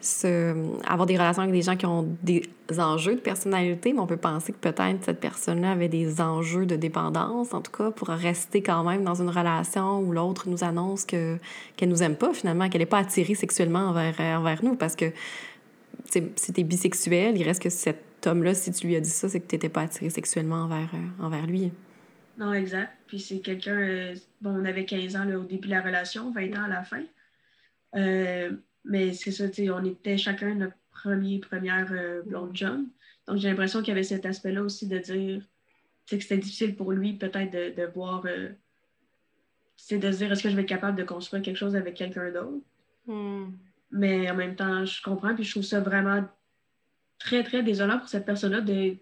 se, 0.00 0.54
avoir 0.86 1.04
des 1.06 1.18
relations 1.18 1.42
avec 1.42 1.54
des 1.54 1.62
gens 1.62 1.76
qui 1.76 1.84
ont 1.84 2.08
des 2.22 2.42
enjeux 2.78 3.14
de 3.14 3.20
personnalité, 3.20 3.92
mais 3.92 4.00
on 4.00 4.06
peut 4.06 4.16
penser 4.16 4.52
que 4.52 4.58
peut-être 4.58 5.04
cette 5.04 5.20
personne-là 5.20 5.72
avait 5.72 5.88
des 5.88 6.20
enjeux 6.20 6.64
de 6.64 6.76
dépendance, 6.76 7.52
en 7.52 7.60
tout 7.60 7.72
cas, 7.72 7.90
pour 7.90 8.08
rester 8.08 8.62
quand 8.62 8.84
même 8.84 9.04
dans 9.04 9.20
une 9.20 9.28
relation 9.28 10.00
où 10.00 10.12
l'autre 10.12 10.48
nous 10.48 10.64
annonce 10.64 11.04
que 11.04 11.36
qu'elle 11.76 11.88
nous 11.88 12.02
aime 12.02 12.16
pas 12.16 12.32
finalement, 12.32 12.68
qu'elle 12.68 12.80
n'est 12.80 12.86
pas 12.86 12.98
attirée 12.98 13.34
sexuellement 13.34 13.80
envers, 13.90 14.13
envers 14.20 14.64
nous, 14.64 14.76
parce 14.76 14.96
que 14.96 15.06
si 16.10 16.52
tu 16.52 16.60
es 16.60 16.64
bisexuel, 16.64 17.36
il 17.36 17.42
reste 17.42 17.62
que 17.62 17.70
cet 17.70 18.26
homme-là, 18.26 18.54
si 18.54 18.72
tu 18.72 18.86
lui 18.86 18.96
as 18.96 19.00
dit 19.00 19.10
ça, 19.10 19.28
c'est 19.28 19.40
que 19.40 19.46
tu 19.46 19.54
n'étais 19.54 19.68
pas 19.68 19.82
attiré 19.82 20.10
sexuellement 20.10 20.62
envers, 20.64 20.90
euh, 20.94 21.24
envers 21.24 21.46
lui. 21.46 21.72
Non, 22.38 22.52
exact. 22.52 22.92
Puis 23.06 23.20
c'est 23.20 23.40
quelqu'un, 23.40 23.76
euh, 23.76 24.14
bon, 24.40 24.50
on 24.50 24.64
avait 24.64 24.84
15 24.84 25.16
ans 25.16 25.24
là, 25.24 25.38
au 25.38 25.44
début 25.44 25.68
de 25.68 25.74
la 25.74 25.82
relation, 25.82 26.32
20 26.32 26.56
ans 26.56 26.64
à 26.64 26.68
la 26.68 26.82
fin. 26.82 27.02
Euh, 27.96 28.52
mais 28.84 29.12
c'est 29.12 29.30
ça, 29.30 29.44
on 29.72 29.84
était 29.84 30.18
chacun 30.18 30.54
notre 30.54 30.76
premier, 30.90 31.38
première 31.38 31.92
euh, 31.92 32.22
blonde 32.22 32.56
jeune. 32.56 32.88
Donc, 33.26 33.38
j'ai 33.38 33.48
l'impression 33.48 33.80
qu'il 33.80 33.88
y 33.88 33.92
avait 33.92 34.02
cet 34.02 34.26
aspect-là 34.26 34.62
aussi 34.62 34.86
de 34.86 34.98
dire 34.98 35.42
que 36.08 36.18
c'était 36.18 36.38
difficile 36.38 36.76
pour 36.76 36.92
lui 36.92 37.14
peut-être 37.14 37.50
de, 37.50 37.74
de, 37.74 37.86
voir. 37.86 38.24
Euh, 38.26 38.50
c'est 39.76 39.98
de 39.98 40.10
se 40.12 40.18
dire 40.18 40.32
est-ce 40.32 40.42
que 40.42 40.50
je 40.50 40.56
vais 40.56 40.62
être 40.62 40.68
capable 40.68 40.98
de 40.98 41.04
construire 41.04 41.42
quelque 41.42 41.56
chose 41.56 41.76
avec 41.76 41.94
quelqu'un 41.94 42.30
d'autre? 42.30 42.64
Hmm. 43.06 43.52
Mais 43.94 44.28
en 44.28 44.34
même 44.34 44.56
temps, 44.56 44.84
je 44.84 45.00
comprends, 45.02 45.34
puis 45.34 45.44
je 45.44 45.52
trouve 45.52 45.62
ça 45.62 45.80
vraiment 45.80 46.24
très, 47.20 47.44
très 47.44 47.62
désolant 47.62 47.98
pour 47.98 48.08
cette 48.08 48.26
personne-là 48.26 48.60
de, 48.60 48.96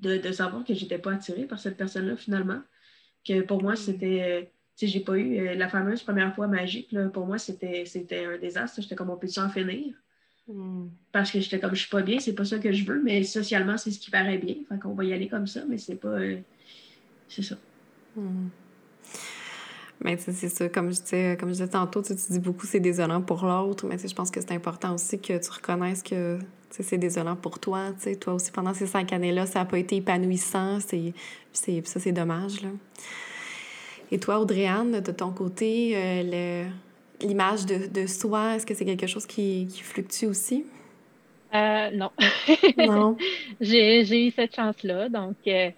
de, 0.00 0.18
de, 0.18 0.32
savoir 0.32 0.64
que 0.64 0.74
j'étais 0.74 0.98
pas 0.98 1.12
attirée 1.12 1.44
par 1.44 1.60
cette 1.60 1.76
personne-là 1.76 2.16
finalement. 2.16 2.60
Que 3.26 3.42
pour 3.42 3.62
moi, 3.62 3.74
hmm. 3.74 3.76
c'était. 3.76 4.22
Euh, 4.22 4.42
tu 4.76 4.86
sais, 4.86 4.92
j'ai 4.92 5.00
pas 5.00 5.16
eu 5.16 5.54
la 5.54 5.68
fameuse 5.68 6.02
première 6.02 6.34
fois 6.34 6.48
magique. 6.48 6.90
Là, 6.90 7.08
pour 7.08 7.26
moi, 7.26 7.38
c'était 7.38 7.84
un 8.24 8.38
désastre. 8.38 8.82
J'étais 8.82 8.96
comme 8.96 9.10
on 9.10 9.16
peut 9.16 9.28
en 9.36 9.48
finir? 9.48 9.94
Hmm. 10.48 10.88
Parce 11.12 11.30
que 11.30 11.38
j'étais 11.38 11.60
comme 11.60 11.74
je 11.74 11.82
suis 11.82 11.90
pas 11.90 12.02
bien, 12.02 12.18
c'est 12.18 12.34
pas 12.34 12.44
ça 12.44 12.58
que 12.58 12.72
je 12.72 12.84
veux, 12.84 13.00
mais 13.00 13.22
socialement, 13.22 13.76
c'est 13.76 13.92
ce 13.92 14.00
qui 14.00 14.10
paraît 14.10 14.38
bien. 14.38 14.56
Fait 14.68 14.78
qu'on 14.80 14.94
va 14.94 15.04
y 15.04 15.12
aller 15.12 15.28
comme 15.28 15.46
ça, 15.46 15.62
mais 15.68 15.78
c'est 15.78 15.96
pas. 15.96 16.08
Euh, 16.08 16.40
c'est 17.28 17.42
ça. 17.42 17.56
Hmm. 18.16 18.48
Mais 20.04 20.16
c'est 20.16 20.48
ça, 20.48 20.68
comme 20.68 20.92
je, 20.92 21.00
disais, 21.00 21.36
comme 21.38 21.50
je 21.50 21.54
disais 21.54 21.68
tantôt, 21.68 22.02
tu, 22.02 22.14
dis 22.14 22.38
beaucoup 22.38 22.66
c'est 22.66 22.80
désolant 22.80 23.20
pour 23.20 23.44
l'autre, 23.44 23.86
mais 23.86 23.96
je 23.98 24.14
pense 24.14 24.30
que 24.30 24.40
c'est 24.40 24.52
important 24.52 24.94
aussi 24.94 25.20
que 25.20 25.38
tu 25.38 25.50
reconnaisses 25.50 26.02
que 26.02 26.38
c'est 26.70 26.98
désolant 26.98 27.36
pour 27.36 27.58
toi. 27.58 27.90
Toi 28.20 28.34
aussi, 28.34 28.50
pendant 28.50 28.74
ces 28.74 28.86
cinq 28.86 29.12
années-là, 29.12 29.46
ça 29.46 29.60
n'a 29.60 29.64
pas 29.64 29.78
été 29.78 29.96
épanouissant. 29.96 30.78
C'est, 30.80 31.12
ça, 31.52 32.00
c'est 32.00 32.12
dommage. 32.12 32.62
Là. 32.62 32.70
Et 34.10 34.18
toi, 34.18 34.40
Audrey-Anne, 34.40 35.00
de 35.00 35.12
ton 35.12 35.30
côté, 35.30 35.92
euh, 35.96 36.22
le 36.24 36.70
l'image 37.22 37.66
de, 37.66 37.86
de, 37.86 38.06
soi, 38.06 38.56
est-ce 38.56 38.66
que 38.66 38.74
c'est 38.74 38.84
quelque 38.84 39.06
chose 39.06 39.26
qui, 39.26 39.68
qui 39.70 39.82
fluctue 39.82 40.26
aussi? 40.26 40.64
Euh, 41.54 41.90
non. 41.90 42.10
non. 42.78 43.16
j'ai 43.60 44.26
eu 44.26 44.30
cette 44.30 44.56
chance-là. 44.56 45.08
Donc, 45.08 45.36
euh, 45.46 45.70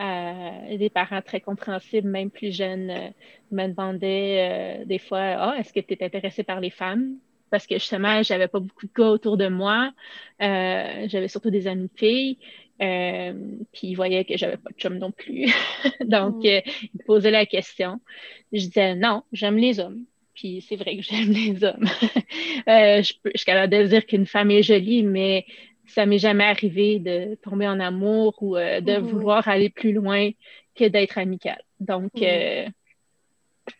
euh, 0.00 0.76
des 0.76 0.90
parents 0.90 1.22
très 1.22 1.40
compréhensibles, 1.40 2.08
même 2.08 2.30
plus 2.30 2.54
jeunes, 2.54 3.12
me 3.50 3.66
demandaient 3.68 4.84
des 4.86 4.98
fois 4.98 5.18
Ah, 5.20 5.56
est-ce 5.58 5.72
que 5.72 5.80
tu 5.80 5.94
es 5.94 6.04
intéressée 6.04 6.44
par 6.44 6.60
les 6.60 6.70
femmes? 6.70 7.18
parce 7.50 7.66
que 7.66 7.74
justement, 7.76 8.22
j'avais 8.22 8.48
pas 8.48 8.60
beaucoup 8.60 8.86
de 8.86 8.92
gars 8.94 9.10
autour 9.10 9.36
de 9.36 9.48
moi. 9.48 9.92
Euh, 10.42 11.06
j'avais 11.08 11.28
surtout 11.28 11.50
des 11.50 11.66
amis 11.66 11.90
filles. 11.94 12.38
Euh, 12.80 13.32
puis 13.72 13.88
ils 13.88 13.94
voyaient 13.94 14.24
que 14.24 14.36
j'avais 14.36 14.56
pas 14.56 14.70
de 14.70 14.76
chum 14.76 14.98
non 14.98 15.10
plus. 15.10 15.52
Donc, 16.04 16.44
mm. 16.44 16.46
euh, 16.46 16.60
ils 16.94 17.04
posaient 17.06 17.30
la 17.30 17.46
question. 17.46 18.00
Je 18.52 18.60
disais 18.60 18.94
non, 18.94 19.22
j'aime 19.32 19.56
les 19.56 19.80
hommes. 19.80 20.04
Puis 20.34 20.64
c'est 20.68 20.76
vrai 20.76 20.96
que 20.96 21.02
j'aime 21.02 21.32
les 21.32 21.64
hommes. 21.64 21.86
je, 22.66 23.12
je 23.24 23.30
suis 23.34 23.44
capable 23.44 23.72
de 23.72 23.86
dire 23.86 24.06
qu'une 24.06 24.26
femme 24.26 24.50
est 24.52 24.62
jolie, 24.62 25.02
mais 25.02 25.44
ça 25.88 26.06
m'est 26.06 26.18
jamais 26.18 26.44
arrivé 26.44 26.98
de 26.98 27.34
tomber 27.36 27.66
en 27.66 27.80
amour 27.80 28.42
ou 28.42 28.56
de 28.56 28.80
mm-hmm. 28.80 29.00
vouloir 29.00 29.48
aller 29.48 29.70
plus 29.70 29.92
loin 29.92 30.30
que 30.74 30.84
d'être 30.84 31.18
amical. 31.18 31.60
Donc, 31.80 32.12
mm. 32.14 32.70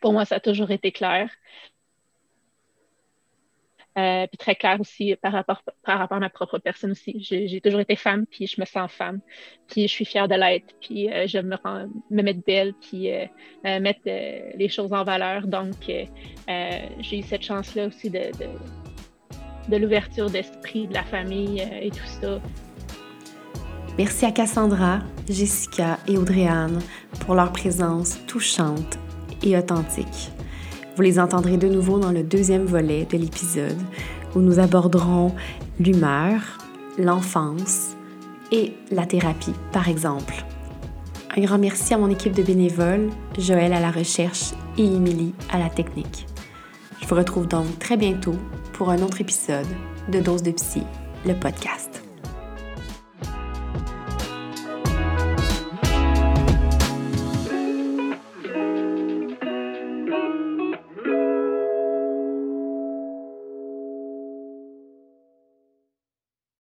pour 0.01 0.13
moi, 0.13 0.25
ça 0.25 0.35
a 0.35 0.39
toujours 0.39 0.71
été 0.71 0.91
clair. 0.91 1.29
Euh, 3.99 4.27
puis 4.27 4.37
très 4.37 4.55
clair 4.55 4.79
aussi 4.79 5.15
par 5.15 5.33
rapport, 5.33 5.61
par 5.83 5.97
rapport 5.97 6.17
à 6.17 6.19
ma 6.19 6.29
propre 6.29 6.59
personne 6.59 6.91
aussi. 6.91 7.21
J'ai 7.21 7.59
toujours 7.59 7.81
été 7.81 7.95
femme, 7.95 8.25
puis 8.27 8.47
je 8.47 8.61
me 8.61 8.65
sens 8.65 8.91
femme, 8.91 9.19
puis 9.67 9.87
je 9.87 9.93
suis 9.93 10.05
fière 10.05 10.27
de 10.27 10.35
l'être, 10.35 10.73
puis 10.79 11.11
euh, 11.11 11.27
je 11.27 11.39
me, 11.39 11.55
rends, 11.55 11.87
me 12.09 12.21
mettre 12.21 12.41
belle, 12.45 12.73
puis 12.75 13.11
euh, 13.11 13.25
mettre 13.63 14.01
les 14.05 14.69
choses 14.69 14.93
en 14.93 15.03
valeur. 15.03 15.47
Donc, 15.47 15.73
j'ai 15.87 17.17
eu 17.17 17.23
cette 17.23 17.41
chance-là 17.41 17.87
aussi 17.87 18.09
de, 18.09 18.31
de, 18.37 18.47
de 19.69 19.77
l'ouverture 19.77 20.29
d'esprit 20.29 20.87
de 20.87 20.93
la 20.93 21.03
famille 21.03 21.61
et 21.81 21.89
tout 21.89 22.21
ça. 22.21 22.39
Merci 23.97 24.25
à 24.25 24.31
Cassandra, 24.31 24.99
Jessica 25.27 25.99
et 26.07 26.17
Audrey-Anne 26.17 26.79
pour 27.19 27.35
leur 27.35 27.51
présence 27.51 28.17
touchante 28.27 28.97
et 29.43 29.57
authentique. 29.57 30.31
Vous 30.95 31.01
les 31.01 31.19
entendrez 31.19 31.57
de 31.57 31.67
nouveau 31.67 31.99
dans 31.99 32.11
le 32.11 32.23
deuxième 32.23 32.65
volet 32.65 33.05
de 33.05 33.17
l'épisode 33.17 33.77
où 34.35 34.39
nous 34.39 34.59
aborderons 34.59 35.33
l'humeur, 35.79 36.57
l'enfance 36.97 37.95
et 38.51 38.73
la 38.91 39.05
thérapie, 39.05 39.53
par 39.71 39.87
exemple. 39.87 40.45
Un 41.35 41.41
grand 41.41 41.57
merci 41.57 41.93
à 41.93 41.97
mon 41.97 42.09
équipe 42.09 42.33
de 42.33 42.43
bénévoles, 42.43 43.09
Joël 43.37 43.73
à 43.73 43.79
la 43.79 43.91
recherche 43.91 44.51
et 44.77 44.83
Émilie 44.83 45.33
à 45.51 45.59
la 45.59 45.69
technique. 45.69 46.25
Je 47.01 47.07
vous 47.07 47.15
retrouve 47.15 47.47
donc 47.47 47.79
très 47.79 47.97
bientôt 47.97 48.35
pour 48.79 48.91
un 48.91 49.01
autre 49.01 49.19
épisode 49.19 49.67
de 50.07 50.21
Dose 50.21 50.41
de 50.41 50.51
Psy, 50.51 50.83
le 51.25 51.33
podcast. 51.37 52.08